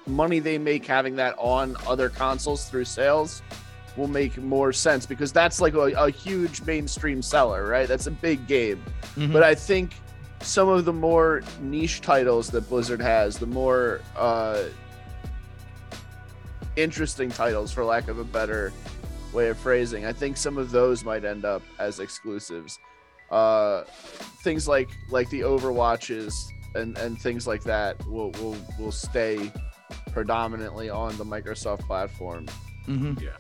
money 0.07 0.39
they 0.39 0.57
make 0.57 0.87
having 0.87 1.17
that 1.17 1.35
on 1.37 1.77
other 1.87 2.09
consoles 2.09 2.65
through 2.71 2.87
sales 2.87 3.43
will 3.97 4.09
make 4.09 4.37
more 4.39 4.73
sense 4.73 5.07
because 5.07 5.33
that's 5.33 5.61
like 5.61 5.75
a, 5.75 5.93
a 5.97 6.11
huge 6.11 6.63
mainstream 6.63 7.23
seller, 7.23 7.67
right? 7.67 7.89
That's 7.89 8.07
a 8.07 8.11
big 8.11 8.47
game. 8.47 8.83
Mhm. 9.17 9.33
But 9.33 9.43
I 9.43 9.55
think 9.55 9.93
some 10.43 10.69
of 10.69 10.85
the 10.85 10.93
more 10.93 11.43
niche 11.61 12.01
titles 12.01 12.49
that 12.51 12.69
Blizzard 12.69 13.01
has, 13.03 13.39
the 13.39 13.47
more 13.47 14.01
uh, 14.17 14.63
interesting 16.77 17.31
titles, 17.31 17.73
for 17.73 17.85
lack 17.85 18.09
of 18.09 18.19
a 18.19 18.25
better 18.25 18.73
way 19.33 19.49
of 19.49 19.59
phrasing, 19.59 20.07
I 20.07 20.13
think 20.13 20.37
some 20.37 20.59
of 20.59 20.71
those 20.71 21.05
might 21.05 21.25
end 21.25 21.45
up 21.45 21.63
as 21.79 22.01
exclusives. 22.01 22.79
Uh, 23.31 23.85
things 24.43 24.67
like 24.67 24.89
like 25.11 25.29
the 25.31 25.41
Overwatches 25.41 26.35
and 26.75 26.97
and 26.99 27.21
things 27.21 27.47
like 27.47 27.63
that 27.65 28.05
will 28.07 28.31
will 28.33 28.57
will 28.79 28.93
stay 28.93 29.53
predominantly 30.13 30.91
on 30.91 31.17
the 31.17 31.25
Microsoft 31.25 31.81
platform. 31.87 32.47
Mhm. 32.89 33.21
Yeah. 33.21 33.31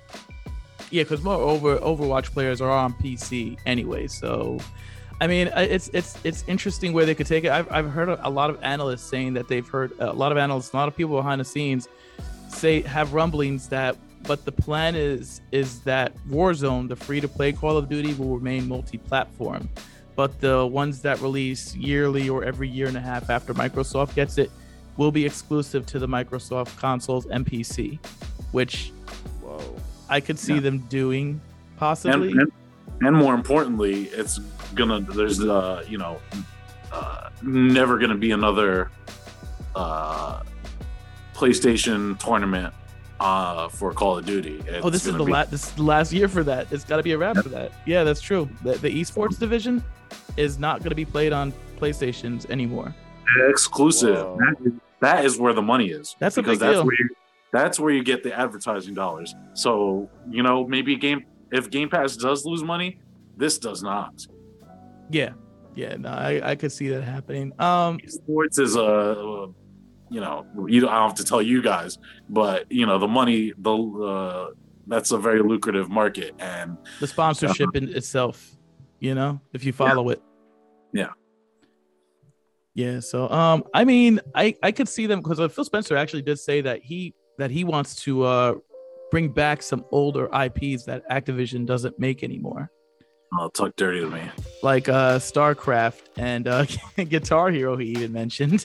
Yeah, 0.91 1.03
because 1.03 1.22
more 1.22 1.34
over 1.34 1.78
Overwatch 1.78 2.32
players 2.32 2.61
are 2.61 2.70
on 2.70 2.93
PC 2.95 3.59
anyway. 3.66 4.07
So, 4.07 4.59
I 5.20 5.26
mean, 5.26 5.49
uh, 5.49 5.66
it's 5.68 5.88
it's 5.93 6.18
it's 6.24 6.45
interesting 6.47 6.93
where 6.93 7.07
they 7.07 7.14
could 7.14 7.26
take 7.26 7.45
it. 7.45 7.51
I've 7.51 7.70
I've 7.70 7.91
heard 7.91 8.09
a 8.09 8.26
a 8.26 8.30
lot 8.30 8.51
of 8.51 8.62
analysts 8.62 9.03
saying 9.03 9.34
that 9.34 9.49
they've 9.49 9.66
heard 9.66 9.93
a 9.99 10.12
lot 10.12 10.32
of 10.32 10.38
analysts, 10.38 10.72
a 10.72 10.76
lot 10.76 10.88
of 10.88 10.97
people 10.97 11.16
behind 11.16 11.41
the 11.41 11.45
scenes 11.45 11.88
say 12.49 12.82
have 12.82 13.14
rumblings 13.14 13.68
that 13.68 13.97
but 14.26 14.45
the 14.45 14.53
plan 14.53 14.95
is 14.95 15.41
is 15.51 15.80
that 15.80 16.12
Warzone, 16.28 16.88
the 16.88 16.97
free 16.97 17.20
to 17.20 17.28
play 17.28 17.53
Call 17.53 17.76
of 17.76 17.88
Duty, 17.88 18.14
will 18.14 18.36
remain 18.36 18.68
multi-platform, 18.68 19.68
but 20.16 20.41
the 20.41 20.66
ones 20.66 21.01
that 21.03 21.20
release 21.20 21.74
yearly 21.74 22.28
or 22.28 22.45
every 22.45 22.68
year 22.68 22.86
and 22.86 22.97
a 22.97 23.01
half 23.01 23.30
after 23.30 23.55
Microsoft 23.55 24.14
gets 24.14 24.38
it 24.38 24.51
will 24.97 25.11
be 25.11 25.24
exclusive 25.24 25.86
to 25.86 25.99
the 25.99 26.07
Microsoft 26.07 26.76
consoles 26.76 27.26
and 27.26 27.47
PC, 27.47 27.99
which 28.53 28.93
Whoa. 29.41 29.76
I 30.11 30.20
could 30.20 30.38
see 30.38 30.54
Yeah. 30.54 30.61
them 30.61 30.78
doing 30.88 31.28
and, 31.28 31.40
possibly. 31.78 32.30
and 32.32 32.50
and 33.00 33.16
more 33.16 33.32
importantly, 33.34 34.04
it's 34.08 34.38
gonna 34.74 35.00
there's 35.00 35.40
uh 35.40 35.84
you 35.88 35.96
know 35.98 36.18
uh, 36.92 37.30
never 37.42 37.96
gonna 37.98 38.16
be 38.16 38.32
another 38.32 38.90
uh 39.74 40.42
PlayStation 41.34 42.18
tournament 42.18 42.74
uh 43.20 43.68
for 43.68 43.92
Call 43.92 44.18
of 44.18 44.26
Duty. 44.26 44.62
oh, 44.82 44.90
this 44.90 45.06
is 45.06 45.12
the 45.14 45.24
be- 45.24 45.32
last 45.32 45.50
this 45.50 45.64
is 45.64 45.72
the 45.72 45.82
last 45.82 46.12
year 46.12 46.28
for 46.28 46.42
that. 46.44 46.66
It's 46.72 46.84
got 46.84 46.96
to 46.98 47.02
be 47.02 47.12
a 47.12 47.18
wrap 47.18 47.36
for 47.36 47.48
that. 47.50 47.72
Yeah, 47.86 48.04
that's 48.04 48.20
true. 48.20 48.48
The, 48.62 48.72
the 48.74 48.90
esports 49.00 49.38
division 49.38 49.82
is 50.36 50.58
not 50.58 50.78
going 50.80 50.90
to 50.90 50.94
be 50.96 51.04
played 51.04 51.32
on 51.32 51.52
PlayStations 51.78 52.48
anymore. 52.50 52.94
exclusive. 53.48 54.16
That 54.38 54.56
is, 54.64 54.72
that 55.00 55.24
is 55.24 55.38
where 55.38 55.52
the 55.54 55.62
money 55.62 55.90
is. 55.90 56.16
That's 56.18 56.36
a 56.36 56.42
because 56.42 56.58
big 56.58 56.66
that's 56.66 56.76
deal. 56.78 56.84
where 56.86 56.96
you, 56.98 57.08
that's 57.53 57.80
where 57.80 57.92
you 57.92 58.03
get 58.03 58.22
the 58.22 58.36
advertising 58.38 58.94
dollars. 58.94 59.34
So 59.55 60.09
you 60.28 60.42
know 60.42 60.66
maybe 60.66 60.96
game 60.96 61.24
if 61.53 61.70
Game 61.70 61.88
Pass 61.88 62.16
does 62.16 62.44
lose 62.44 62.62
money, 62.62 63.01
this 63.36 63.59
does 63.59 63.82
not. 63.82 64.14
Yeah, 65.11 65.30
yeah. 65.74 65.96
No, 65.96 66.11
I, 66.11 66.40
I 66.51 66.55
could 66.55 66.72
see 66.72 66.88
that 66.88 67.03
happening. 67.03 67.53
Um, 67.59 67.98
Sports 68.07 68.59
is 68.59 68.76
a 68.76 69.48
you 70.11 70.20
know 70.20 70.46
you 70.66 70.88
I 70.88 70.98
don't 70.98 71.09
have 71.09 71.14
to 71.16 71.24
tell 71.24 71.42
you 71.42 71.62
guys, 71.62 71.98
but 72.28 72.70
you 72.70 72.86
know 72.86 72.98
the 72.98 73.09
money 73.09 73.53
the 73.59 73.74
uh, 73.74 74.51
that's 74.86 75.12
a 75.12 75.18
very 75.18 75.42
lucrative 75.42 75.88
market 75.88 76.34
and 76.38 76.76
the 76.98 77.07
sponsorship 77.07 77.74
in 77.74 77.88
itself, 77.88 78.57
you 78.98 79.14
know, 79.14 79.40
if 79.53 79.64
you 79.64 79.72
follow 79.72 80.11
it. 80.11 80.20
Yeah. 80.92 81.11
Yeah. 82.74 83.01
So, 83.01 83.28
um, 83.30 83.64
I 83.74 83.84
mean, 83.84 84.20
I 84.34 84.57
I 84.62 84.72
could 84.72 84.88
see 84.88 85.07
them 85.07 85.20
because 85.20 85.38
Phil 85.53 85.64
Spencer 85.64 85.96
actually 85.96 86.22
did 86.22 86.38
say 86.38 86.61
that 86.62 86.82
he 86.82 87.14
that 87.41 87.51
he 87.51 87.62
wants 87.64 87.95
to 88.05 88.22
uh 88.24 88.55
bring 89.11 89.28
back 89.28 89.62
some 89.62 89.84
older 89.91 90.26
IPs 90.45 90.84
that 90.84 91.03
Activision 91.11 91.66
doesn't 91.66 91.99
make 91.99 92.22
anymore. 92.22 92.70
uh, 93.38 93.49
talk 93.59 93.70
dirty 93.76 94.01
to 94.01 94.11
me. 94.11 94.22
like 94.62 94.88
uh 94.88 95.18
StarCraft 95.18 96.03
and 96.16 96.47
uh 96.49 96.64
Guitar 97.14 97.51
Hero 97.51 97.76
he 97.76 97.86
even 97.97 98.12
mentioned. 98.12 98.64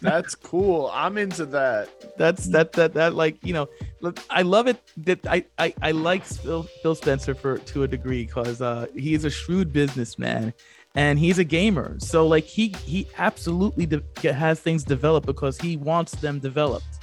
That's 0.00 0.34
cool. 0.34 0.90
I'm 0.92 1.16
into 1.18 1.46
that. 1.46 1.88
That's 2.18 2.46
that 2.54 2.72
that 2.72 2.94
that 2.94 3.14
like, 3.14 3.36
you 3.42 3.52
know, 3.54 3.68
look, 4.00 4.20
I 4.30 4.42
love 4.42 4.66
it 4.66 4.78
that 5.08 5.20
I 5.26 5.44
I, 5.58 5.74
I 5.82 5.90
like 5.92 6.24
Phil, 6.24 6.62
Phil 6.82 6.94
Spencer 6.94 7.34
for 7.34 7.58
to 7.58 7.82
a 7.84 7.88
degree 7.88 8.24
cuz 8.26 8.60
uh 8.62 8.86
he's 8.94 9.24
a 9.24 9.30
shrewd 9.30 9.72
businessman 9.72 10.52
and 10.94 11.18
he's 11.18 11.38
a 11.38 11.44
gamer. 11.44 11.96
So 12.00 12.26
like 12.26 12.44
he 12.44 12.74
he 12.84 13.06
absolutely 13.18 13.86
de- 13.86 14.32
has 14.32 14.60
things 14.60 14.84
developed 14.84 15.26
because 15.26 15.58
he 15.58 15.76
wants 15.76 16.12
them 16.24 16.38
developed. 16.40 16.99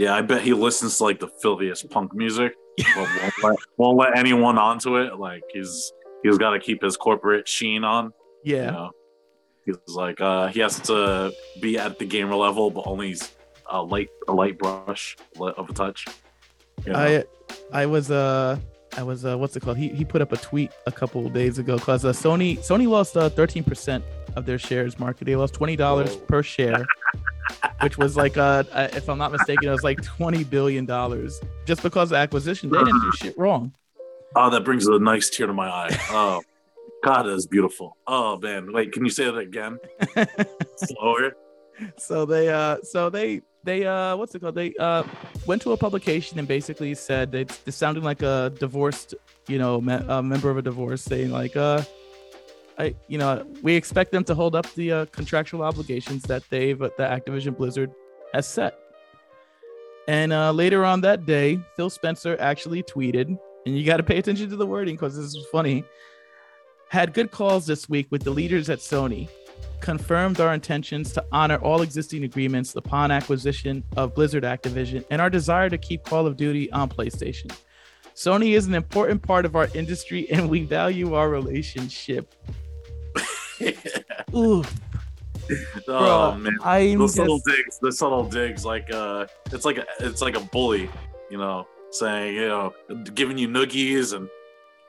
Yeah, 0.00 0.14
I 0.14 0.22
bet 0.22 0.40
he 0.40 0.54
listens 0.54 0.96
to 0.96 1.04
like 1.04 1.20
the 1.20 1.28
filthiest 1.42 1.90
punk 1.90 2.14
music. 2.14 2.54
but 2.78 2.96
won't, 2.96 3.32
let, 3.44 3.56
won't 3.76 3.98
let 3.98 4.16
anyone 4.16 4.56
onto 4.56 4.96
it. 4.96 5.18
Like 5.18 5.42
he's 5.52 5.92
he's 6.22 6.38
got 6.38 6.50
to 6.52 6.58
keep 6.58 6.82
his 6.82 6.96
corporate 6.96 7.46
sheen 7.46 7.84
on. 7.84 8.12
You 8.42 8.56
Yeah. 8.56 8.70
know? 8.70 8.90
He's 9.66 9.76
like 9.88 10.18
uh 10.22 10.46
he 10.48 10.60
has 10.60 10.80
to 10.80 11.32
be 11.60 11.76
at 11.78 11.98
the 11.98 12.06
gamer 12.06 12.34
level, 12.34 12.70
but 12.70 12.84
only 12.86 13.14
a 13.70 13.82
light 13.82 14.08
a 14.26 14.32
light 14.32 14.58
brush 14.58 15.18
of 15.38 15.68
a 15.68 15.72
touch. 15.74 16.06
You 16.86 16.94
know? 16.94 16.98
I 16.98 17.24
I 17.82 17.84
was 17.84 18.10
uh 18.10 18.56
I 18.96 19.02
was 19.02 19.26
uh 19.26 19.36
what's 19.36 19.54
it 19.54 19.60
called? 19.60 19.76
He 19.76 19.88
he 19.88 20.06
put 20.06 20.22
up 20.22 20.32
a 20.32 20.38
tweet 20.38 20.70
a 20.86 20.92
couple 20.92 21.26
of 21.26 21.34
days 21.34 21.58
ago 21.58 21.76
because 21.76 22.06
uh, 22.06 22.12
Sony 22.12 22.58
Sony 22.60 22.88
lost 22.88 23.18
uh 23.18 23.28
13 23.28 23.64
percent 23.64 24.02
of 24.34 24.46
their 24.46 24.58
shares 24.58 24.98
market. 24.98 25.26
They 25.26 25.36
lost 25.36 25.52
twenty 25.52 25.76
dollars 25.76 26.16
per 26.16 26.42
share, 26.42 26.86
which 27.80 27.98
was 27.98 28.16
like 28.16 28.36
uh 28.36 28.64
uh, 28.72 28.88
if 28.92 29.08
I'm 29.08 29.18
not 29.18 29.32
mistaken, 29.32 29.68
it 29.68 29.72
was 29.72 29.84
like 29.84 30.02
twenty 30.02 30.44
billion 30.44 30.84
dollars 30.86 31.40
just 31.66 31.82
because 31.82 32.10
of 32.12 32.16
acquisition. 32.16 32.70
They 32.70 32.78
didn't 32.78 33.00
do 33.00 33.12
shit 33.12 33.38
wrong. 33.38 33.74
Oh, 34.36 34.50
that 34.50 34.64
brings 34.64 34.86
a 34.86 34.98
nice 34.98 35.28
tear 35.30 35.46
to 35.48 35.52
my 35.52 35.68
eye. 35.68 35.98
Oh, 36.10 36.40
God, 37.02 37.24
that 37.24 37.32
is 37.34 37.46
beautiful. 37.46 37.96
Oh 38.06 38.38
man, 38.38 38.72
wait, 38.72 38.92
can 38.92 39.04
you 39.04 39.10
say 39.10 39.24
that 39.24 39.36
again? 39.36 39.78
Slower. 40.76 41.32
so 41.96 42.26
they 42.26 42.48
uh 42.50 42.76
so 42.82 43.08
they 43.10 43.40
they 43.64 43.86
uh 43.86 44.14
what's 44.16 44.34
it 44.34 44.40
called 44.40 44.54
they 44.54 44.74
uh 44.78 45.02
went 45.46 45.62
to 45.62 45.72
a 45.72 45.76
publication 45.76 46.38
and 46.38 46.46
basically 46.46 46.94
said 46.94 47.32
that 47.32 47.58
it's 47.66 47.76
sounding 47.76 48.02
like 48.04 48.22
a 48.22 48.52
divorced 48.58 49.14
you 49.48 49.58
know 49.58 49.80
me- 49.80 49.98
a 50.08 50.22
member 50.22 50.50
of 50.50 50.58
a 50.58 50.62
divorce 50.62 51.00
saying 51.02 51.30
like 51.30 51.56
uh 51.56 51.82
I, 52.78 52.94
you 53.08 53.18
know, 53.18 53.46
we 53.62 53.74
expect 53.74 54.12
them 54.12 54.24
to 54.24 54.34
hold 54.34 54.54
up 54.54 54.72
the 54.74 54.92
uh, 54.92 55.04
contractual 55.06 55.62
obligations 55.62 56.22
that 56.24 56.42
they've 56.50 56.78
that 56.78 56.98
Activision 56.98 57.56
Blizzard 57.56 57.92
has 58.32 58.46
set. 58.46 58.78
And 60.08 60.32
uh, 60.32 60.50
later 60.52 60.84
on 60.84 61.02
that 61.02 61.26
day, 61.26 61.60
Phil 61.76 61.90
Spencer 61.90 62.36
actually 62.40 62.82
tweeted, 62.82 63.38
and 63.66 63.78
you 63.78 63.84
got 63.84 63.98
to 63.98 64.02
pay 64.02 64.18
attention 64.18 64.48
to 64.50 64.56
the 64.56 64.66
wording 64.66 64.96
because 64.96 65.16
this 65.16 65.26
is 65.26 65.46
funny. 65.52 65.84
Had 66.88 67.14
good 67.14 67.30
calls 67.30 67.66
this 67.66 67.88
week 67.88 68.08
with 68.10 68.24
the 68.24 68.30
leaders 68.30 68.68
at 68.70 68.80
Sony, 68.80 69.28
confirmed 69.80 70.40
our 70.40 70.52
intentions 70.52 71.12
to 71.12 71.24
honor 71.30 71.56
all 71.58 71.82
existing 71.82 72.24
agreements 72.24 72.74
upon 72.74 73.10
acquisition 73.10 73.84
of 73.96 74.14
Blizzard 74.14 74.42
Activision 74.42 75.04
and 75.10 75.20
our 75.20 75.30
desire 75.30 75.70
to 75.70 75.78
keep 75.78 76.02
Call 76.04 76.26
of 76.26 76.36
Duty 76.36 76.70
on 76.72 76.88
PlayStation. 76.88 77.52
Sony 78.20 78.54
is 78.54 78.66
an 78.66 78.74
important 78.74 79.22
part 79.22 79.46
of 79.46 79.56
our 79.56 79.66
industry 79.72 80.30
and 80.30 80.50
we 80.50 80.62
value 80.62 81.14
our 81.14 81.30
relationship. 81.30 82.34
Ooh, 84.34 84.62
oh 84.62 84.62
bro, 85.86 86.34
man, 86.34 86.58
I'm 86.62 86.98
the 86.98 87.04
just, 87.06 87.16
subtle 87.16 87.38
digs, 87.38 87.78
the 87.78 87.90
subtle 87.90 88.24
digs, 88.24 88.62
like 88.62 88.92
uh, 88.92 89.26
it's 89.52 89.64
like 89.64 89.78
a, 89.78 89.86
it's 90.00 90.20
like 90.20 90.36
a 90.36 90.40
bully, 90.40 90.90
you 91.30 91.38
know, 91.38 91.66
saying 91.92 92.34
you 92.34 92.46
know, 92.46 92.74
giving 93.14 93.38
you 93.38 93.48
noogies 93.48 94.14
and 94.14 94.28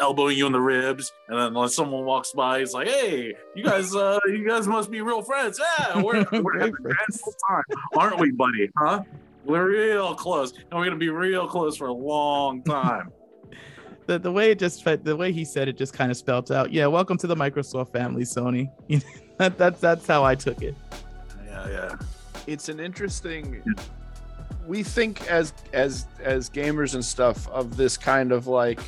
elbowing 0.01 0.37
you 0.37 0.45
in 0.45 0.51
the 0.51 0.59
ribs, 0.59 1.13
and 1.29 1.39
then 1.39 1.53
when 1.53 1.69
someone 1.69 2.03
walks 2.03 2.33
by, 2.33 2.59
he's 2.59 2.73
like, 2.73 2.89
"Hey, 2.89 3.33
you 3.55 3.63
guys, 3.63 3.95
uh, 3.95 4.19
you 4.25 4.45
guys 4.45 4.67
must 4.67 4.91
be 4.91 4.99
real 4.99 5.21
friends. 5.21 5.57
Yeah, 5.57 6.01
we're, 6.03 6.25
we're 6.33 6.59
having 6.59 6.75
a 6.75 6.81
grand 6.81 6.97
friends. 6.97 7.35
time, 7.47 7.63
aren't 7.95 8.19
we, 8.19 8.31
buddy? 8.31 8.69
Huh? 8.77 9.03
We're 9.45 9.69
real 9.69 10.15
close, 10.15 10.51
and 10.51 10.77
we're 10.77 10.83
gonna 10.83 10.97
be 10.97 11.09
real 11.09 11.47
close 11.47 11.77
for 11.77 11.87
a 11.87 11.93
long 11.93 12.61
time." 12.63 13.09
The, 14.07 14.19
the 14.19 14.31
way 14.31 14.51
it 14.51 14.59
just 14.59 14.83
the 15.03 15.15
way 15.15 15.31
he 15.31 15.45
said 15.45 15.67
it 15.67 15.77
just 15.77 15.93
kind 15.93 16.11
of 16.11 16.17
spelled 16.17 16.51
out, 16.51 16.71
yeah, 16.71 16.87
welcome 16.87 17.17
to 17.17 17.27
the 17.27 17.35
Microsoft 17.35 17.91
family, 17.91 18.23
Sony. 18.23 18.69
that, 19.37 19.57
that's 19.57 19.79
that's 19.79 20.07
how 20.07 20.23
I 20.23 20.35
took 20.35 20.61
it. 20.61 20.75
yeah, 21.45 21.69
yeah. 21.69 21.95
it's 22.47 22.69
an 22.69 22.79
interesting 22.79 23.63
we 24.67 24.83
think 24.83 25.27
as 25.27 25.53
as 25.73 26.05
as 26.21 26.49
gamers 26.49 26.93
and 26.93 27.03
stuff 27.03 27.47
of 27.49 27.77
this 27.77 27.97
kind 27.97 28.31
of 28.31 28.47
like 28.47 28.79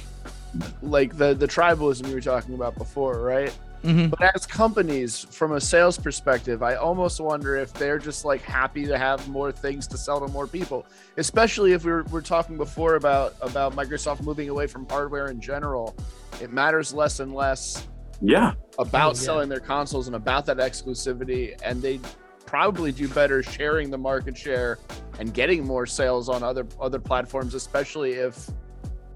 like 0.81 1.17
the 1.17 1.33
the 1.33 1.47
tribalism 1.47 2.07
you 2.07 2.13
were 2.13 2.21
talking 2.21 2.53
about 2.53 2.75
before 2.77 3.19
right 3.21 3.55
Mhm. 3.83 4.09
but 4.11 4.33
as 4.35 4.45
companies 4.45 5.25
from 5.31 5.51
a 5.53 5.61
sales 5.61 5.97
perspective 5.97 6.63
i 6.63 6.75
almost 6.75 7.19
wonder 7.19 7.55
if 7.57 7.73
they're 7.73 7.99
just 7.99 8.23
like 8.23 8.41
happy 8.41 8.85
to 8.85 8.97
have 8.97 9.27
more 9.27 9.51
things 9.51 9.87
to 9.87 9.97
sell 9.97 10.19
to 10.25 10.27
more 10.31 10.47
people 10.47 10.85
especially 11.17 11.73
if 11.73 11.83
we 11.83 11.91
were, 11.91 12.03
we're 12.11 12.21
talking 12.21 12.55
before 12.57 12.95
about 12.95 13.35
about 13.41 13.75
microsoft 13.75 14.21
moving 14.21 14.47
away 14.49 14.67
from 14.67 14.87
hardware 14.89 15.27
in 15.27 15.41
general 15.41 15.93
it 16.41 16.51
matters 16.51 16.93
less 16.93 17.19
and 17.19 17.33
less 17.35 17.85
Yeah, 18.21 18.53
about 18.79 19.15
Oh, 19.15 19.19
yeah. 19.19 19.25
selling 19.25 19.49
their 19.49 19.59
consoles 19.59 20.07
and 20.07 20.15
about 20.15 20.45
that 20.45 20.57
exclusivity 20.57 21.59
and 21.65 21.81
they 21.81 21.99
probably 22.45 22.91
do 22.93 23.07
better 23.09 23.43
sharing 23.43 23.89
the 23.89 23.97
market 23.97 24.37
share 24.37 24.79
and 25.19 25.33
getting 25.33 25.65
more 25.65 25.85
sales 25.85 26.29
on 26.29 26.41
other 26.41 26.65
other 26.79 26.99
platforms 26.99 27.53
especially 27.53 28.13
if 28.13 28.49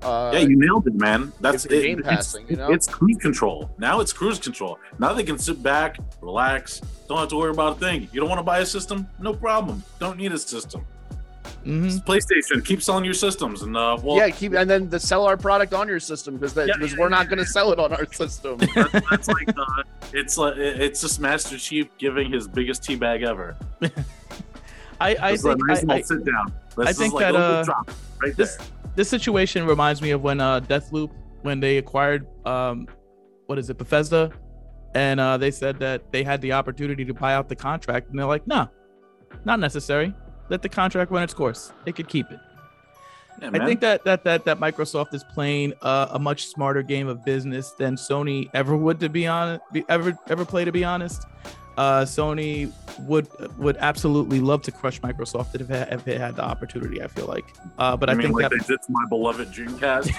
uh 0.04 0.32
yeah, 0.34 0.40
you 0.40 0.56
nailed 0.60 0.86
it, 0.88 0.94
man. 0.96 1.32
That's 1.42 1.66
if 1.66 1.72
it, 1.72 1.82
game 1.84 2.00
it's- 2.00 2.16
passing, 2.16 2.48
you 2.50 2.56
know? 2.56 2.72
It's 2.72 2.88
cruise 2.88 3.18
control. 3.18 3.70
Now 3.78 4.00
it's 4.00 4.14
cruise 4.14 4.40
control. 4.40 4.78
Now 5.00 5.14
they 5.14 5.24
can 5.24 5.38
sit 5.38 5.62
back, 5.64 5.98
relax, 6.22 6.82
don't 7.08 7.18
have 7.18 7.30
to 7.30 7.38
worry 7.38 7.52
about 7.52 7.78
a 7.78 7.80
thing. 7.80 8.08
You 8.12 8.20
don't 8.20 8.30
want 8.30 8.40
to 8.40 8.44
buy 8.44 8.60
a 8.60 8.66
system? 8.66 9.08
No 9.20 9.34
problem. 9.34 9.84
Don't 10.00 10.18
need 10.18 10.32
a 10.34 10.38
system. 10.38 10.86
Mhm. 11.66 12.06
PlayStation, 12.06 12.64
keep 12.64 12.82
selling 12.82 13.04
your 13.04 13.14
systems, 13.14 13.62
and 13.64 13.76
uh, 13.76 13.98
well, 14.02 14.16
yeah 14.16 14.30
keep 14.30 14.54
and 14.54 14.70
then 14.70 14.90
to 14.90 15.00
sell 15.00 15.26
our 15.26 15.36
product 15.36 15.74
on 15.74 15.88
your 15.88 16.00
system 16.00 16.36
because 16.38 16.56
Yeah, 16.56 16.66
yeah, 16.66 16.76
we're 16.98 17.06
yeah, 17.06 17.08
not 17.08 17.28
going 17.30 17.40
to 17.40 17.46
sell 17.46 17.72
it 17.74 17.80
on 17.80 17.92
our 17.92 18.06
system 18.14 18.58
that's, 18.76 18.92
that's 19.10 19.28
like 19.28 19.50
uh, 19.50 19.84
it's 20.14 20.38
like 20.38 20.56
it's 20.58 21.02
just 21.02 21.20
Master 21.20 21.58
Chief 21.58 21.88
giving 21.98 22.32
his 22.32 22.48
biggest 22.48 22.84
teabag 22.84 23.26
ever. 23.28 23.58
I 25.02 25.16
I 25.20 25.38
think 25.38 25.60
nice 25.68 25.84
I, 25.88 25.94
I, 25.96 26.02
sit 26.02 26.26
down. 26.26 26.54
This 26.78 26.88
I 26.88 26.90
is 26.92 26.98
think 26.98 27.14
like 27.14 27.34
that, 27.34 27.36
uh, 27.36 27.64
drop 27.64 27.92
right 28.22 28.36
this 28.36 28.56
there. 28.56 28.68
This 28.98 29.08
situation 29.08 29.66
reminds 29.66 30.02
me 30.02 30.10
of 30.12 30.22
when 30.24 30.42
uh 30.42 30.60
Deathloop 30.60 31.12
when 31.44 31.60
they 31.60 31.78
acquired 31.78 32.28
um 32.46 32.88
what 33.46 33.58
is 33.58 33.70
it 33.70 33.78
Bethesda? 33.78 34.32
And 34.96 35.20
uh 35.20 35.38
they 35.38 35.52
said 35.52 35.80
that 35.80 36.12
they 36.12 36.24
had 36.24 36.42
the 36.42 36.52
opportunity 36.52 37.06
to 37.06 37.14
buy 37.14 37.36
out 37.36 37.48
the 37.48 37.56
contract 37.56 38.10
and 38.10 38.20
they're 38.20 38.26
like 38.26 38.46
no 38.48 38.68
not 39.46 39.60
necessary. 39.60 40.14
Let 40.50 40.62
the 40.62 40.70
contract 40.70 41.12
run 41.12 41.24
its 41.24 41.34
course. 41.34 41.72
They 41.86 41.92
could 41.92 42.08
keep 42.08 42.32
it. 42.32 42.40
Yeah, 43.40 43.52
I 43.54 43.66
think 43.66 43.82
that 43.82 44.04
that 44.06 44.24
that 44.24 44.46
that 44.46 44.60
Microsoft 44.60 45.14
is 45.14 45.24
playing 45.24 45.74
uh, 45.84 46.08
a 46.12 46.18
much 46.18 46.48
smarter 46.48 46.82
game 46.82 47.08
of 47.08 47.24
business 47.24 47.72
than 47.72 47.96
Sony 47.96 48.50
ever 48.56 48.76
would 48.76 49.00
to 49.02 49.10
be 49.10 49.28
honest 49.28 49.62
be, 49.72 49.86
ever 49.90 50.18
ever 50.28 50.44
play 50.44 50.66
to 50.66 50.72
be 50.72 50.84
honest 50.84 51.24
uh 51.78 52.02
Sony 52.02 52.72
would 53.02 53.28
would 53.58 53.78
absolutely 53.78 54.40
love 54.40 54.62
to 54.64 54.72
crush 54.72 55.00
Microsoft 55.02 55.56
if 55.56 55.70
it, 55.70 55.94
if 55.94 56.08
it 56.08 56.20
had 56.20 56.36
the 56.36 56.44
opportunity 56.44 57.02
I 57.02 57.08
feel 57.08 57.28
like 57.28 57.46
uh 57.78 57.96
but 57.96 58.10
I, 58.10 58.14
I, 58.14 58.16
mean, 58.16 58.28
think 58.28 58.42
like 58.42 58.50
that 58.50 58.60
they 58.60 58.74
did 58.74 58.82
to 58.82 58.92
my 58.92 59.06
beloved 59.10 59.52
Dreamcast. 59.52 60.12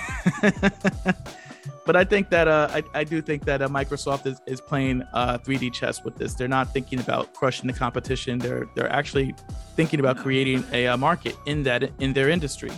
but 1.89 1.97
I 1.97 2.05
think 2.05 2.29
that 2.29 2.49
uh, 2.49 2.69
I, 2.71 2.83
I 2.95 3.05
do 3.05 3.23
think 3.23 3.45
that 3.47 3.63
uh, 3.63 3.69
Microsoft 3.69 4.27
is, 4.27 4.43
is 4.47 4.61
playing 4.61 5.03
uh, 5.15 5.39
3D 5.39 5.73
chess 5.73 6.05
with 6.05 6.17
this. 6.17 6.35
They're 6.35 6.47
not 6.47 6.71
thinking 6.73 7.01
about 7.01 7.33
crushing 7.33 7.67
the 7.67 7.73
competition. 7.73 8.39
They're 8.39 8.67
they're 8.75 8.93
actually 8.93 9.35
thinking 9.75 9.99
about 9.99 10.19
creating 10.19 10.65
a, 10.73 10.87
uh 10.89 10.97
market 10.97 11.35
in 11.47 11.63
that 11.63 11.91
in 11.99 12.13
their 12.13 12.29
industry, 12.29 12.73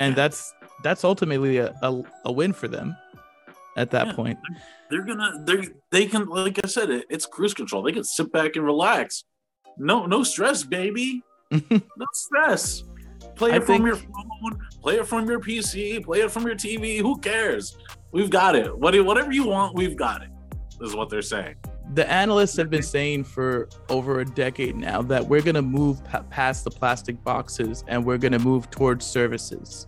and 0.00 0.14
that's 0.14 0.54
that's 0.84 1.02
ultimately 1.02 1.58
a, 1.58 1.74
a, 1.82 2.02
a 2.26 2.32
win 2.32 2.52
for 2.52 2.68
them 2.68 2.96
at 3.76 3.90
that 3.90 4.08
Yeah. 4.08 4.12
point. 4.14 4.38
they're 4.90 5.04
gonna 5.04 5.42
they 5.44 5.68
they 5.90 6.06
can 6.06 6.26
like 6.26 6.58
I 6.64 6.66
said, 6.68 6.90
it, 6.90 7.06
it's 7.10 7.26
cruise 7.26 7.54
control. 7.54 7.82
They 7.82 7.92
can 7.92 8.04
sit 8.04 8.32
back 8.32 8.56
and 8.56 8.64
relax. 8.64 9.24
No 9.76 10.06
no 10.06 10.22
stress, 10.22 10.64
baby. 10.64 11.22
no 11.50 12.06
stress. 12.12 12.82
Play 13.34 13.52
I 13.52 13.56
it 13.56 13.64
from 13.64 13.66
think- 13.66 13.86
your 13.86 13.96
phone. 13.96 14.58
Play 14.82 14.96
it 14.96 15.06
from 15.06 15.28
your 15.28 15.40
PC. 15.40 16.04
Play 16.04 16.20
it 16.20 16.30
from 16.30 16.44
your 16.46 16.56
TV. 16.56 16.98
Who 17.00 17.18
cares? 17.18 17.76
We've 18.12 18.30
got 18.30 18.56
it. 18.56 18.76
What 18.76 18.98
whatever 19.04 19.32
you 19.32 19.46
want, 19.46 19.74
we've 19.76 19.96
got 19.96 20.22
it. 20.22 20.30
Is 20.80 20.94
what 20.94 21.08
they're 21.10 21.22
saying. 21.22 21.56
the 21.94 22.08
analysts 22.10 22.56
have 22.56 22.68
been 22.70 22.82
saying 22.82 23.24
for 23.24 23.68
over 23.88 24.20
a 24.20 24.24
decade 24.24 24.76
now 24.76 25.00
that 25.02 25.26
we're 25.26 25.40
going 25.42 25.54
to 25.56 25.62
move 25.62 26.04
pa- 26.04 26.22
past 26.30 26.62
the 26.64 26.70
plastic 26.70 27.16
boxes 27.24 27.82
and 27.88 28.04
we're 28.04 28.18
going 28.18 28.32
to 28.32 28.38
move 28.38 28.70
towards 28.70 29.04
services 29.06 29.86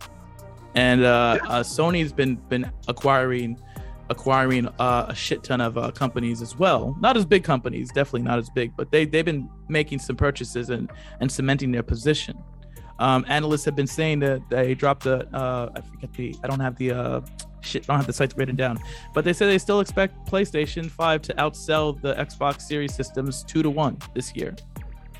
and 0.75 1.05
uh, 1.05 1.39
uh, 1.47 1.63
sony's 1.63 2.11
been 2.13 2.37
been 2.49 2.71
acquiring 2.89 3.61
acquiring 4.11 4.67
uh, 4.79 5.07
a 5.09 5.15
shit 5.15 5.43
ton 5.43 5.61
of 5.61 5.79
uh, 5.79 5.91
companies 5.93 6.43
as 6.43 6.57
well 6.59 6.97
not 7.01 7.17
as 7.17 7.25
big 7.25 7.43
companies 7.45 7.91
definitely 7.93 8.23
not 8.23 8.39
as 8.39 8.51
big 8.51 8.73
but 8.77 8.91
they, 8.91 9.05
they've 9.07 9.25
been 9.25 9.49
making 9.69 9.99
some 9.99 10.17
purchases 10.17 10.69
and 10.71 10.91
and 11.21 11.31
cementing 11.31 11.71
their 11.73 11.83
position 11.83 12.37
um, 12.99 13.25
analysts 13.29 13.65
have 13.65 13.75
been 13.77 13.87
saying 13.87 14.19
that 14.19 14.43
they 14.51 14.75
dropped 14.75 15.05
the 15.05 15.27
uh, 15.35 15.71
i 15.77 15.81
forget 15.81 16.13
the 16.15 16.35
i 16.45 16.47
don't 16.49 16.61
have 16.61 16.77
the 16.77 16.91
uh, 16.91 17.21
shit 17.63 17.85
I 17.85 17.93
don't 17.93 17.99
have 17.99 18.07
the 18.07 18.13
sites 18.13 18.35
written 18.37 18.57
down 18.57 18.79
but 19.15 19.25
they 19.25 19.33
say 19.35 19.47
they 19.47 19.59
still 19.59 19.81
expect 19.81 20.27
PlayStation 20.29 20.91
5 20.91 21.23
to 21.23 21.35
outsell 21.35 22.01
the 22.01 22.15
Xbox 22.15 22.63
Series 22.63 22.95
systems 22.95 23.43
two 23.45 23.63
to 23.63 23.69
one 23.69 23.99
this 24.15 24.35
year. 24.35 24.57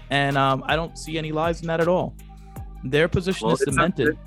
And 0.09 0.39
um, 0.39 0.65
I 0.67 0.75
don't 0.75 0.97
see 0.99 1.19
any 1.19 1.33
lies 1.33 1.61
in 1.61 1.67
that 1.67 1.81
at 1.81 1.87
all. 1.89 2.15
Their 2.83 3.09
position 3.09 3.47
Well, 3.47 3.57
is 3.57 3.61
it's 3.61 3.77
not- 3.77 3.95
cemented. 3.95 4.19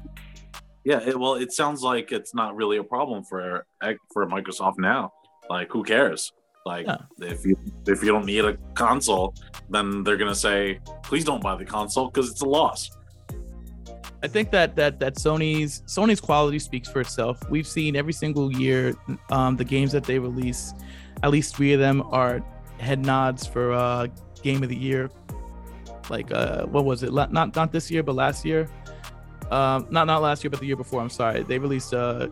Yeah, 0.85 0.99
it, 1.05 1.17
well, 1.17 1.35
it 1.35 1.51
sounds 1.53 1.81
like 1.81 2.11
it's 2.11 2.33
not 2.33 2.55
really 2.55 2.77
a 2.77 2.83
problem 2.83 3.23
for 3.23 3.65
for 4.11 4.25
Microsoft 4.27 4.77
now. 4.77 5.11
Like, 5.49 5.71
who 5.71 5.83
cares? 5.83 6.31
Like, 6.65 6.85
Yeah. 6.85 6.97
if 7.19 7.45
you 7.45 7.55
if 7.87 8.01
you 8.03 8.09
don't 8.11 8.25
need 8.25 8.45
a 8.45 8.57
console, 8.73 9.33
then 9.69 10.03
they're 10.03 10.17
gonna 10.17 10.35
say, 10.35 10.79
please 11.03 11.23
don't 11.25 11.41
buy 11.41 11.55
the 11.55 11.65
console 11.65 12.09
because 12.09 12.29
it's 12.31 12.41
a 12.41 12.45
loss. 12.47 12.89
I 14.21 14.27
think 14.27 14.51
that 14.51 14.75
that 14.77 14.99
that 14.99 15.15
Sony's 15.15 15.81
Sony's 15.85 16.21
quality 16.21 16.59
speaks 16.59 16.87
for 16.89 17.01
itself. 17.01 17.39
We've 17.49 17.67
seen 17.67 17.95
every 17.97 18.13
single 18.13 18.51
year 18.53 18.95
um, 19.29 19.57
the 19.57 19.65
games 19.65 19.91
that 19.91 20.05
they 20.05 20.17
release, 20.19 20.73
at 21.23 21.31
least 21.31 21.55
three 21.55 21.73
of 21.73 21.79
them 21.79 22.01
are 22.11 22.41
head 22.79 23.05
nods 23.05 23.45
for 23.45 23.73
uh, 23.73 24.07
game 24.41 24.63
of 24.63 24.69
the 24.69 24.77
year. 24.77 25.09
Like 26.09 26.31
uh, 26.31 26.65
what 26.67 26.85
was 26.85 27.03
it? 27.03 27.11
Not 27.13 27.33
not 27.33 27.71
this 27.71 27.91
year, 27.91 28.03
but 28.03 28.15
last 28.15 28.45
year. 28.45 28.69
Um, 29.51 29.87
not 29.89 30.05
not 30.05 30.21
last 30.21 30.43
year, 30.43 30.51
but 30.51 30.59
the 30.59 30.65
year 30.65 30.75
before. 30.75 31.01
I'm 31.01 31.09
sorry. 31.09 31.43
They 31.43 31.59
released 31.59 31.93
uh, 31.93 32.29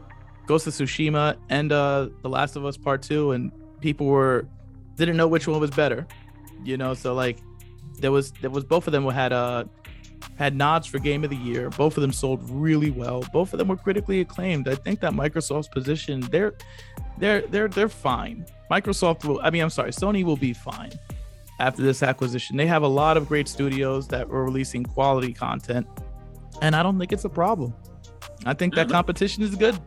Ghost 0.48 0.68
of 0.68 0.74
Tsushima 0.74 1.38
and 1.50 1.72
uh, 1.72 2.10
The 2.22 2.30
Last 2.30 2.56
of 2.56 2.66
Us 2.66 2.78
Part 2.78 3.02
Two, 3.02 3.32
and 3.32 3.52
people 3.80 4.08
were 4.08 4.48
didn't 4.96 5.18
know 5.18 5.28
which 5.28 5.48
one 5.48 5.60
was 5.60 5.72
better. 5.72 6.08
You 6.64 6.78
know, 6.78 6.94
so 6.94 7.14
like 7.14 7.40
there 8.00 8.12
was 8.12 8.32
there 8.42 8.50
was 8.50 8.64
both 8.64 8.88
of 8.88 8.94
them 8.94 9.08
had 9.10 9.34
uh 9.34 9.66
had 10.38 10.56
nods 10.56 10.88
for 10.88 11.00
game 11.00 11.24
of 11.24 11.30
the 11.30 11.36
year. 11.38 11.70
Both 11.70 11.98
of 11.98 12.02
them 12.02 12.12
sold 12.12 12.42
really 12.50 12.92
well. 12.92 13.24
Both 13.34 13.54
of 13.54 13.60
them 13.60 13.68
were 13.68 13.76
critically 13.76 14.22
acclaimed. 14.22 14.68
I 14.68 14.76
think 14.76 15.00
that 15.02 15.14
Microsoft's 15.14 15.68
position 15.68 16.22
they're 16.22 16.54
they're 17.18 17.42
they're 17.42 17.68
they're 17.68 17.90
fine. 17.90 18.46
Microsoft 18.70 19.26
will 19.26 19.40
I 19.44 19.50
mean 19.50 19.64
I'm 19.64 19.70
sorry, 19.70 19.92
Sony 19.92 20.24
will 20.24 20.38
be 20.38 20.54
fine 20.54 20.92
after 21.60 21.82
this 21.82 22.04
acquisition. 22.04 22.58
They 22.58 22.68
have 22.68 22.84
a 22.84 22.88
lot 22.88 23.18
of 23.18 23.28
great 23.28 23.48
studios 23.48 24.08
that 24.10 24.28
were 24.28 24.44
releasing 24.44 24.84
quality 24.84 25.34
content 25.34 25.88
and 26.62 26.76
I 26.76 26.84
don't 26.84 26.98
think 27.00 27.12
it's 27.12 27.26
a 27.26 27.30
problem. 27.30 27.74
I 28.46 28.54
think 28.54 28.76
that 28.76 28.90
competition 28.90 29.44
is 29.44 29.56
good. 29.56 29.78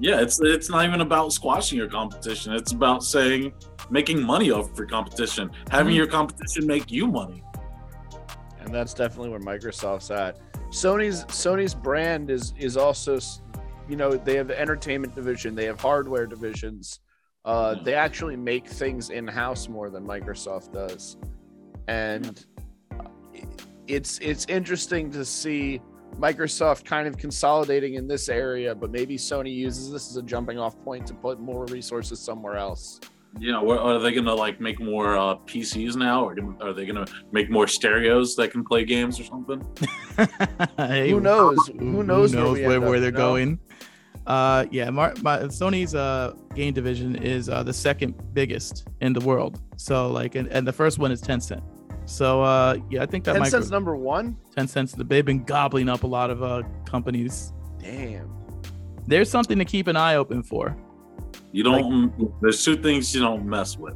Yeah, 0.00 0.20
it's 0.20 0.40
it's 0.40 0.70
not 0.70 0.84
even 0.84 1.00
about 1.00 1.32
squashing 1.32 1.76
your 1.78 1.88
competition. 1.88 2.52
It's 2.52 2.72
about 2.72 3.02
saying 3.02 3.52
making 3.90 4.22
money 4.22 4.50
off 4.50 4.70
your 4.76 4.86
competition, 4.86 5.50
having 5.70 5.94
Mhm. 5.94 5.96
your 5.96 6.06
competition 6.06 6.66
make 6.66 6.90
you 6.90 7.06
money. 7.06 7.42
and 8.60 8.74
that's 8.74 8.92
definitely 8.92 9.30
where 9.30 9.40
Microsoft's 9.40 10.10
at. 10.10 10.38
Sony's 10.70 11.24
Sony's 11.26 11.74
brand 11.74 12.30
is 12.30 12.52
is 12.58 12.76
also, 12.76 13.18
you 13.88 13.96
know, 13.96 14.10
they 14.12 14.36
have 14.36 14.46
the 14.48 14.60
entertainment 14.60 15.14
division, 15.14 15.54
they 15.54 15.64
have 15.64 15.80
hardware 15.80 16.26
divisions. 16.26 17.00
Uh, 17.46 17.74
Yeah. 17.78 17.82
they 17.84 17.94
actually 17.94 18.36
make 18.36 18.68
things 18.68 19.08
in 19.08 19.26
house 19.26 19.68
more 19.70 19.88
than 19.88 20.04
Microsoft 20.06 20.72
does, 20.72 21.16
and 21.86 22.44
it's 23.86 24.18
it's 24.18 24.44
interesting 24.48 25.10
to 25.12 25.24
see 25.24 25.80
Microsoft 26.16 26.84
kind 26.84 27.06
of 27.06 27.16
consolidating 27.16 27.94
in 27.94 28.08
this 28.08 28.28
area, 28.28 28.74
but 28.74 28.90
maybe 28.90 29.16
Sony 29.16 29.54
uses 29.54 29.90
this 29.92 30.10
as 30.10 30.16
a 30.16 30.22
jumping 30.22 30.58
off 30.58 30.78
point 30.82 31.06
to 31.06 31.14
put 31.14 31.40
more 31.40 31.64
resources 31.66 32.18
somewhere 32.18 32.56
else. 32.56 33.00
You 33.38 33.52
know, 33.52 33.70
are 33.70 33.98
they 33.98 34.12
gonna 34.12 34.34
like 34.34 34.60
make 34.60 34.80
more 34.80 35.16
uh, 35.16 35.36
PCs 35.36 35.96
now, 35.96 36.24
or 36.24 36.36
are 36.60 36.72
they 36.72 36.86
gonna 36.86 37.06
make 37.30 37.50
more 37.50 37.68
stereos 37.68 38.34
that 38.36 38.50
can 38.50 38.64
play 38.64 38.84
games 38.84 39.20
or 39.20 39.24
something? 39.24 39.62
Hey, 40.76 41.10
Who 41.10 41.20
knows? 41.20 41.58
Who 41.78 42.02
knows 42.02 42.34
where 42.34 42.46
we 42.46 42.62
where, 42.62 42.72
end 42.72 42.82
up, 42.82 42.90
where 42.90 42.98
they're 42.98 43.10
you 43.10 43.12
know? 43.12 43.18
going? 43.18 43.60
Uh, 44.26 44.66
yeah, 44.72 44.90
Mar- 44.90 45.14
my, 45.22 45.38
Sony's 45.42 45.94
uh 45.94 46.34
game 46.54 46.74
division 46.74 47.14
is 47.16 47.48
uh, 47.48 47.62
the 47.62 47.72
second 47.72 48.14
biggest 48.34 48.88
in 49.00 49.12
the 49.12 49.20
world. 49.20 49.60
So 49.76 50.10
like, 50.10 50.34
and, 50.34 50.48
and 50.48 50.66
the 50.66 50.72
first 50.72 50.98
one 50.98 51.12
is 51.12 51.22
Tencent. 51.22 51.62
So 52.08 52.42
uh, 52.42 52.78
yeah, 52.88 53.02
I 53.02 53.06
think 53.06 53.24
that 53.24 53.38
micro- 53.38 53.60
Tencent's 53.60 53.70
number 53.70 53.94
one. 53.94 54.38
Tencent's 54.56 54.92
they've 54.92 55.24
been 55.24 55.44
gobbling 55.44 55.90
up 55.90 56.04
a 56.04 56.06
lot 56.06 56.30
of 56.30 56.42
uh 56.42 56.62
companies. 56.86 57.52
Damn. 57.78 58.32
There's 59.06 59.30
something 59.30 59.58
to 59.58 59.64
keep 59.64 59.86
an 59.88 59.96
eye 59.96 60.16
open 60.16 60.42
for. 60.42 60.76
You 61.52 61.62
don't. 61.62 62.40
there's 62.40 62.64
two 62.64 62.76
things 62.76 63.14
you 63.14 63.20
don't 63.20 63.44
mess 63.44 63.76
with. 63.76 63.94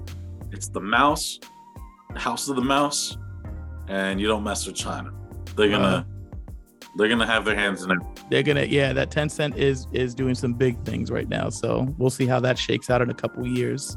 It's 0.52 0.68
the 0.68 0.80
mouse, 0.80 1.40
the 2.12 2.20
House 2.20 2.48
of 2.48 2.56
the 2.56 2.62
Mouse, 2.62 3.16
and 3.88 4.20
you 4.20 4.28
don't 4.28 4.44
mess 4.44 4.66
with 4.66 4.76
China. 4.76 5.10
They're 5.56 5.70
gonna. 5.70 6.06
they're 6.96 7.08
gonna 7.08 7.26
have 7.26 7.46
their 7.46 7.56
hands 7.56 7.82
in 7.82 7.92
it. 7.92 7.98
They're 8.30 8.42
gonna 8.42 8.64
yeah, 8.64 8.92
that 8.92 9.10
Tencent 9.10 9.56
is 9.56 9.86
is 9.92 10.14
doing 10.14 10.34
some 10.34 10.52
big 10.52 10.82
things 10.84 11.10
right 11.10 11.28
now. 11.28 11.48
So 11.48 11.94
we'll 11.96 12.10
see 12.10 12.26
how 12.26 12.40
that 12.40 12.58
shakes 12.58 12.90
out 12.90 13.00
in 13.00 13.08
a 13.08 13.14
couple 13.14 13.46
years. 13.46 13.96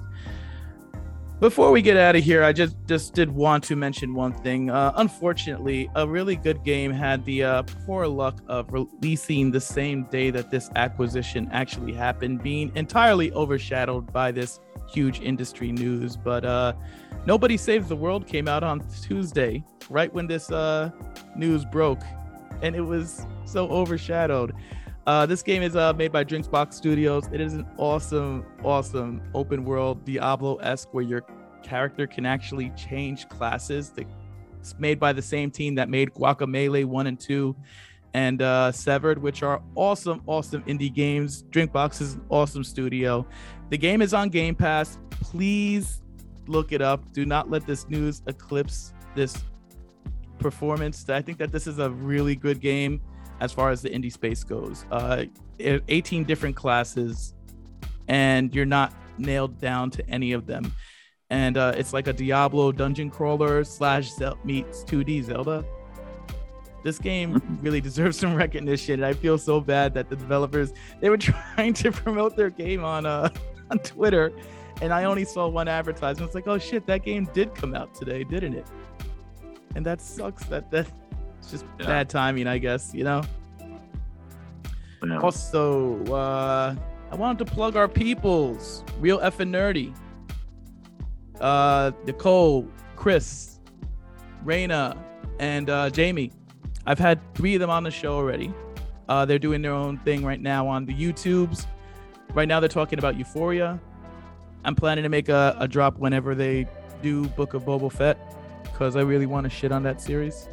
Before 1.41 1.71
we 1.71 1.81
get 1.81 1.97
out 1.97 2.15
of 2.15 2.23
here, 2.23 2.43
I 2.43 2.53
just 2.53 2.77
just 2.87 3.13
did 3.13 3.29
want 3.29 3.61
to 3.65 3.75
mention 3.75 4.13
one 4.13 4.31
thing. 4.31 4.69
Uh, 4.69 4.93
unfortunately, 4.95 5.89
a 5.95 6.07
really 6.07 6.37
good 6.37 6.63
game 6.63 6.93
had 6.93 7.25
the 7.25 7.43
uh, 7.43 7.63
poor 7.85 8.07
luck 8.07 8.41
of 8.47 8.71
releasing 8.71 9.51
the 9.51 9.59
same 9.59 10.03
day 10.05 10.29
that 10.29 10.49
this 10.49 10.69
acquisition 10.77 11.49
actually 11.51 11.91
happened, 11.91 12.41
being 12.41 12.71
entirely 12.75 13.33
overshadowed 13.33 14.13
by 14.13 14.31
this 14.31 14.61
huge 14.87 15.19
industry 15.19 15.73
news. 15.73 16.15
But 16.15 16.45
uh, 16.45 16.71
Nobody 17.25 17.57
Saves 17.57 17.89
the 17.89 17.97
World 17.97 18.27
came 18.27 18.47
out 18.47 18.63
on 18.63 18.81
Tuesday, 19.01 19.61
right 19.89 20.13
when 20.13 20.27
this 20.27 20.49
uh, 20.51 20.89
news 21.35 21.65
broke, 21.65 22.01
and 22.61 22.77
it 22.77 22.81
was 22.81 23.25
so 23.43 23.67
overshadowed. 23.69 24.53
Uh, 25.05 25.23
this 25.25 25.43
game 25.43 25.61
is 25.61 25.75
uh, 25.75 25.93
made 25.93 26.11
by 26.11 26.23
Drinksbox 26.23 26.73
Studios. 26.73 27.29
It 27.31 27.39
is 27.39 27.53
an 27.53 27.65
awesome, 27.77 28.43
awesome 28.63 29.21
open 29.35 29.63
world 29.63 30.03
Diablo 30.03 30.55
esque 30.55 30.93
where 30.93 31.03
your 31.03 31.23
character 31.61 32.07
can 32.07 32.25
actually 32.25 32.71
change 32.71 33.29
classes. 33.29 33.93
It's 33.95 34.75
made 34.79 34.99
by 34.99 35.13
the 35.13 35.21
same 35.21 35.51
team 35.51 35.75
that 35.75 35.89
made 35.89 36.11
Guacamelee 36.15 36.85
1 36.85 37.07
and 37.07 37.19
2 37.19 37.55
and 38.15 38.41
uh, 38.41 38.71
Severed, 38.71 39.21
which 39.21 39.43
are 39.43 39.61
awesome, 39.75 40.23
awesome 40.25 40.63
indie 40.63 40.91
games. 40.91 41.43
Drinkbox 41.51 42.01
is 42.01 42.13
an 42.15 42.25
awesome 42.29 42.63
studio. 42.63 43.27
The 43.69 43.77
game 43.77 44.01
is 44.01 44.11
on 44.13 44.29
Game 44.29 44.55
Pass. 44.55 44.97
Please 45.11 46.01
look 46.47 46.71
it 46.71 46.81
up. 46.81 47.11
Do 47.13 47.27
not 47.27 47.51
let 47.51 47.67
this 47.67 47.87
news 47.89 48.23
eclipse 48.25 48.93
this 49.15 49.43
performance. 50.39 51.07
I 51.09 51.21
think 51.21 51.37
that 51.37 51.51
this 51.51 51.67
is 51.67 51.77
a 51.77 51.91
really 51.91 52.35
good 52.35 52.59
game 52.59 53.01
as 53.39 53.51
far 53.51 53.69
as 53.69 53.81
the 53.81 53.89
indie 53.89 54.11
space 54.11 54.43
goes. 54.43 54.85
Uh, 54.91 55.25
e- 55.59 55.79
18 55.87 56.23
different 56.23 56.55
classes, 56.55 57.33
and 58.07 58.53
you're 58.53 58.65
not 58.65 58.93
nailed 59.17 59.59
down 59.59 59.89
to 59.91 60.09
any 60.09 60.31
of 60.33 60.45
them. 60.45 60.71
And 61.29 61.57
uh, 61.57 61.73
it's 61.75 61.93
like 61.93 62.07
a 62.07 62.13
Diablo 62.13 62.71
dungeon 62.71 63.09
crawler 63.09 63.63
slash 63.63 64.11
Zel- 64.11 64.37
meets 64.43 64.83
2D 64.83 65.23
Zelda. 65.23 65.65
This 66.83 66.99
game 66.99 67.41
really 67.63 67.81
deserves 67.81 68.19
some 68.19 68.35
recognition. 68.45 68.95
And 68.95 69.05
I 69.05 69.13
feel 69.13 69.37
so 69.37 69.59
bad 69.59 69.93
that 69.95 70.09
the 70.09 70.15
developers 70.15 70.71
they 71.01 71.09
were 71.09 71.17
trying 71.57 71.73
to 71.73 71.91
promote 71.91 72.35
their 72.35 72.51
game 72.51 72.83
on 72.83 73.05
uh 73.05 73.29
on 73.71 73.79
Twitter, 73.79 74.31
and 74.81 74.93
I 74.93 75.05
only 75.05 75.25
saw 75.25 75.47
one 75.47 75.67
advertisement. 75.67 76.27
It's 76.27 76.35
like, 76.35 76.47
oh 76.47 76.59
shit, 76.59 76.85
that 76.85 77.03
game 77.03 77.27
did 77.33 77.55
come 77.55 77.73
out 77.73 77.95
today, 77.95 78.23
didn't 78.23 78.53
it? 78.53 78.67
And 79.75 79.83
that 79.85 79.99
sucks. 79.99 80.45
That 80.45 80.69
that 80.69 80.87
it's 81.45 81.51
just 81.51 81.65
Yeah. 81.79 81.85
bad 81.85 82.09
timing, 82.09 82.47
I 82.47 82.57
guess. 82.57 82.91
You 82.93 83.03
know. 83.03 83.21
Yeah. 85.05 85.19
Also, 85.19 86.03
uh, 86.05 86.75
I 87.11 87.15
wanted 87.15 87.45
to 87.45 87.51
plug 87.53 87.75
our 87.75 87.87
peoples, 87.87 88.83
real 88.99 89.19
effing 89.19 89.49
nerdy. 89.51 89.95
Uh, 91.39 91.91
Nicole, 92.05 92.67
Chris, 92.95 93.59
Raina, 94.43 94.97
and 95.39 95.69
uh, 95.69 95.89
Jamie. 95.91 96.31
I've 96.87 96.97
had 96.97 97.19
three 97.35 97.53
of 97.55 97.59
them 97.59 97.69
on 97.69 97.83
the 97.83 97.91
show 97.91 98.13
already. 98.13 98.51
Uh, 99.07 99.25
they're 99.25 99.37
doing 99.39 99.61
their 99.61 99.73
own 99.73 99.97
thing 99.99 100.25
right 100.25 100.41
now 100.41 100.67
on 100.67 100.85
the 100.85 100.93
YouTubes. 100.93 101.67
Right 102.33 102.47
now, 102.47 102.59
they're 102.59 102.67
talking 102.69 102.97
about 102.97 103.17
Euphoria. 103.17 103.79
I'm 104.63 104.75
planning 104.75 105.03
to 105.03 105.09
make 105.09 105.29
a, 105.29 105.55
a 105.59 105.67
drop 105.67 105.99
whenever 105.99 106.33
they 106.33 106.67
do 107.03 107.27
Book 107.29 107.53
of 107.53 107.63
Boba 107.65 107.91
Fett 107.91 108.17
because 108.63 108.95
I 108.95 109.01
really 109.01 109.27
want 109.27 109.43
to 109.43 109.49
shit 109.51 109.71
on 109.71 109.83
that 109.83 110.01
series. 110.01 110.49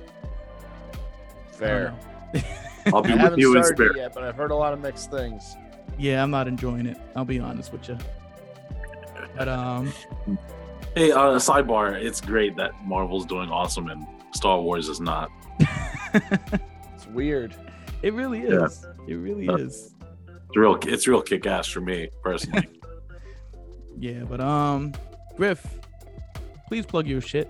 I 1.63 1.69
don't 1.69 1.95
Fair. 2.35 2.43
know. 2.85 2.97
I'll 2.97 3.03
be 3.03 3.13
I 3.13 3.29
with 3.29 3.39
you 3.39 3.57
in 3.57 3.65
spirit. 3.65 3.97
it 3.97 3.99
yet, 4.01 4.15
but 4.15 4.25
I've 4.25 4.35
heard 4.37 4.51
a 4.51 4.57
lot 4.57 4.73
of 4.73 4.81
mixed 4.81 5.11
things. 5.11 5.57
yeah, 5.99 6.23
I'm 6.23 6.31
not 6.31 6.49
enjoying 6.49 6.87
it. 6.87 6.97
I'll 7.17 7.25
be 7.25 7.39
honest 7.41 7.73
with 7.73 7.89
you. 7.89 7.99
But 9.37 9.49
um, 9.49 9.93
Hey, 10.95 11.11
uh, 11.13 11.37
sidebar. 11.39 11.95
It's 11.95 12.21
great 12.21 12.57
that 12.57 12.73
Marvel's 12.85 13.25
doing 13.25 13.51
awesome 13.51 13.89
and 13.89 14.07
Star 14.35 14.61
Wars 14.61 14.89
is 14.89 15.01
not. 15.01 15.31
It's 16.95 17.07
weird. 17.09 17.55
it 18.03 18.13
really 18.13 18.43
Yeah. 18.43 18.67
is. 18.67 18.87
It 19.09 19.15
really 19.15 19.47
Yeah. 19.47 19.55
is. 19.57 19.95
It's 20.49 20.57
real. 20.57 20.79
It's 20.83 21.09
real 21.09 21.23
kick 21.23 21.47
ass 21.47 21.67
for 21.69 21.81
me 21.81 22.09
personally. 22.23 22.69
Yeah, 23.99 24.25
but 24.29 24.41
um, 24.41 24.93
Griff, 25.37 25.65
please 26.67 26.85
plug 26.85 27.07
your 27.07 27.21
shit. 27.21 27.49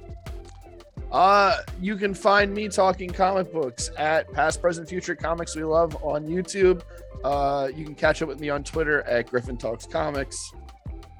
Uh, 1.12 1.58
you 1.78 1.96
can 1.96 2.14
find 2.14 2.52
me 2.52 2.68
talking 2.68 3.10
comic 3.10 3.52
books 3.52 3.90
at 3.98 4.32
Past, 4.32 4.62
Present, 4.62 4.88
Future 4.88 5.14
Comics 5.14 5.54
We 5.54 5.62
Love 5.62 5.94
on 6.02 6.26
YouTube. 6.26 6.82
Uh, 7.22 7.68
you 7.74 7.84
can 7.84 7.94
catch 7.94 8.22
up 8.22 8.28
with 8.28 8.40
me 8.40 8.48
on 8.48 8.64
Twitter 8.64 9.02
at 9.02 9.28
Griffin 9.28 9.58
Talks 9.58 9.86
Comics. 9.86 10.52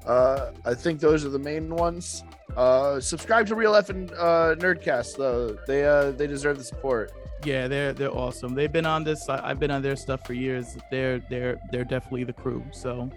Uh, 0.05 0.51
I 0.65 0.73
think 0.73 0.99
those 0.99 1.23
are 1.23 1.29
the 1.29 1.39
main 1.39 1.73
ones. 1.75 2.23
Uh, 2.57 2.99
subscribe 2.99 3.47
to 3.47 3.55
Real 3.55 3.75
F 3.75 3.89
and 3.89 4.11
uh, 4.13 4.55
Nerdcast 4.57 5.15
though. 5.15 5.57
They 5.67 5.85
uh, 5.85 6.11
they 6.11 6.27
deserve 6.27 6.57
the 6.57 6.63
support. 6.63 7.11
Yeah, 7.45 7.67
they're 7.67 7.93
they're 7.93 8.11
awesome. 8.11 8.53
They've 8.53 8.71
been 8.71 8.85
on 8.85 9.03
this. 9.03 9.29
I've 9.29 9.59
been 9.59 9.71
on 9.71 9.81
their 9.81 9.95
stuff 9.95 10.25
for 10.25 10.33
years. 10.33 10.77
They're 10.91 11.19
they're 11.29 11.59
they're 11.71 11.85
definitely 11.85 12.25
the 12.25 12.33
crew. 12.33 12.63
So 12.71 13.09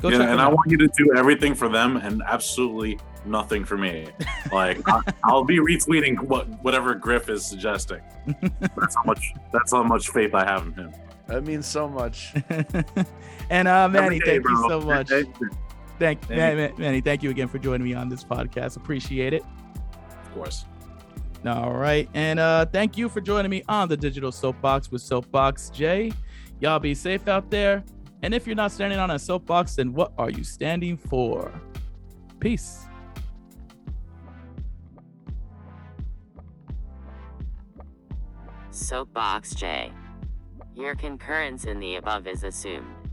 go 0.00 0.08
yeah, 0.08 0.20
and 0.20 0.22
them 0.22 0.40
I 0.40 0.48
want 0.48 0.70
you 0.70 0.76
to 0.78 0.88
do 0.88 1.14
everything 1.16 1.54
for 1.54 1.68
them 1.68 1.96
and 1.96 2.22
absolutely 2.26 2.98
nothing 3.24 3.64
for 3.64 3.76
me. 3.78 4.06
Like 4.52 4.86
I, 4.88 5.00
I'll 5.24 5.44
be 5.44 5.58
retweeting 5.58 6.20
what 6.20 6.48
whatever 6.62 6.94
Griff 6.94 7.28
is 7.28 7.44
suggesting. 7.44 8.00
That's 8.76 8.94
how 8.94 9.04
much. 9.04 9.32
That's 9.52 9.72
how 9.72 9.82
much 9.82 10.10
faith 10.10 10.34
I 10.34 10.44
have 10.44 10.66
in 10.66 10.72
him. 10.74 10.92
That 11.26 11.44
means 11.44 11.66
so 11.66 11.88
much. 11.88 12.34
and 13.50 13.66
uh, 13.68 13.88
Manny, 13.88 14.16
Every 14.16 14.18
day, 14.20 14.24
thank 14.26 14.48
you 14.48 14.68
so 14.68 14.80
much. 14.80 15.08
Thank 15.08 15.34
Thank 15.98 16.28
Man- 16.28 16.56
Man- 16.56 16.74
Manny, 16.76 17.00
thank 17.00 17.22
you 17.22 17.30
again 17.30 17.48
for 17.48 17.58
joining 17.58 17.84
me 17.84 17.94
on 17.94 18.08
this 18.08 18.24
podcast. 18.24 18.76
Appreciate 18.76 19.32
it. 19.32 19.42
Of 19.42 20.34
course. 20.34 20.64
All 21.46 21.74
right. 21.74 22.08
And 22.14 22.40
uh 22.40 22.66
thank 22.66 22.96
you 22.96 23.08
for 23.08 23.20
joining 23.20 23.50
me 23.50 23.62
on 23.68 23.88
the 23.88 23.96
Digital 23.96 24.32
Soapbox 24.32 24.90
with 24.90 25.02
Soapbox 25.02 25.70
J. 25.70 26.12
Y'all 26.60 26.78
be 26.78 26.94
safe 26.94 27.28
out 27.28 27.50
there. 27.50 27.84
And 28.24 28.32
if 28.32 28.46
you're 28.46 28.56
not 28.56 28.72
standing 28.72 28.98
on 28.98 29.10
a 29.10 29.18
soapbox, 29.18 29.74
then 29.74 29.92
what 29.92 30.14
are 30.16 30.30
you 30.30 30.44
standing 30.44 30.96
for? 30.96 31.52
Peace. 32.40 32.86
Soapbox 38.70 39.54
J. 39.54 39.92
Your 40.74 40.94
concurrence 40.94 41.66
in 41.66 41.78
the 41.78 41.96
above 41.96 42.26
is 42.26 42.44
assumed. 42.44 43.03